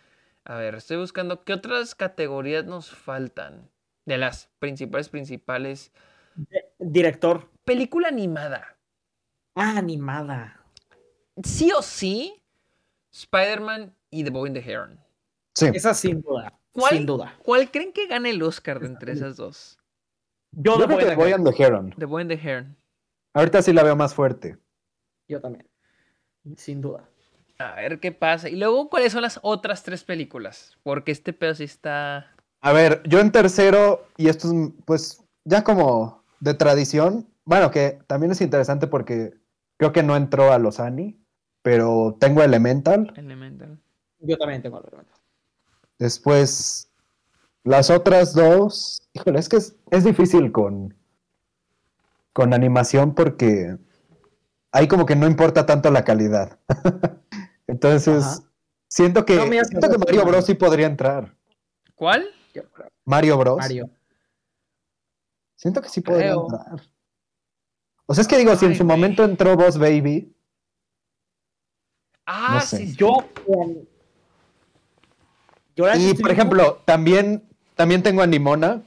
[0.45, 3.69] A ver, estoy buscando qué otras categorías nos faltan
[4.07, 5.93] de las principales principales.
[6.79, 7.51] Director.
[7.67, 8.79] Película animada.
[9.55, 10.59] Ah, animada.
[11.45, 12.43] Sí o sí,
[13.13, 15.06] Spider-Man y The Boy and the Heron.
[15.57, 15.71] Sí.
[15.73, 16.53] Esa sin duda.
[16.71, 16.93] ¿Cuál?
[16.93, 17.35] Sin duda.
[17.43, 19.79] ¿Cuál creen que gane el Oscar de entre esas dos?
[20.53, 21.95] Yo, Yo the creo Boy que and Boy the and the Heron.
[21.97, 22.77] The Boy and the Heron.
[23.33, 24.59] Ahorita sí la veo más fuerte.
[25.29, 25.67] Yo también.
[26.57, 27.09] Sin duda.
[27.59, 28.51] A ver qué pasa.
[28.51, 30.77] Y luego, ¿cuáles son las otras tres películas?
[30.83, 32.35] Porque este pedo sí está.
[32.61, 37.99] A ver, yo en tercero, y esto es pues ya como de tradición, bueno, que
[38.07, 39.33] también es interesante porque
[39.79, 41.19] creo que no entró a los Annie,
[41.63, 43.11] pero tengo Elemental.
[43.17, 43.79] Elemental.
[44.19, 44.91] Yo también tengo algo.
[45.99, 46.91] Después,
[47.65, 50.95] las otras dos, híjole, es que es, es difícil con,
[52.33, 53.77] con animación porque
[54.73, 56.59] ahí como que no importa tanto la calidad.
[57.67, 58.41] Entonces, Ajá.
[58.89, 60.25] siento que, No siento que Mario.
[60.27, 61.35] Bros sí podría entrar.
[61.95, 62.27] ¿Cuál?
[63.05, 63.57] Mario Bros.
[63.59, 63.91] Mario.
[65.57, 66.83] Siento que sí podría entrar.
[68.07, 68.97] O sea, es que digo, si en su güey.
[68.97, 70.33] momento entró Boss Baby,
[72.29, 72.79] Ah, No sé.
[72.79, 72.87] sí.
[72.91, 72.97] sí.
[72.97, 73.17] Yo.
[75.77, 77.43] Y por ejemplo, también,
[77.75, 78.83] también tengo a Nimona,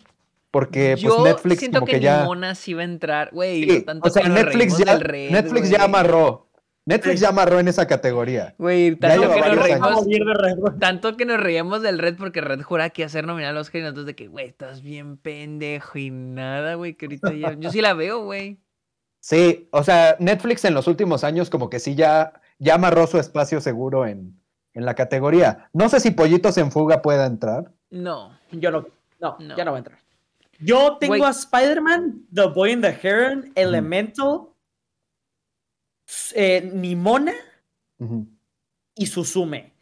[0.52, 2.22] porque pues Yo Netflix siento como que, que, ya...
[2.22, 3.64] Nimona sí va a entrar, güey.
[3.64, 6.48] Sí, o sea, Netflix ya, Red, Netflix ya amarró.
[6.86, 8.56] Netflix ya amarró en esa categoría.
[8.57, 13.03] Güey, tanto que, nos reímos, tanto que nos reíamos del Red porque Red jura que
[13.03, 16.10] iba a ser nominal a Oscar y nosotros de que, güey, estás bien pendejo y
[16.10, 17.53] nada, güey, que ahorita ya...
[17.60, 18.60] Yo sí la veo, güey.
[19.20, 23.20] Sí, o sea, Netflix en los últimos años como que sí ya, ya amarró su
[23.20, 24.39] espacio seguro en,
[24.73, 25.69] en la categoría.
[25.73, 27.71] No sé si Pollitos en Fuga pueda entrar.
[27.89, 28.37] No.
[28.51, 28.85] Yo no.
[29.19, 29.57] No, No.
[29.57, 29.99] ya no va a entrar.
[30.59, 34.49] Yo tengo a Spider-Man, The Boy and the Heron, Elemental,
[36.33, 37.33] eh, Nimona
[38.95, 39.73] y Suzume.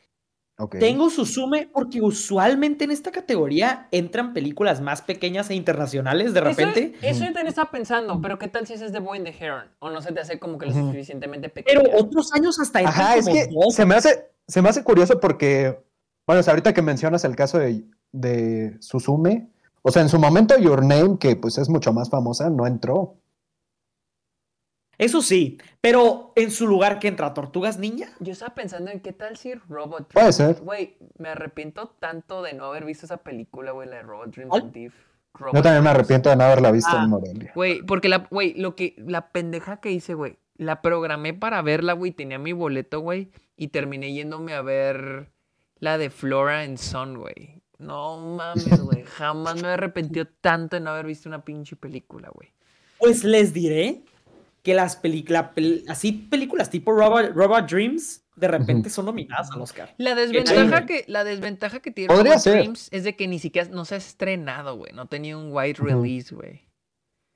[0.60, 0.78] ok.
[0.80, 6.94] Tengo Suzume porque usualmente en esta categoría entran películas más pequeñas e internacionales de repente.
[7.02, 9.28] Eso, eso yo también estaba pensando, pero ¿qué tal si ese es The Boy and
[9.28, 9.66] the Heron?
[9.80, 11.82] ¿O no se te hace como que lo suficientemente pequeño?
[11.84, 13.74] Pero otros años hasta entran Ajá, es como que dos.
[13.74, 15.80] se me hace, se me hace curioso porque,
[16.26, 19.50] bueno, o sea, ahorita que mencionas el caso de, de Suzume,
[19.82, 23.16] o sea, en su momento Your Name, que pues es mucho más famosa, no entró.
[24.98, 28.08] Eso sí, pero en su lugar que entra Tortugas Ninja.
[28.20, 30.62] Yo estaba pensando en qué tal si Robot Puede Dreams- ser.
[30.62, 34.72] Güey, me arrepiento tanto de no haber visto esa película, güey, la de Robot Dreams
[34.72, 34.94] Thief.
[35.54, 37.04] Yo también me arrepiento de no haberla visto Ah.
[37.04, 37.52] en Morelia.
[37.54, 41.94] Güey, porque la, güey, lo que, la pendeja que hice, güey, la programé para verla,
[41.94, 45.30] güey, tenía mi boleto, güey, y terminé yéndome a ver
[45.80, 47.62] la de Flora and Son, güey.
[47.80, 52.30] No mames, güey, jamás me he arrepentido tanto de no haber visto una pinche película,
[52.34, 52.50] güey.
[53.00, 54.02] Pues les diré
[54.64, 55.52] que las películas,
[55.88, 59.94] así películas tipo Robot, Robot Dreams, de repente son nominadas al Oscar.
[59.98, 62.54] La desventaja que, la desventaja que tiene Podría Robot ser.
[62.58, 64.94] Dreams es de que ni siquiera no se ha estrenado, güey.
[64.94, 66.68] No tenía un wide release, güey.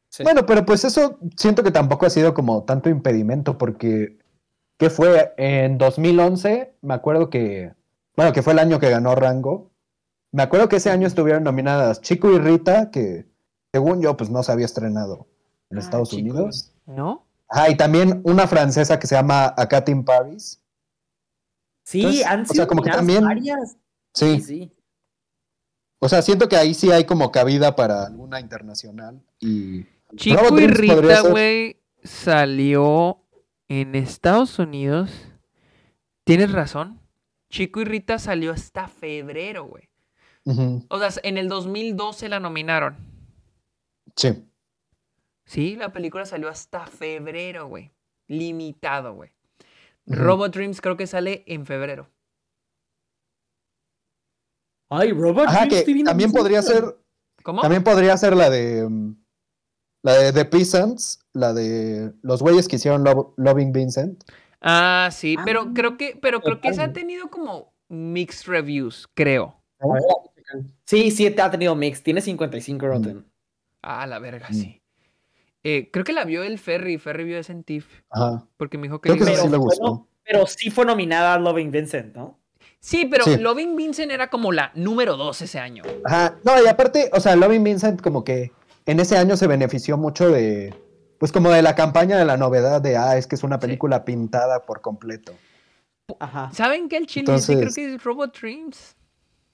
[0.09, 0.23] Sí.
[0.23, 4.17] Bueno, pero pues eso siento que tampoco ha sido como tanto impedimento porque,
[4.81, 5.31] ¿qué fue?
[5.37, 7.71] En 2011, me acuerdo que,
[8.15, 9.69] bueno, que fue el año que ganó Rango.
[10.31, 13.27] Me acuerdo que ese año estuvieron nominadas Chico y Rita, que
[13.71, 15.27] según yo, pues no se había estrenado
[15.69, 16.21] en Ah, Estados Chico.
[16.33, 16.73] Unidos.
[16.87, 17.27] ¿No?
[17.47, 20.59] Ah, y también una francesa que se llama A Cat in Paris.
[21.83, 23.77] Sí, Entonces, han o sido sea, como que también- varias.
[24.15, 24.71] Sí, Sí,
[25.99, 29.21] o sea, siento que ahí sí hay como cabida para alguna internacional.
[29.39, 29.85] Y
[30.15, 33.20] Chico y Rita, güey, salió
[33.79, 35.09] en Estados Unidos.
[36.25, 36.99] Tienes razón.
[37.49, 39.87] Chico y Rita salió hasta febrero, güey.
[40.89, 42.97] O sea, en el 2012 la nominaron.
[44.15, 44.45] sí.
[45.45, 47.91] Sí, la película salió hasta febrero, güey.
[48.27, 49.31] Limitado, güey.
[50.05, 52.07] Robot Dreams creo que sale en febrero.
[54.89, 56.97] Ay, Robot Ajá, Dreams, que también podría ser
[57.43, 57.61] ¿Cómo?
[57.61, 59.15] También podría ser la de mm,
[60.03, 64.23] la de The Peasants, la de los güeyes que hicieron Lo- Loving Vincent.
[64.61, 69.07] Ah, sí, Ah, pero creo que, pero creo que esa ha tenido como mixed reviews,
[69.13, 69.55] creo.
[69.79, 70.01] A ver,
[70.85, 72.03] Sí, sí, ha tenido mix.
[72.03, 73.25] Tiene 55 Rotten.
[73.81, 74.53] Ah, la verga, Mm.
[74.53, 74.81] sí.
[75.63, 78.45] Eh, creo que la vio el Ferry, Ferry vio ese en TIFF, Ajá.
[78.57, 79.81] porque me dijo que Creo que sí le gustó.
[79.81, 82.39] bueno, Pero sí fue nominada a Loving Vincent, ¿no?
[82.79, 83.37] Sí, pero Sí.
[83.37, 85.83] Loving Vincent era como la número dos ese año.
[86.03, 88.51] Ajá, no, y aparte, o sea, Loving Vincent como que
[88.85, 90.73] en ese año se benefició mucho de,
[91.19, 93.61] pues como de la campaña de la novedad de, ah, es que es una Sí.
[93.61, 95.33] película pintada por completo.
[96.19, 96.51] Ajá.
[96.53, 96.97] ¿Saben qué?
[96.97, 98.95] El chile sí creo Entonces- que es Robot Dreams.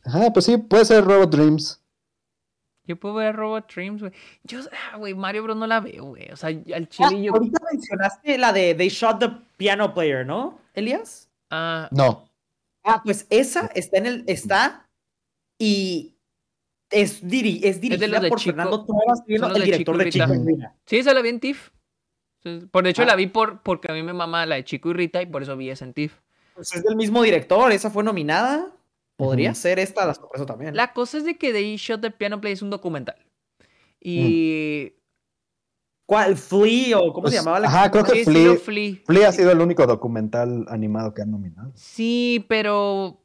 [0.06, 1.82] Ajá, pues sí, puede ser Robot Dreams.
[2.86, 4.14] Yo puedo ver Robot Dreams, güey.
[4.44, 4.60] Yo,
[4.94, 6.32] ah, güey, Mario Bros no la veo, güey.
[6.32, 7.34] O sea, al Ah, chile yo.
[7.34, 11.28] ahorita mencionaste la de They Shot the Piano Player, ¿no, Elias?
[11.52, 12.30] Ah, No.
[12.86, 14.24] Ah, pues esa está en el.
[14.28, 14.88] está
[15.60, 16.16] y
[16.90, 20.06] es, diri- es dirigida los de por Chico- Fernando Torres, el de director Chico y
[20.06, 20.36] de Chico Rita.
[20.42, 20.76] y Rita.
[20.86, 21.70] sí, esa la vi en TIFF.
[22.72, 23.06] Por de hecho, Ah.
[23.08, 25.42] la vi por, porque a mí me mama la de Chico y Rita y por
[25.44, 26.14] eso vi esa en TIFF.
[26.56, 28.72] Pues es del mismo director, esa fue nominada.
[29.18, 30.76] Podría ser esta la sorpresa también.
[30.76, 33.18] La cosa es de que The Shot the Piano Play es un documental.
[34.00, 34.94] Y.
[36.06, 36.38] ¿Cuál?
[36.38, 38.96] ¿Flea o cómo Pues, se llamaba la ajá, creo que Flea- Flea.
[39.06, 41.72] Flea ha sido el único documental animado que han nominado.
[41.76, 43.22] Sí, pero.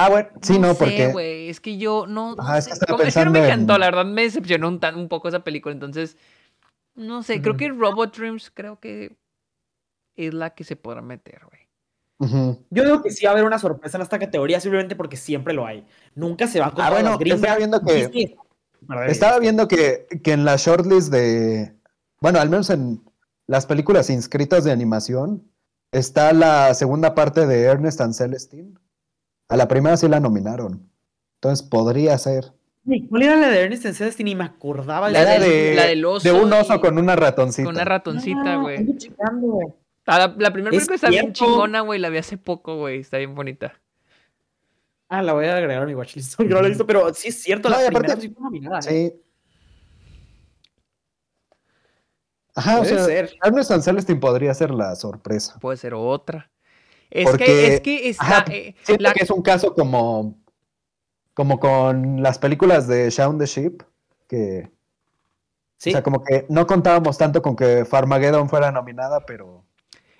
[0.00, 1.06] Ah, bueno, sí, no, sé, porque...
[1.08, 2.34] güey, es que yo no.
[2.36, 4.04] no Ajá, es que sé, estaba como- es que no me en- encantó, la verdad
[4.04, 5.72] me decepcionó un, tan- un poco esa película.
[5.72, 6.16] Entonces,
[6.94, 9.16] no sé, creo que Robot Dreams creo que
[10.16, 11.58] es la que se podrá meter, güey.
[12.70, 15.54] Yo digo que sí va a haber una sorpresa en esta categoría simplemente porque siempre
[15.54, 15.86] lo hay.
[16.16, 18.36] Nunca se va con Ah, todas bueno, estaba viendo que- Disney
[18.86, 21.74] Perdón, Estaba viendo que, que en la shortlist de...
[22.20, 23.02] Bueno, al menos en
[23.48, 25.44] las películas inscritas de animación,
[25.92, 28.74] está la segunda parte de Ernest and Celestine.
[29.48, 30.90] A la primera sí la nominaron.
[31.36, 32.52] Entonces podría ser.
[33.10, 34.30] ¿Cuál era la de Ernest en Celestine?
[34.30, 35.10] Ni me acordaba.
[35.10, 37.64] La de, la del oso de un oso y- con una ratoncita.
[37.66, 38.86] Con una ratoncita, Ah, güey.
[40.06, 41.98] Ah, La, la primera película está bien chingona, güey.
[42.00, 43.00] La vi hace poco, güey.
[43.00, 43.74] Está bien bonita.
[45.10, 46.38] Ah, la voy a agregar a mi watchlist.
[46.38, 48.42] Yo no la he visto, pero sí es cierto, No, la primera aparte- sí fue
[48.42, 48.78] nominada.
[48.90, 49.12] ¿eh?
[49.14, 49.22] Sí.
[52.54, 53.30] Ajá, o Puede sea, ser.
[53.44, 55.58] Ernest and Celestine podría ser la sorpresa.
[55.60, 56.50] Puede ser otra.
[57.10, 58.24] Es Porque- que, es que está.
[58.24, 60.36] Ajá, eh, Siento la- que es un caso como,
[61.34, 63.82] como con las películas de Shaun the Sheep,
[64.28, 64.70] que
[65.78, 65.90] Sí.
[65.90, 69.64] o sea, como que no contábamos tanto con que Farmageddon fuera nominada, pero,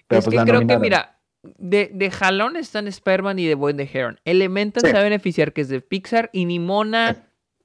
[0.07, 3.55] pero es pues que la creo que, mira, de, de jalón están Spider-Man y The
[3.57, 4.21] Boy and the Heron.
[4.25, 4.87] Elemental Sí.
[4.89, 7.15] se va a beneficiar que es de Pixar y Nimona.
[7.15, 7.21] Sí.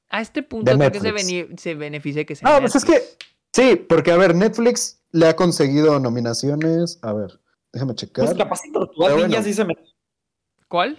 [0.09, 1.61] A este punto De creo que se, Netflix.
[1.61, 2.49] se beneficia que sea.
[2.51, 3.17] No, pues es que Netflix.
[3.53, 6.99] sí, porque a ver, Netflix le ha conseguido nominaciones.
[7.01, 7.39] A ver,
[7.73, 8.25] déjame checar.
[8.25, 9.43] Pues capaz y Tortugas Pero Ninja bueno.
[9.43, 9.75] sí se me...
[10.69, 10.97] ¿Cuál?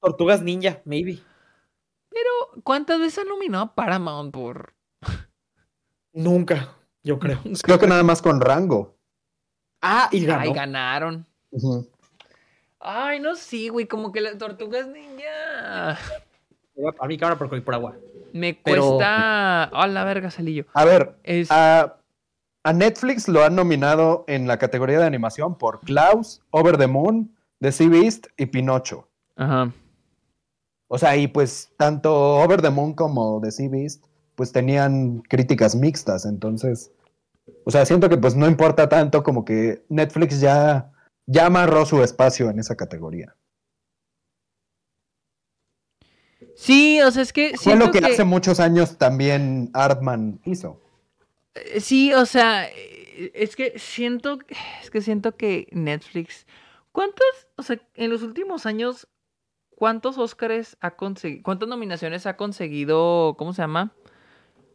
[0.00, 1.20] Tortugas Ninja, maybe.
[2.64, 4.74] ¿Cuántas veces han nominado a Paramount por.?
[6.12, 7.38] Nunca, yo creo.
[7.62, 8.96] Creo que nada más con Rango.
[9.82, 10.40] Ah, y ganó.
[10.42, 11.26] Ay, ganaron.
[12.80, 15.98] Ay, no, sí, güey, como que las tortugas ninja.
[16.74, 17.96] Voy a mi cámara porque voy por agua.
[18.32, 19.64] Me Pero- cuesta.
[19.64, 20.66] A la verga, salillo.
[20.74, 21.50] A ver, Es.
[21.50, 21.98] a,
[22.66, 27.32] a Netflix lo han nominado en la categoría de animación por Klaus, Over the Moon,
[27.60, 29.08] The Sea Beast y Pinocho.
[29.36, 29.72] Ajá.
[30.88, 35.76] O sea, y pues tanto Over the Moon como The Sea Beast, pues tenían críticas
[35.76, 36.90] mixtas, entonces,
[37.64, 40.90] o sea, siento que pues no importa tanto como que Netflix ya,
[41.26, 43.36] ya amarró su espacio en esa categoría.
[46.56, 47.56] Sí, o sea, es que.
[47.56, 50.80] Fue lo que, hace muchos años también Artman hizo.
[51.64, 54.38] Eh, Sí, o sea, eh, es que siento,
[54.82, 56.46] es que siento que Netflix,
[56.92, 57.26] ¿cuántos,
[57.56, 59.08] o sea, en los últimos años,
[59.70, 63.92] cuántos Óscares ha conseguido, cuántas nominaciones ha conseguido, ¿cómo se llama?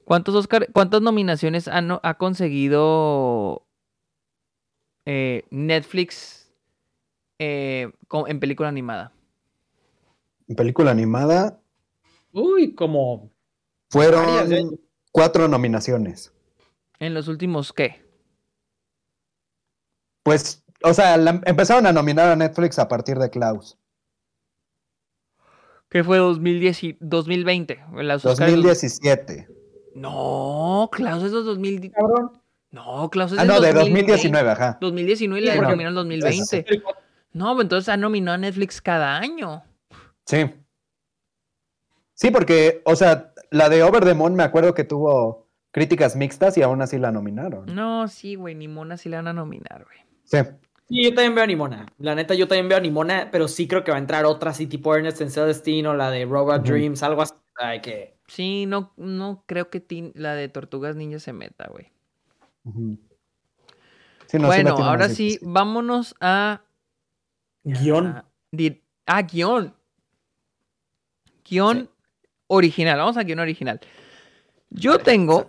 [0.05, 3.65] ¿Cuántos Óscar, cuántas nominaciones ha, no- ha conseguido
[5.05, 6.51] eh, Netflix
[7.39, 7.91] eh,
[8.27, 9.13] en película animada?
[10.47, 11.61] En película animada
[12.33, 13.31] Uy, como...
[13.89, 14.79] fueron Varias, ¿eh?
[15.11, 16.33] cuatro nominaciones.
[17.01, 18.05] En los últimos, ¿qué?
[20.23, 23.75] Pues, o sea, la- empezaron a nominar a Netflix a partir de Klaus.
[25.89, 27.83] ¿Qué fue 2010 y 2020?
[27.97, 29.47] en los Óscares del- 2017.
[29.95, 31.91] No, Klaus es de 2000.
[31.91, 32.39] Cabrón.
[32.69, 34.11] No, Klaus es Ah, no, de 2020.
[34.11, 34.77] 2019, ajá.
[34.79, 36.83] 2019 y Sí, la nominaron en 2020.
[37.33, 39.63] No, pues entonces ha nominado a Netflix cada año.
[40.27, 40.45] Sí.
[42.13, 45.40] Sí, porque, o sea, la de Over the Moon me acuerdo que tuvo
[45.71, 47.65] críticas mixtas y aún así la nominaron.
[47.73, 49.99] No, sí, güey, ni Mona sí la van a nominar, güey.
[50.23, 50.37] Sí.
[50.87, 51.85] Sí, yo también veo a Nimona.
[51.99, 54.51] La neta, yo también veo a Nimona, pero sí creo que va a entrar otra
[54.51, 56.63] así tipo Ernest en Celestine o la de Robot.
[56.63, 57.33] Dreams, algo así.
[57.55, 58.17] Ay, que...
[58.27, 59.83] Sí, no, no creo que
[60.15, 61.91] la de Tortugas Ninja se meta, güey.
[64.27, 65.47] Sí, no, bueno, ahora sí, difícil.
[65.49, 66.61] vámonos a...
[67.63, 68.07] Guión.
[68.07, 69.73] a- di- Ah, guion.
[71.49, 71.89] Guión
[72.47, 73.79] original, vamos a guion original.
[74.71, 75.45] Yo tengo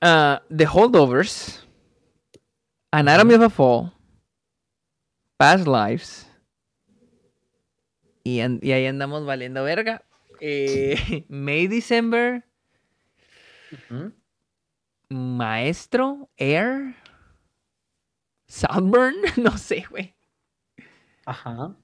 [0.00, 1.66] ah, The Holdovers,
[2.90, 3.92] Anatomy of a Fall,
[5.36, 6.26] Past Lives.
[8.24, 10.02] Y, ahí andamos valiendo verga.
[10.40, 12.44] Eh, May December.
[15.10, 16.28] Maestro.
[16.36, 16.94] Air.
[18.46, 19.14] Sunburn.
[19.36, 20.14] No sé, güey.
[21.26, 21.76] Ajá.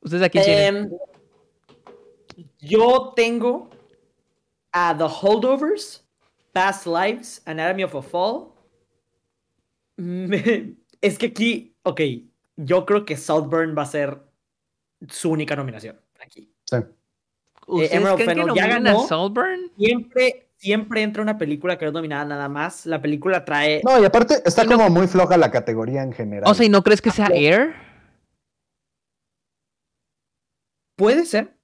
[0.00, 0.76] ¿Ustedes aquí tienen?
[0.76, 3.70] Em, yo tengo
[4.78, 6.02] a The Holdovers,
[6.52, 8.52] Past Lives, Anatomy of a Fall.
[9.96, 12.00] Me- es que aquí, ok,
[12.56, 14.20] yo creo que Southburn va a ser
[15.08, 16.52] su única nominación aquí.
[16.64, 16.76] Sí.
[17.66, 19.06] ¿Ustedes Emerald creen que Fennel ya ganó.
[19.06, 19.72] Saltburn?
[19.78, 22.84] Siempre, siempre entra una película que no es nominada nada más.
[22.86, 23.80] La película trae.
[23.82, 26.50] No, y aparte está Y no- como muy floja la categoría en general.
[26.50, 27.74] O sea, ¿y no crees que sea Air?
[30.96, 31.56] Puede ser.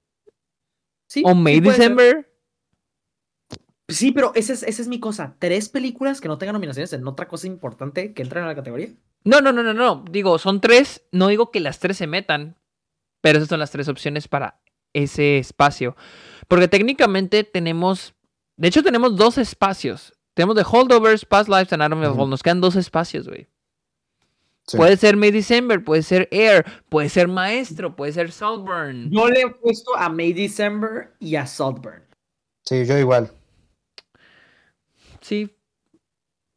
[1.07, 1.61] Sí, ¿O May sí.
[1.61, 2.32] December?
[3.89, 5.35] Sí, pero esa es, esa es mi cosa.
[5.39, 8.89] Tres películas que no tengan nominaciones en otra cosa importante que entran en la categoría.
[9.25, 10.05] No, no, no, no, no.
[10.09, 11.03] Digo, son tres.
[11.11, 12.57] No digo que las tres se metan.
[13.21, 14.59] Pero esas son las tres opciones para
[14.93, 15.95] ese espacio.
[16.47, 18.13] Porque técnicamente tenemos.
[18.57, 20.13] De hecho, tenemos dos espacios.
[20.33, 22.19] Tenemos The Holdovers, Past Lives, Anatomy of a Ujú.
[22.21, 22.29] Fall.
[22.29, 23.47] Nos quedan dos espacios, güey.
[24.65, 24.77] Sí.
[24.77, 29.09] Puede ser May December, puede ser Air, puede ser Maestro, puede ser Saltburn.
[29.11, 32.01] Yo le he puesto a May December y a Saltburn.
[32.63, 33.29] Sí, yo igual.
[35.23, 35.55] Sí.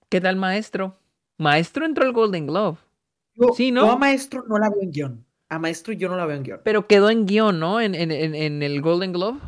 [0.08, 0.98] ¿Qué tal Maestro?
[1.38, 2.78] Maestro entró al Golden Globe.
[3.34, 3.86] Yo, Sí, ¿no?
[3.86, 5.26] yo a Maestro no la veo en guion.
[5.48, 6.60] A Maestro yo no la veo en guion.
[6.64, 7.80] Pero quedó en guion, ¿no?
[7.80, 9.38] En, en- en- en el Golden Globe.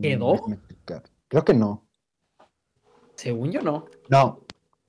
[0.00, 0.34] ¿Quedó?
[1.28, 1.86] Creo que no.
[3.14, 3.86] Según yo no.
[4.08, 4.40] No,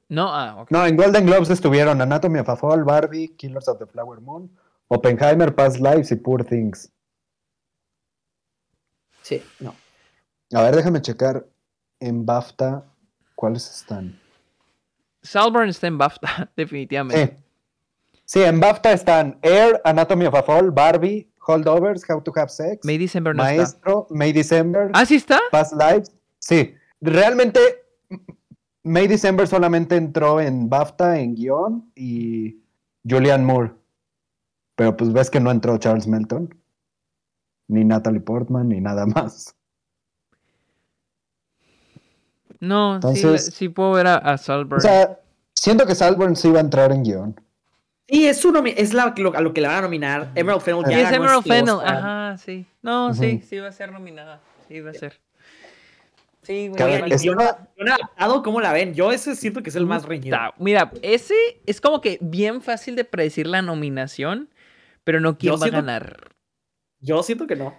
[0.10, 0.72] No, ah, ok.
[0.72, 4.49] no, en Golden Globes estuvieron Anatomy of a Fall, Barbie, Killers of the Flower Moon,
[4.88, 6.91] Oppenheimer, Past Lives y Poor Things.
[9.22, 9.73] Sí, no.
[10.53, 11.45] A ver, déjame checar
[11.99, 12.85] en BAFTA
[13.35, 14.19] cuáles están.
[15.22, 17.38] Saltburn está en BAFTA, definitivamente.
[17.38, 17.41] Sí.
[18.27, 22.84] Sí, en BAFTA están Air, Anatomy of a Fall, Barbie, Holdovers, How to Have Sex,
[22.84, 23.55] May December no está.
[23.57, 25.39] Maestro, May December, Ah, sí está.
[25.51, 26.11] Past Lives.
[26.39, 27.59] Sí, realmente
[28.84, 32.61] May December solamente entró en BAFTA, en guion y
[33.07, 33.73] Julian Moore.
[34.76, 36.49] Pero pues ves que no entró Charles Melton,
[37.67, 39.55] ni Natalie Portman, ni nada más.
[42.60, 44.80] No, sí, Entonces- sí puedo ver a, a Saltburn.
[44.80, 45.19] O sea,
[45.53, 47.41] siento que Salburn sí iba a entrar en guion.
[48.07, 50.32] Sí, es, su nomi- es la- lo- a lo que le van a nominar.
[50.36, 51.76] Emerald Fennel Sí, es Emerald Fennel.
[51.84, 52.65] Ajá, sí.
[52.84, 54.40] No, sí, sí va a ser nominada.
[54.68, 55.19] Sí va a ser.
[56.44, 56.80] Sí, güey.
[57.10, 57.38] Y es- guión-
[57.76, 58.94] guion adaptado, ¿cómo la ven?
[58.94, 60.38] Yo ese siento que es el más reñido.
[60.60, 61.34] Mira, ese
[61.65, 64.49] es como que bien fácil de predecir la nominación,
[65.03, 66.30] pero no quién Yo va a ganar.
[66.99, 67.73] Yo siento que no.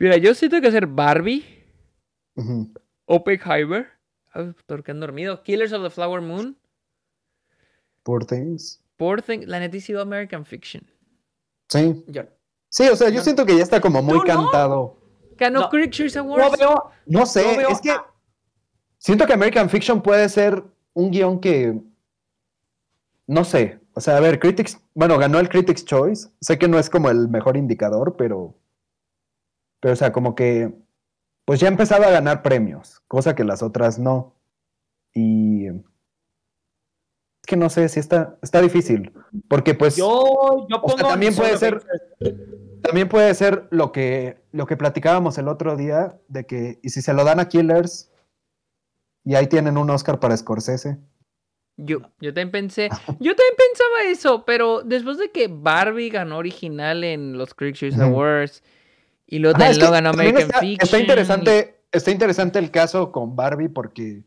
[0.00, 1.44] Mira, yo siento que hacer Barbie,
[2.34, 2.72] Ujú.
[3.06, 3.88] Oppenheimer,
[4.34, 5.42] ah, ¿por qué han dormido?
[5.42, 6.56] Killers of the Flower Moon,
[8.02, 8.80] Poor Things.
[8.96, 10.84] Poor Thing, la neta va American Fiction.
[11.68, 12.04] Sí.
[12.06, 12.22] Yo
[12.68, 13.24] Sí, o sea, yo No.
[13.24, 14.98] siento que ya está como muy cantado.
[15.00, 15.06] No.
[16.16, 16.58] No Awards.
[16.58, 16.90] veo.
[17.06, 17.94] No sé, veo es que
[18.98, 20.62] siento que American Fiction puede ser
[20.94, 21.80] un guion que.
[23.26, 23.80] No sé.
[23.94, 24.78] O sea, a ver, Critics.
[24.94, 26.28] Bueno, ganó el Critics Choice.
[26.40, 28.54] Sé que no es como el mejor indicador, pero.
[29.80, 30.72] Pero, o sea, como que.
[31.46, 34.34] Pues ya empezaba a ganar premios, cosa que las otras no.
[35.14, 35.68] Y.
[35.68, 39.12] Es que no sé si está, está difícil.
[39.48, 39.96] Porque, pues.
[39.96, 41.08] Yo, yo O sea, pongo.
[41.08, 41.82] también puede ser-.
[42.82, 47.00] También puede ser lo que, lo que platicábamos el otro día, de que, y si
[47.00, 48.12] se lo dan a Killers,
[49.24, 50.98] y ahí tienen un Oscar para Scorsese.
[51.76, 57.04] Yo, yo también pensé, yo también pensaba eso, pero después de que Barbie ganó original
[57.04, 58.02] en los Critics' Choice.
[58.02, 58.62] Awards
[59.26, 60.84] y luego Ajá, también es lo que American está, Fiction.
[60.84, 64.22] está interesante, está interesante el caso con Barbie porque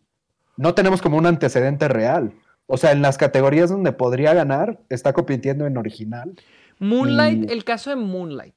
[0.57, 2.33] no tenemos como un antecedente real.
[2.67, 6.33] O sea, en las categorías donde podría ganar, está compitiendo en original.
[6.79, 8.55] Moonlight, Y- el caso de Moonlight.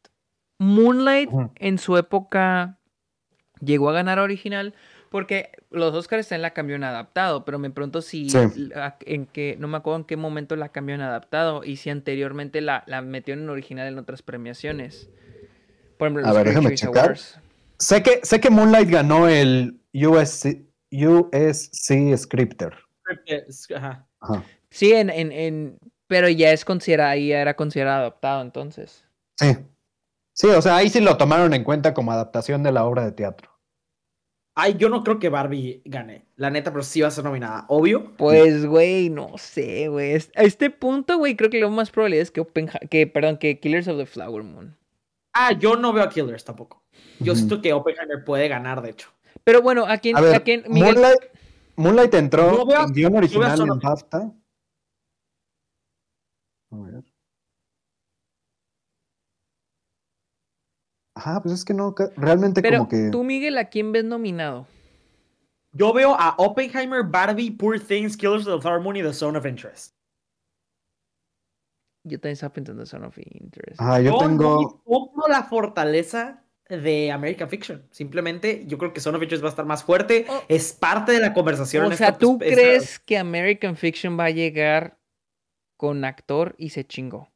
[0.59, 2.79] Moonlight en su época
[3.61, 4.75] llegó a ganar original
[5.11, 8.39] porque los Oscars están en la cambió en adaptado, pero me pregunto si Sí.
[9.07, 12.61] en qué, no me acuerdo en qué momento la cambió en adaptado y si anteriormente
[12.61, 15.11] la, la metieron en original en otras premiaciones.
[15.99, 17.05] Por ejemplo, A los ver, Critics' déjame checar.
[17.05, 17.39] Awards.
[17.79, 20.63] Sé que, sé que Moonlight ganó el USC,
[20.93, 22.73] USC Scripter.
[23.75, 24.07] Ajá.
[24.21, 24.45] Ajá.
[24.71, 29.05] Sí, en, en, en- pero ya es considerada, ahí ya era considerado adaptado entonces.
[29.39, 29.57] Sí.
[30.35, 33.13] Sí, o sea, ahí sí lo tomaron en cuenta como adaptación de la obra de
[33.13, 33.51] teatro.
[34.55, 36.27] Ay, yo no creo que Barbie gane.
[36.37, 37.65] La neta, pero sí va a ser nominada.
[37.69, 38.15] Obvio.
[38.19, 40.15] Pues, güey, no sé, güey.
[40.37, 43.59] A este punto, güey, creo que lo más probable es que, Oppenha- que, perdón, que
[43.61, 44.77] Killers of the Flower Moon.
[45.33, 46.83] Ah, yo no veo a Killers tampoco.
[47.21, 49.09] Yo siento que Oppenheimer puede ganar, de hecho.
[49.45, 50.95] Pero bueno, ¿a quién, A quién- Miguel?
[50.95, 51.21] Moonlight,
[51.77, 54.33] Moonlight entró Yo veo- en guion original solo- en BAFTA
[56.71, 57.05] A ver.
[61.15, 63.11] Ajá, pues es que no, realmente Pero como que...
[63.11, 64.67] tú, Miguel, ¿a quién ves nominado?
[65.73, 69.39] Yo veo a Oppenheimer, Barbie, Poor Things, Killers of the Flower Moon y The Zone
[69.39, 69.95] of Interest.
[72.05, 73.81] Yo también estaba pensando en Son of Interest.
[73.81, 74.83] Ajá, yo no tengo...
[74.85, 77.87] compro la fortaleza de American Fiction.
[77.91, 80.27] Simplemente yo creo que Zone of Interest va a estar más fuerte.
[80.29, 80.43] Oh.
[80.49, 81.85] Es parte de la conversación.
[81.85, 84.99] O en sea, esta- ¿tú esta- crees que American Fiction va a llegar
[85.77, 87.31] con actor y se chingó?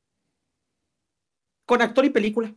[1.67, 2.55] Con actor y película.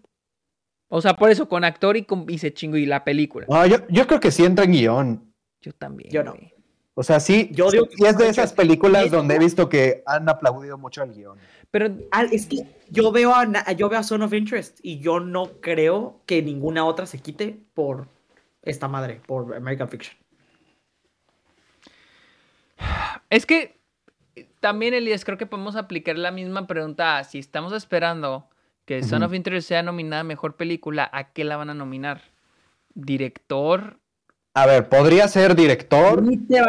[0.88, 3.46] O sea, por eso, con actor y, con- y se chingó y la película.
[3.50, 5.34] No, yo, yo creo que sí entra en guion.
[5.62, 6.10] Yo también.
[6.12, 6.32] Yo no.
[6.34, 6.54] güey.
[7.00, 10.04] O sea, sí, Yo digo que sí es de esas películas donde he visto que
[10.06, 11.38] han aplaudido mucho al guion.
[11.72, 12.58] Pero Ah, es que
[12.90, 16.84] yo veo a yo veo a Zone of Interest y yo no creo que ninguna
[16.84, 18.10] otra se quite por
[18.64, 20.18] esta madre, por American Fiction.
[23.30, 23.80] es que
[24.60, 27.24] también, Elías, creo que podemos aplicar la misma pregunta.
[27.24, 28.50] Si estamos esperando
[28.84, 32.24] que Son of Interest sea nominada a mejor película, ¿a qué la van a nominar?
[32.94, 33.99] ¿Director?
[34.62, 36.24] A ver, podría ser director.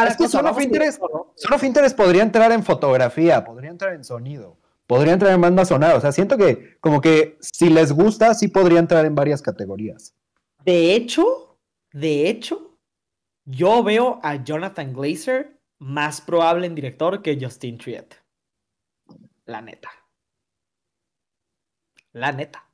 [0.09, 1.33] Es que Son of vamos Interest- directo, ¿no?
[1.37, 5.65] Son of Interest podría entrar en fotografía, podría entrar en sonido, podría entrar en banda
[5.65, 5.97] sonora.
[5.97, 10.15] O sea, siento que como que si les gusta, sí podría entrar en varias categorías.
[10.65, 11.59] De hecho,
[11.93, 12.77] de hecho,
[13.45, 18.15] yo veo a Jonathan Glazer más probable en director que Justin Triet.
[19.47, 19.91] La neta.
[22.12, 22.65] La neta.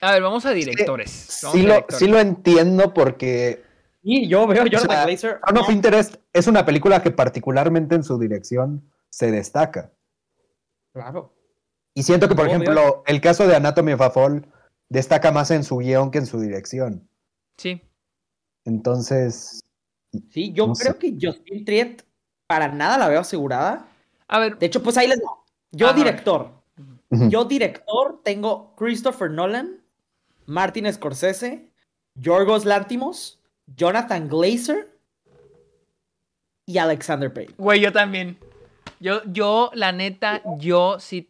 [0.00, 1.40] A ver, vamos a directores.
[1.42, 1.98] Vamos Sí a lo, directores.
[1.98, 3.62] sí lo entiendo porque
[4.02, 5.40] Y yo veo a Jonathan sea, Glazer.
[5.46, 9.92] Son of Interest es una película que particularmente en su dirección se destaca.
[10.92, 11.32] Claro.
[11.94, 14.46] Y siento que, por ejemplo, el caso de Anatomy of a Fall
[14.88, 17.08] destaca más en su guion que en su dirección.
[17.56, 17.82] Sí.
[18.64, 19.60] Entonces,
[20.30, 20.98] Sí, yo No creo sé.
[20.98, 22.04] que Justin Triet
[22.46, 23.88] para nada la veo asegurada.
[24.28, 25.30] A ver, De hecho, pues ahí les va.
[25.70, 25.96] Yo Ajá.
[25.96, 26.50] director.
[27.28, 29.82] Yo director tengo Christopher Nolan,
[30.46, 31.70] Martin Scorsese,
[32.14, 34.88] Yorgos Lantimos, Jonathan Glazer
[36.66, 37.52] y Alexander Payne.
[37.58, 38.38] güey, yo también.
[39.00, 41.28] Yo, yo, la neta, yo sí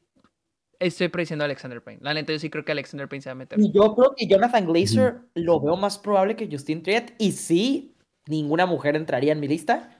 [0.78, 2.00] estoy prediciendo a Alexander Payne.
[2.02, 3.58] La neta, yo sí creo que Alexander Payne se va a meter.
[3.58, 7.14] Y yo creo que Jonathan Glazer lo veo más probable que Justin Triet.
[7.18, 7.94] Y sí,
[8.26, 9.96] ninguna mujer entraría en mi lista.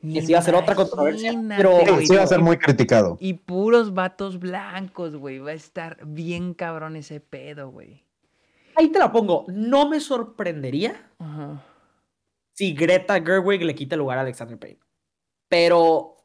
[0.00, 3.18] Que sí va a ser otra controversia, pero- Sí, sí va a ser muy criticado.
[3.20, 5.40] Y puros vatos blancos, güey.
[5.40, 8.04] Va a estar bien cabrón ese pedo, güey.
[8.78, 9.44] Ahí te la pongo.
[9.48, 11.64] No me sorprendería Ajá.
[12.56, 14.78] si Greta Gerwig le quita el lugar a Alexander Payne.
[15.48, 16.24] Pero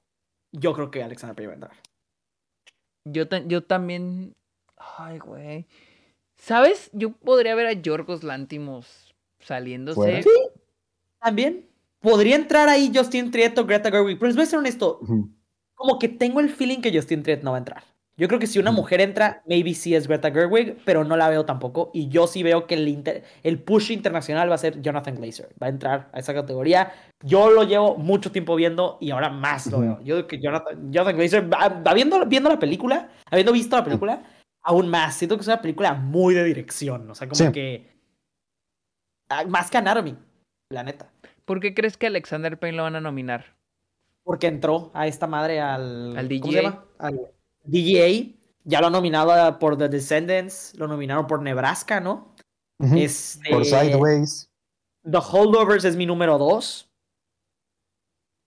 [0.51, 1.77] yo creo que Alexander Payne va a entrar.
[3.05, 4.33] Yo, yo también.
[4.77, 5.65] Ay, güey.
[6.37, 6.91] ¿Sabes?
[6.93, 9.95] Yo podría ver a Yorgos Lantimos saliéndose.
[9.95, 10.21] Fuera.
[10.21, 10.29] Sí.
[11.19, 11.67] También
[12.01, 14.19] podría entrar ahí Justin Triet o Greta Gerwig.
[14.19, 14.99] Pero les voy a ser honesto.
[15.73, 17.83] Como que tengo el feeling que Justin Triet no va a entrar.
[18.15, 21.29] Yo creo que si una mujer entra, maybe sí es Greta Gerwig, pero no la
[21.29, 21.89] veo tampoco.
[21.95, 25.49] Y yo sí veo que el, inter- el push internacional va a ser Jonathan Glazer.
[25.61, 26.91] Va a entrar a esa categoría.
[27.23, 29.99] Yo lo llevo mucho tiempo viendo y ahora más lo veo.
[30.03, 33.83] Yo creo que Jonathan, Jonathan Glazer, va- va viendo, viendo la película, habiendo visto la
[33.83, 34.21] película,
[34.61, 35.15] aún más.
[35.15, 37.09] Siento que es una película muy de dirección.
[37.09, 37.51] O sea, como Sí.
[37.51, 37.89] que.
[39.29, 40.15] ah, Más que Anatomy,
[40.69, 41.09] la neta.
[41.45, 43.55] ¿Por qué crees que Alexander Payne lo van a nominar?
[44.23, 46.15] Porque entró a esta madre al.
[46.15, 46.61] Al ¿Cómo se DGA.
[46.61, 46.85] llama?
[46.99, 47.19] Al
[47.63, 48.35] DGA.
[48.65, 50.73] Ya lo han nominado por The Descendants.
[50.77, 52.33] Lo nominaron por Nebraska, ¿no?
[52.79, 54.49] Este, Por Sideways.
[55.03, 56.89] The Holdovers es mi número dos.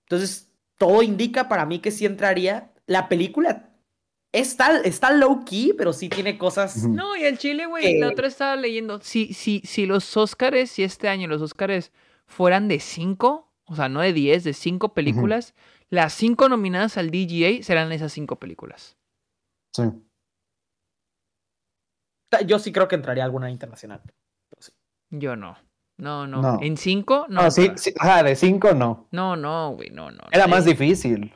[0.07, 2.73] Entonces, todo indica para mí que sí entraría.
[2.87, 3.71] La película
[4.33, 6.85] está, está low key, pero sí tiene cosas.
[6.85, 7.97] No, y el Chile, güey.
[7.97, 8.01] Eh.
[8.01, 9.01] La otra estaba leyendo.
[9.01, 11.93] Si, si, si los Óscares, si este año los Óscares
[12.27, 15.55] fueran de cinco, o sea, no de 10, de cinco películas,
[15.89, 18.97] las cinco nominadas al DGA serán esas cinco películas.
[19.77, 19.83] Sí.
[22.47, 24.03] Yo sí creo que entraría alguna internacional.
[25.11, 25.57] Yo no.
[25.99, 26.43] No, no.
[26.43, 26.59] No.
[26.61, 27.27] ¿En cinco?
[27.29, 27.43] No.
[27.43, 29.09] No, sí, ajá, de cinco no.
[29.13, 30.23] No, no, güey, no, no.
[30.31, 31.33] Era De- más difícil.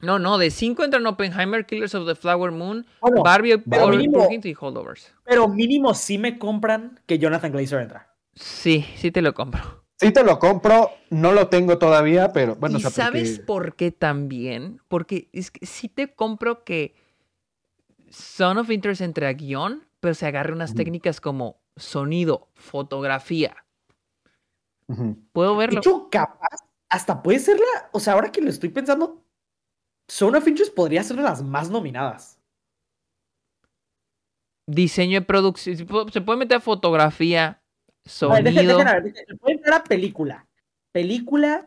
[0.00, 4.28] No, no, de cinco entran Oppenheimer, Killers of the Flower Moon, Bueno, Barbie, pero mínimo-
[4.28, 5.14] Things y Holdovers.
[5.24, 8.14] pero mínimo sí me compran que Jonathan Glazer entra.
[8.34, 9.83] Sí, sí te lo compro.
[9.96, 13.44] Sí te lo compro, no lo tengo todavía, pero bueno, ¿Y o sea, sabes porque-
[13.46, 14.80] por qué también?
[14.88, 16.94] Porque es que sí te compro que
[18.10, 23.56] Son of Interest entre a guion, pero se agarre unas técnicas como sonido, fotografía.
[25.32, 25.80] Puedo De verlo.
[25.80, 26.58] hecho, capaz,
[26.88, 27.88] hasta puede ser la.
[27.92, 29.24] O sea, ahora que lo estoy pensando,
[30.10, 32.38] Zone of Interest podría ser de las más nominadas.
[34.66, 35.76] Diseño de producción.
[35.76, 36.60] Se puede- se puede meter
[38.04, 38.76] fotografía, A ver, dejen- sonido.
[38.78, 40.46] dejen a ver, dejen- puede entrar a película.
[40.92, 41.64] Película,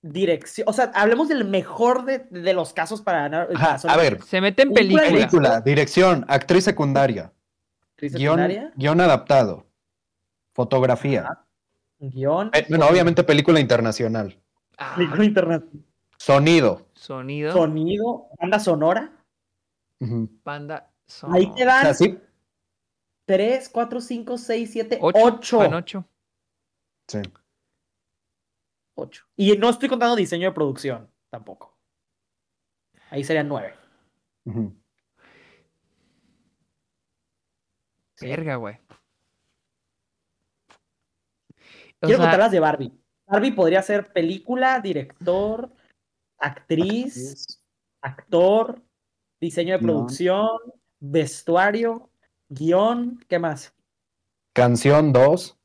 [0.00, 0.68] dirección.
[0.68, 3.48] O sea, hablemos del mejor de, de los casos para ganar.
[3.54, 5.60] Ajá, a ver, Se mete en Película, película.
[5.60, 7.32] dirección, actriz secundaria,
[7.92, 9.66] Actriz guion, secundaria, guion adaptado,
[10.54, 11.22] fotografía.
[11.22, 11.44] Ajá.
[11.98, 12.50] guion.
[12.54, 14.38] Eh, bueno, obviamente película internacional.
[14.78, 15.84] Ah, película internacional.
[16.16, 16.86] Sonido.
[16.94, 17.52] sonido.
[17.52, 19.10] Sonido, banda sonora.
[20.44, 20.88] Banda
[21.30, 21.54] Ahí sonora.
[21.56, 22.18] te O dan sea, sí.
[23.32, 25.18] 3, 4, 5, 6, 7, Ocho.
[25.18, 25.58] 8.
[25.58, 26.04] Van ocho.
[27.08, 27.22] sí.
[28.94, 29.24] 8.
[29.36, 31.74] Y no estoy contando diseño de producción tampoco.
[33.08, 33.74] Ahí serían 9.
[34.44, 34.76] Ujú.
[38.20, 38.78] Verga, güey.
[42.00, 42.92] Quiero sea, contar las de Barbie.
[43.26, 45.72] Barbie podría ser película, director,
[46.36, 47.62] actriz,
[48.02, 48.82] actor,
[49.40, 50.48] diseño de producción,
[51.00, 52.11] vestuario,
[52.54, 53.72] guion, ¿qué más?
[54.52, 55.58] Canción 2.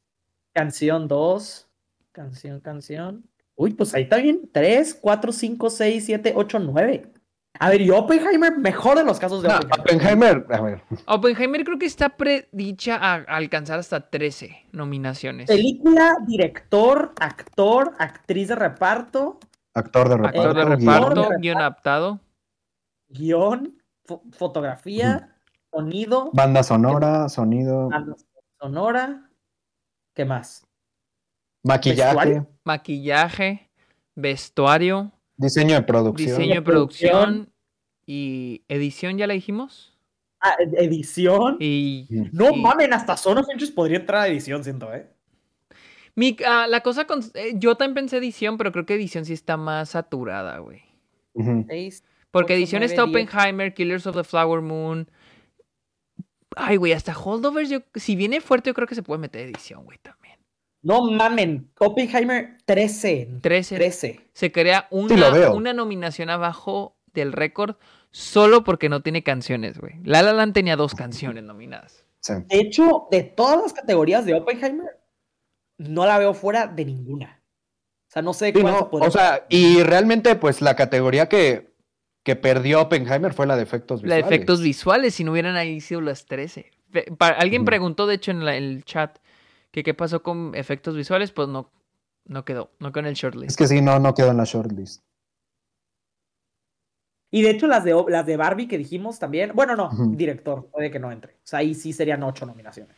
[0.54, 1.68] Canción 2,
[2.12, 3.24] canción, canción.
[3.56, 4.50] Uy, pues ahí está bien.
[4.52, 7.12] 3, 4, 5, 6, 7, 8, 9.
[7.60, 10.38] A ver, y Oppenheimer, mejor de los casos de No, Oppenheimer.
[10.40, 10.82] Oppenheimer, a ver.
[11.08, 15.48] Oppenheimer creo que está predicha a, alcanzar hasta 13 nominaciones.
[15.48, 19.40] Película, director, actor, actriz de reparto,
[19.74, 20.40] Actor de reparto.
[20.42, 21.42] Actor de reparto, guion.
[21.42, 22.20] guion adaptado.
[23.10, 25.36] guion, fo- fotografía,
[25.72, 28.16] sonido, Banda sonora, sonido, banda
[28.60, 29.30] sonora.
[30.14, 30.66] ¿Qué más?
[31.64, 32.48] maquillaje, vestuario.
[32.64, 33.70] maquillaje,
[34.16, 36.38] vestuario, diseño de producción.
[36.38, 37.54] diseño de producción.
[38.06, 39.94] y edición, ya la dijimos.
[40.40, 41.58] Ah, ed- edición.
[41.60, 42.08] Y.
[42.32, 45.12] No y- mamen, hasta Son of Interest podría entrar a edición, siento, ¿eh?
[46.16, 49.34] mi- ah, la cosa con eh, yo también pensé edición, pero creo que edición sí
[49.34, 50.84] está más saturada, güey.
[52.32, 53.28] Porque edición nueve, está diez.
[53.28, 55.10] Oppenheimer, Killers of the Flower Moon.
[56.56, 59.84] Ay, güey, hasta Holdovers, yo, si viene fuerte, yo creo que se puede meter edición,
[59.84, 60.40] güey, también.
[60.82, 63.40] No mamen, Oppenheimer 13.
[63.42, 63.76] 13.
[63.76, 64.30] 13.
[64.34, 67.76] Se crea una, una nominación abajo del récord
[68.12, 69.96] solo porque no tiene canciones, güey.
[70.04, 72.06] La La Land tenía dos canciones nominadas.
[72.22, 72.34] Sí.
[72.48, 75.00] De hecho, de todas las categorías de Oppenheimer,
[75.78, 77.42] no la veo fuera de ninguna.
[78.08, 81.67] O sea, no sé Sí, cuál no, o sea, y realmente, pues la categoría que,
[82.28, 84.30] que perdió Oppenheimer fue la de efectos La visuales.
[84.30, 86.70] de efectos visuales, si no hubieran ahí sido las 13.
[86.92, 89.18] Fe- pa- alguien preguntó, de hecho, en la- el chat,
[89.72, 91.72] que qué pasó con efectos visuales, pues no,
[92.26, 93.52] no quedó, no quedó en el shortlist.
[93.52, 95.04] Es que sí, no, no quedó en la shortlist.
[97.32, 99.52] Y de hecho, las de, las de Barbie que dijimos también.
[99.56, 101.32] Bueno, no, director, puede que no entre.
[101.36, 102.98] O sea, ahí sí serían ocho nominaciones.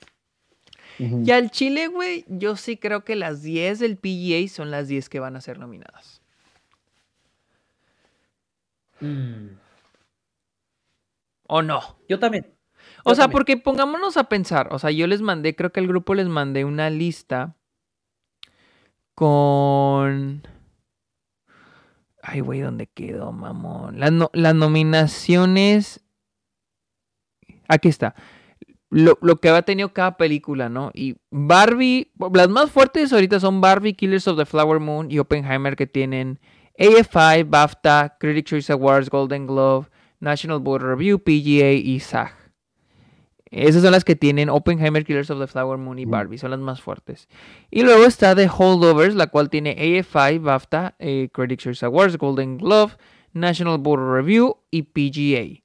[0.97, 5.07] Y al Chile, güey, yo sí creo que las 10 del PGA son las 10
[5.07, 6.18] que van a ser nominadas.
[9.01, 9.57] Mm,
[11.47, 11.81] ¿O no?
[12.07, 12.53] Yo también.
[13.03, 13.31] O Yo sea, también.
[13.31, 16.65] porque pongámonos a pensar, o sea, yo les mandé, creo que al grupo les mandé
[16.65, 17.55] una lista
[19.15, 20.43] con...
[22.21, 23.99] Ay, güey, ¿dónde quedó, mamón?
[23.99, 26.01] Las, no- las nominaciones...
[27.67, 28.15] Aquí está.
[28.89, 30.91] Lo, lo que ha tenido cada película, ¿no?
[30.93, 35.75] Y Barbie, las más fuertes ahorita son Barbie, Killers of the Flower Moon y Oppenheimer
[35.75, 36.39] que tienen
[36.79, 39.87] AFI, BAFTA, Critics' Choice Awards, Golden Globe,
[40.19, 42.33] National Board Review, PGA y SAG.
[43.51, 46.11] Esas son las que tienen Oppenheimer, Killers of the Flower Moon y Mm.
[46.11, 47.27] Barbie, son las más fuertes.
[47.71, 52.57] Y luego está The Holdovers, la cual tiene AFI, BAFTA, eh, Critics' Choice Awards, Golden
[52.57, 52.93] Glove,
[53.33, 55.63] National Board Review y PGA.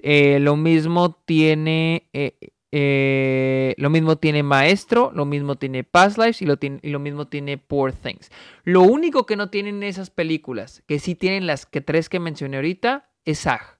[0.00, 2.36] Eh, lo mismo tiene eh,
[2.70, 6.98] eh, lo mismo tiene Maestro, lo mismo tiene Past Lives y lo, tiene, y lo
[6.98, 8.30] mismo tiene Poor Things.
[8.64, 12.56] Lo único que no tienen esas películas, que sí tienen las que tres que mencioné
[12.56, 13.78] ahorita, es SAG.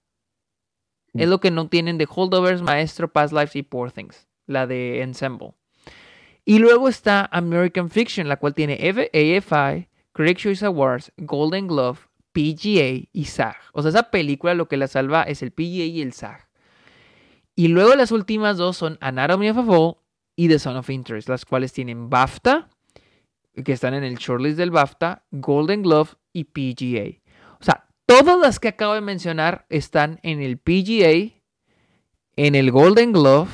[1.12, 1.20] Mm.
[1.20, 5.02] Es lo que no tienen de Holdovers, Maestro, Past Lives y Poor Things, la de
[5.02, 5.52] Ensemble.
[6.44, 11.98] Y luego está American Fiction, la cual tiene AFI, Critics' Choice Awards, Golden Glove,
[12.32, 13.56] PGA y SAG.
[13.72, 16.47] O sea, esa película lo que la salva es el PGA y el SAG.
[17.58, 19.96] Y luego las últimas dos son Anatomy of a Fall
[20.36, 22.68] y The Son of Interest, las cuales tienen BAFTA,
[23.64, 27.20] que están en el shortlist del BAFTA, Golden Glove y PGA.
[27.60, 31.34] O sea, todas las que acabo de mencionar están en el PGA,
[32.36, 33.48] en el Golden Glove.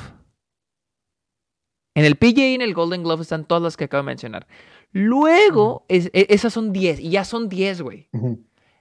[1.95, 4.45] En el PGA y en el Golden Glove están todas las que acabo de mencionar.
[4.91, 8.09] Luego, es- e- esas son 10, y ya son 10, güey.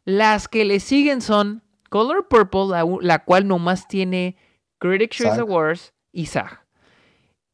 [0.04, 4.36] Las que le siguen son Color Purple, la, la cual nomás tiene
[4.88, 5.40] Critics' Choice.
[5.40, 6.64] Awards y SAG.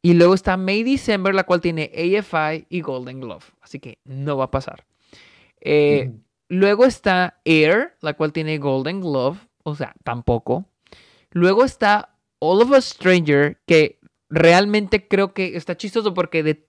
[0.02, 3.44] Y luego está May December, la cual tiene AFI y Golden Glove.
[3.60, 4.84] Así que no va a pasar.
[5.60, 6.10] Eh.
[6.48, 10.64] Luego está Air, la cual tiene Golden Glove, o sea, tampoco.
[11.30, 16.66] Luego está All of Us Stranger, que realmente creo que está chistoso porque de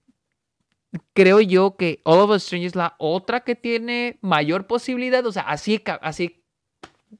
[1.13, 5.25] creo yo que All of Us Strangers es la otra que tiene mayor posibilidad.
[5.25, 6.43] O sea, así, así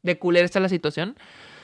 [0.03, 1.15] de culera está la situación.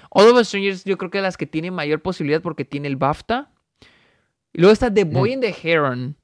[0.10, 2.88] All of Us Strangers yo creo que es las que tiene mayor posibilidad porque tiene
[2.88, 3.52] el BAFTA.
[4.54, 6.16] Y luego está The Boy and the Heron,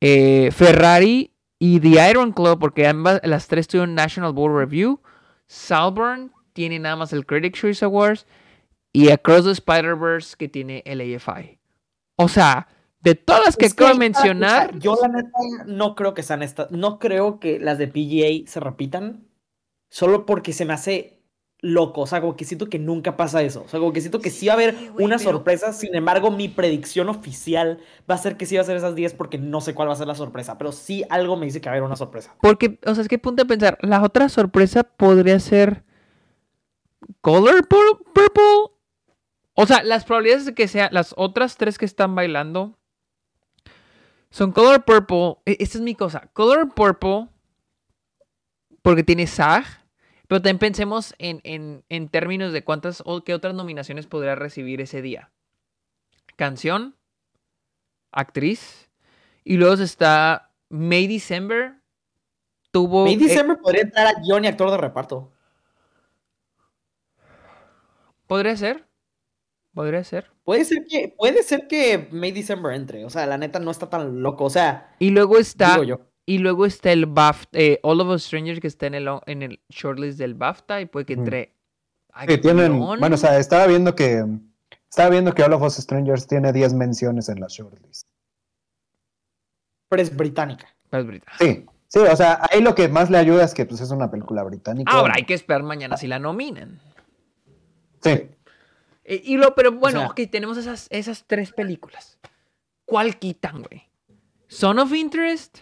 [0.00, 5.00] eh, Ferrari y The Iron Club porque ambas, las tres tuvieron National Board Review.
[5.46, 8.26] Salburn tiene nada más el Critic Choice Awards.
[8.92, 11.58] Y Across the Spider-Verse que tiene el AFI.
[12.16, 12.66] O sea,
[13.00, 15.30] de todas las que Es acabo de o sea, mencionar, yo la neta
[15.66, 16.70] no creo que sean estas.
[16.70, 19.26] No creo que las de PGA se repitan.
[19.90, 21.19] Solo porque se me hace
[21.62, 22.00] loco.
[22.02, 23.62] O sea, como que siento que nunca pasa eso.
[23.64, 25.72] O sea, como que siento que sí va a haber una pero- sorpresa.
[25.72, 27.80] Sin embargo, mi predicción oficial
[28.10, 29.92] va a ser que sí va a ser esas 10 porque no sé cuál va
[29.92, 30.56] a ser la sorpresa.
[30.58, 32.34] Pero sí algo me dice que va a haber una sorpresa.
[32.40, 35.84] Porque, o sea, es que punto de pensar, la otra sorpresa podría ser
[37.20, 38.76] Color Pur- Purple.
[39.54, 42.78] O sea, las probabilidades de que sean las otras tres que están bailando
[44.30, 45.36] son Color Purple.
[45.44, 46.30] e- Esta es mi cosa.
[46.32, 47.28] Color Purple,
[48.80, 49.79] porque tiene SAG.
[50.30, 54.80] Pero también pensemos en, en- en términos de cuántas o qué otras nominaciones podría recibir
[54.80, 55.32] ese día.
[56.36, 56.94] Canción,
[58.12, 58.88] actriz.
[59.42, 61.80] Y luego está May December.
[62.70, 63.02] Tuvo.
[63.06, 65.32] May eh, December podría entrar a guion y actor de reparto.
[68.28, 68.86] Podría ser.
[69.74, 70.30] Podría ser.
[70.44, 73.04] Puede ser que, puede ser que May December entre.
[73.04, 74.44] O sea, la neta no está tan loco.
[74.44, 75.72] O sea, Y luego está.
[75.72, 76.09] digo yo.
[76.26, 77.58] Y luego está el BAFTA.
[77.58, 80.80] eh, All of Us Strangers que está en el, en el shortlist del BAFTA.
[80.80, 81.22] Y puede que Ujú.
[81.22, 81.54] entre.
[82.28, 84.24] Sí, tienen, bueno, o sea, estaba viendo que
[84.88, 88.06] estaba viendo que All of Us Strangers tiene 10 menciones en la shortlist.
[89.88, 90.68] Pero es británica.
[90.90, 91.32] Pues, Brita.
[91.38, 94.10] Sí, sí, o sea, ahí lo que más le ayuda es que pues, es una
[94.10, 94.90] película británica.
[94.92, 96.80] Ahora hay que esperar mañana si la nominan.
[98.02, 98.28] Sí,
[99.04, 102.18] Eh, y lo, pero bueno, sea- ok, tenemos esas, esas tres películas.
[102.84, 103.88] ¿Cuál quitan, güey?
[104.48, 105.58] Son of Interest,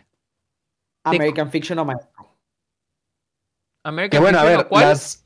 [1.16, 2.26] American Fiction o Maestro.
[3.84, 4.84] American que bueno, a Fiction, ver, ¿o cuál?
[4.88, 5.24] las,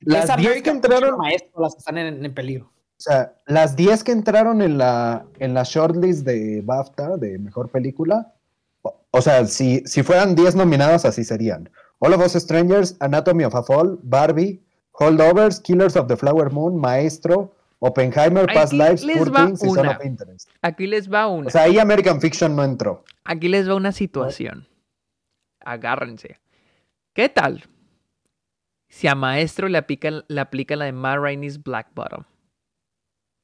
[0.00, 2.66] las Es 10 que American Fiction o entraron, Maestro las que están en, en peligro.
[2.66, 7.68] o sea, las 10 que entraron en la, en la shortlist de BAFTA, de Mejor
[7.70, 8.34] Película,
[8.82, 11.70] o, o sea, si, si fueran 10 nominadas, así serían.
[12.00, 14.62] All of Us Strangers, Anatomy of a Fall, Barbie,
[14.92, 19.68] Holdovers, Killers of the Flower Moon, Maestro, Oppenheimer, Past Aquí Lives, les Poor Things y
[19.68, 19.90] Son una.
[19.96, 20.48] of Interest.
[20.62, 21.46] Aquí les va una.
[21.46, 23.04] O sea, ahí American Fiction no entró.
[23.24, 24.66] Aquí les va una situación.
[25.60, 26.40] Agárrense.
[27.12, 27.64] ¿Qué tal?
[28.88, 32.24] Si a Maestro le aplica, le aplica la de Matt Rainey's Black Bottom.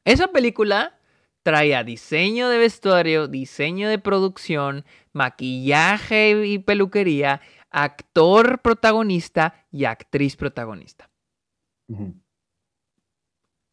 [0.05, 0.99] Esa película
[1.43, 10.37] trae a diseño de vestuario, diseño de producción, maquillaje y peluquería, actor protagonista y actriz
[10.37, 11.11] protagonista.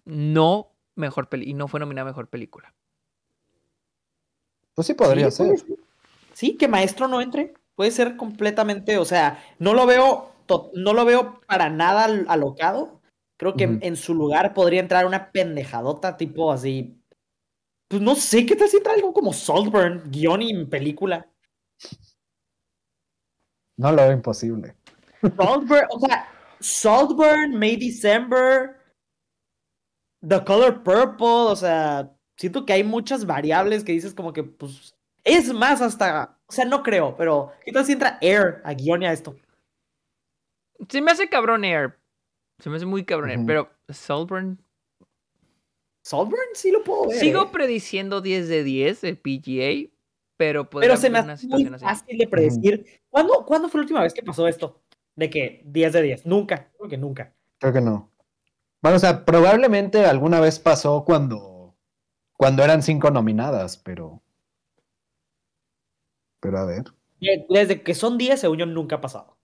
[0.06, 2.74] No mejor peli y no fue nominada mejor película.
[4.74, 5.68] Pues sí podría Sí, puede ser.
[5.68, 5.78] ser.
[6.34, 7.54] Sí, que Maestro no entre.
[7.82, 10.36] Puede ser completamente, o sea, no lo veo,
[10.76, 13.02] no lo veo para nada al- alocado.
[13.40, 17.04] Creo que en su lugar podría entrar una pendejadota tipo así.
[17.90, 21.28] Pues no sé, ¿qué tal si entra algo como Saltburn, guion y película?
[23.80, 24.76] No lo veo imposible.
[25.36, 26.30] Saltburn, o sea,
[26.60, 28.76] Saltburn, May December,
[30.22, 34.94] The Color Purple, o sea, siento que hay muchas variables que dices como que, pues,
[35.24, 39.04] es más hasta, o sea, no creo, pero ¿qué tal si entra Air a guion
[39.04, 39.38] y a esto?
[40.90, 41.98] Se me hace cabrón Air.
[42.60, 44.62] Se me hace muy cabrón Air, pero Saltburn
[46.02, 47.20] Saltburn sí lo puedo ver.
[47.20, 47.50] Sigo ¿eh?
[47.54, 49.96] prediciendo 10 de 10 el PGA,
[50.36, 51.86] pero pero se me hace muy situación así.
[51.86, 53.02] fácil de predecir.
[53.10, 54.82] ¿Cuándo, ¿Cuándo fue la última vez que pasó esto?
[55.16, 56.26] De que 10 de 10.
[56.26, 57.34] Nunca, creo que nunca.
[57.60, 58.12] Creo que no.
[58.82, 61.78] Bueno, o sea, probablemente alguna vez pasó cuando,
[62.34, 64.22] cuando eran cinco nominadas, pero.
[66.42, 66.84] Pero a ver.
[67.22, 69.38] De- Desde que son 10, según yo, nunca ha pasado.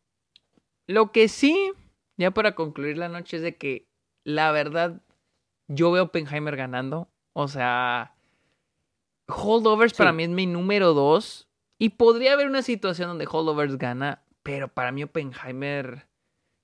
[0.87, 1.71] Lo que sí,
[2.17, 3.87] ya para concluir la noche, es de que
[4.25, 5.01] la verdad,
[5.67, 7.09] yo veo Oppenheimer ganando.
[7.33, 8.15] O sea,
[9.27, 11.47] Holdovers para mí es mi número 2.
[11.79, 16.07] Y podría haber una situación donde Holdovers gana, pero para mí Oppenheimer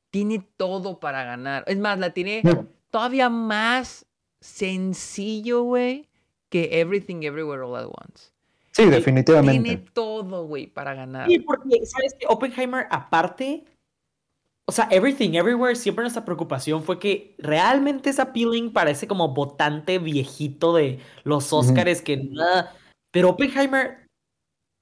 [0.10, 1.64] tiene todo para ganar.
[1.68, 2.68] Es más, la tiene No.
[2.90, 4.06] todavía más
[4.42, 6.10] sencillo, güey,
[6.50, 8.33] que Everything Everywhere All at Once.
[8.76, 9.78] Sí, Tiene definitivamente.
[9.94, 11.28] todo, güey, para ganar.
[11.30, 12.26] Sí, porque, ¿sabes qué?
[12.28, 13.66] Oppenheimer, aparte,
[14.68, 19.28] o sea, Everything Everywhere, siempre nuestra preocupación fue que realmente es appealing para ese como
[19.34, 21.54] votante viejito de los.
[21.54, 22.74] Oscars que nada.
[23.12, 24.08] Pero Oppenheimer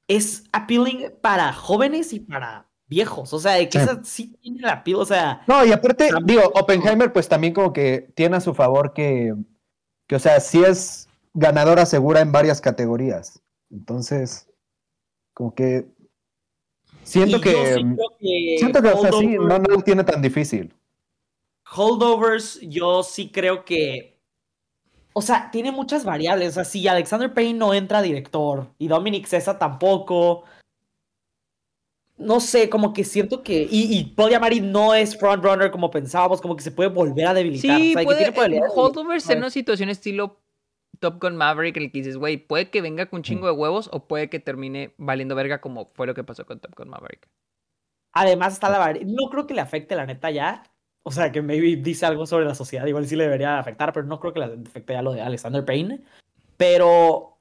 [0.07, 3.34] es appealing para jóvenes y para viejos.
[3.34, 3.84] O sea, de que Sí.
[3.84, 5.41] esa sí tiene la appeal, o sea.
[5.47, 9.34] No, y aparte, También- digo, Oppenheimer, pues también como que tiene a su favor que,
[10.07, 13.41] que, o sea, sí es ganadora segura en varias categorías.
[13.72, 14.48] Entonces,
[15.34, 15.85] Como que
[17.03, 20.22] siento Y que, que siento que, o sea, sí, holdovers- no, no lo tiene tan
[20.22, 20.73] difícil.
[21.73, 24.19] Holdovers, yo sí creo que.
[25.14, 26.49] O sea, tiene muchas variables.
[26.49, 30.43] O sea, si Alexander Payne no entra a director y Dominic Cesa tampoco.
[32.18, 33.68] No sé, como que siento que.
[33.72, 37.34] Y, y Paul Yamari no es frontrunner como pensábamos, como que se puede volver a
[37.34, 37.80] debilitar.
[37.80, 38.18] Sí, o sea, que puede.
[38.18, 40.38] tiene probabilidades de- Holdovers en una situación estilo
[41.02, 43.53] Top Gun Maverick, en el que dices, güey, puede que venga con un chingo de
[43.53, 46.90] huevos o puede que termine valiendo verga como fue lo que pasó con Top Gun
[46.90, 47.28] Maverick.
[48.14, 50.64] Además está la No creo que le afecte la neta ya.
[51.03, 52.86] O sea, que maybe dice algo sobre la sociedad.
[52.86, 55.65] Igual sí le debería afectar, pero no creo que le afecte ya lo de Alexander
[55.65, 56.03] Payne.
[56.56, 57.40] Pero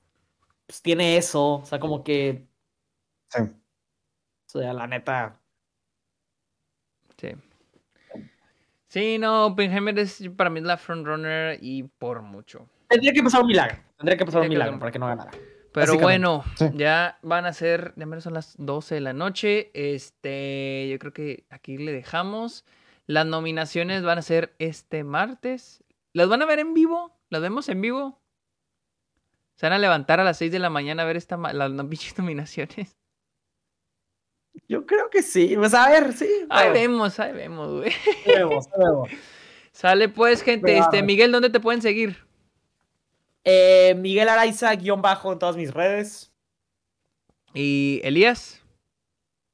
[0.66, 1.56] pues tiene eso.
[1.56, 2.46] O sea, como que.
[3.28, 3.42] Sí.
[3.42, 5.38] O sea, la neta.
[7.18, 7.34] Sí.
[8.88, 12.66] Sí, no, Oppenheimer es para mí la frontrunner y por mucho.
[12.90, 13.78] Tendría que pasar un milagro.
[13.96, 15.30] Tendría que pasar un milagro para que no ganara.
[15.72, 16.66] Pero bueno, Sí.
[16.74, 19.70] ya van a ser, ya menos son las 12 de la noche.
[19.72, 22.64] Este, yo creo que aquí le dejamos.
[23.06, 25.84] Las nominaciones van a ser este martes.
[26.12, 27.16] ¿Las van a ver en vivo?
[27.28, 28.20] ¿Las vemos en vivo?
[29.54, 31.70] Se van a levantar a las 6 de la mañana a ver esta, las
[32.18, 32.96] nominaciones.
[34.68, 35.54] Yo creo que sí.
[35.56, 36.28] Pues a ver, sí.
[36.50, 37.92] Ahí vemos, ahí vemos, güey.
[38.26, 39.10] ahí vemos, ahí vemos.
[39.70, 40.66] Sale pues, gente.
[40.72, 41.02] Pero, Este.
[41.04, 42.16] Miguel, ¿dónde te pueden seguir?
[43.52, 46.30] Eh, Miguel Araiza, guion bajo en todas mis redes.
[47.52, 48.62] Y Elías.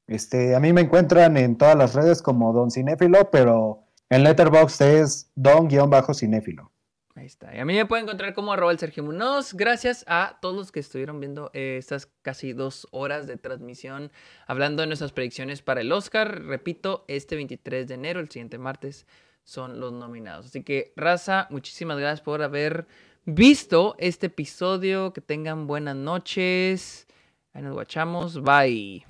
[0.05, 4.81] Este, a mí me encuentran en todas las redes como Don Cinéfilo, pero en Letterboxd
[4.83, 6.71] es Don-Cinéfilo.
[7.15, 7.55] Ahí está.
[7.55, 9.55] Y a mí me pueden encontrar como arroba el Sergio Munoz.
[9.55, 14.11] Gracias a todos los que estuvieron viendo eh, estas casi dos horas de transmisión
[14.45, 16.43] hablando de nuestras predicciones para el Oscar.
[16.43, 19.07] Repito, este 23 de enero, el siguiente martes,
[19.43, 20.45] son los nominados.
[20.45, 22.85] Así que, raza, muchísimas gracias por haber
[23.27, 25.13] visto este episodio.
[25.13, 27.05] Que tengan buenas noches.
[27.53, 28.41] Ahí nos guachamos.
[28.41, 29.05] Bye.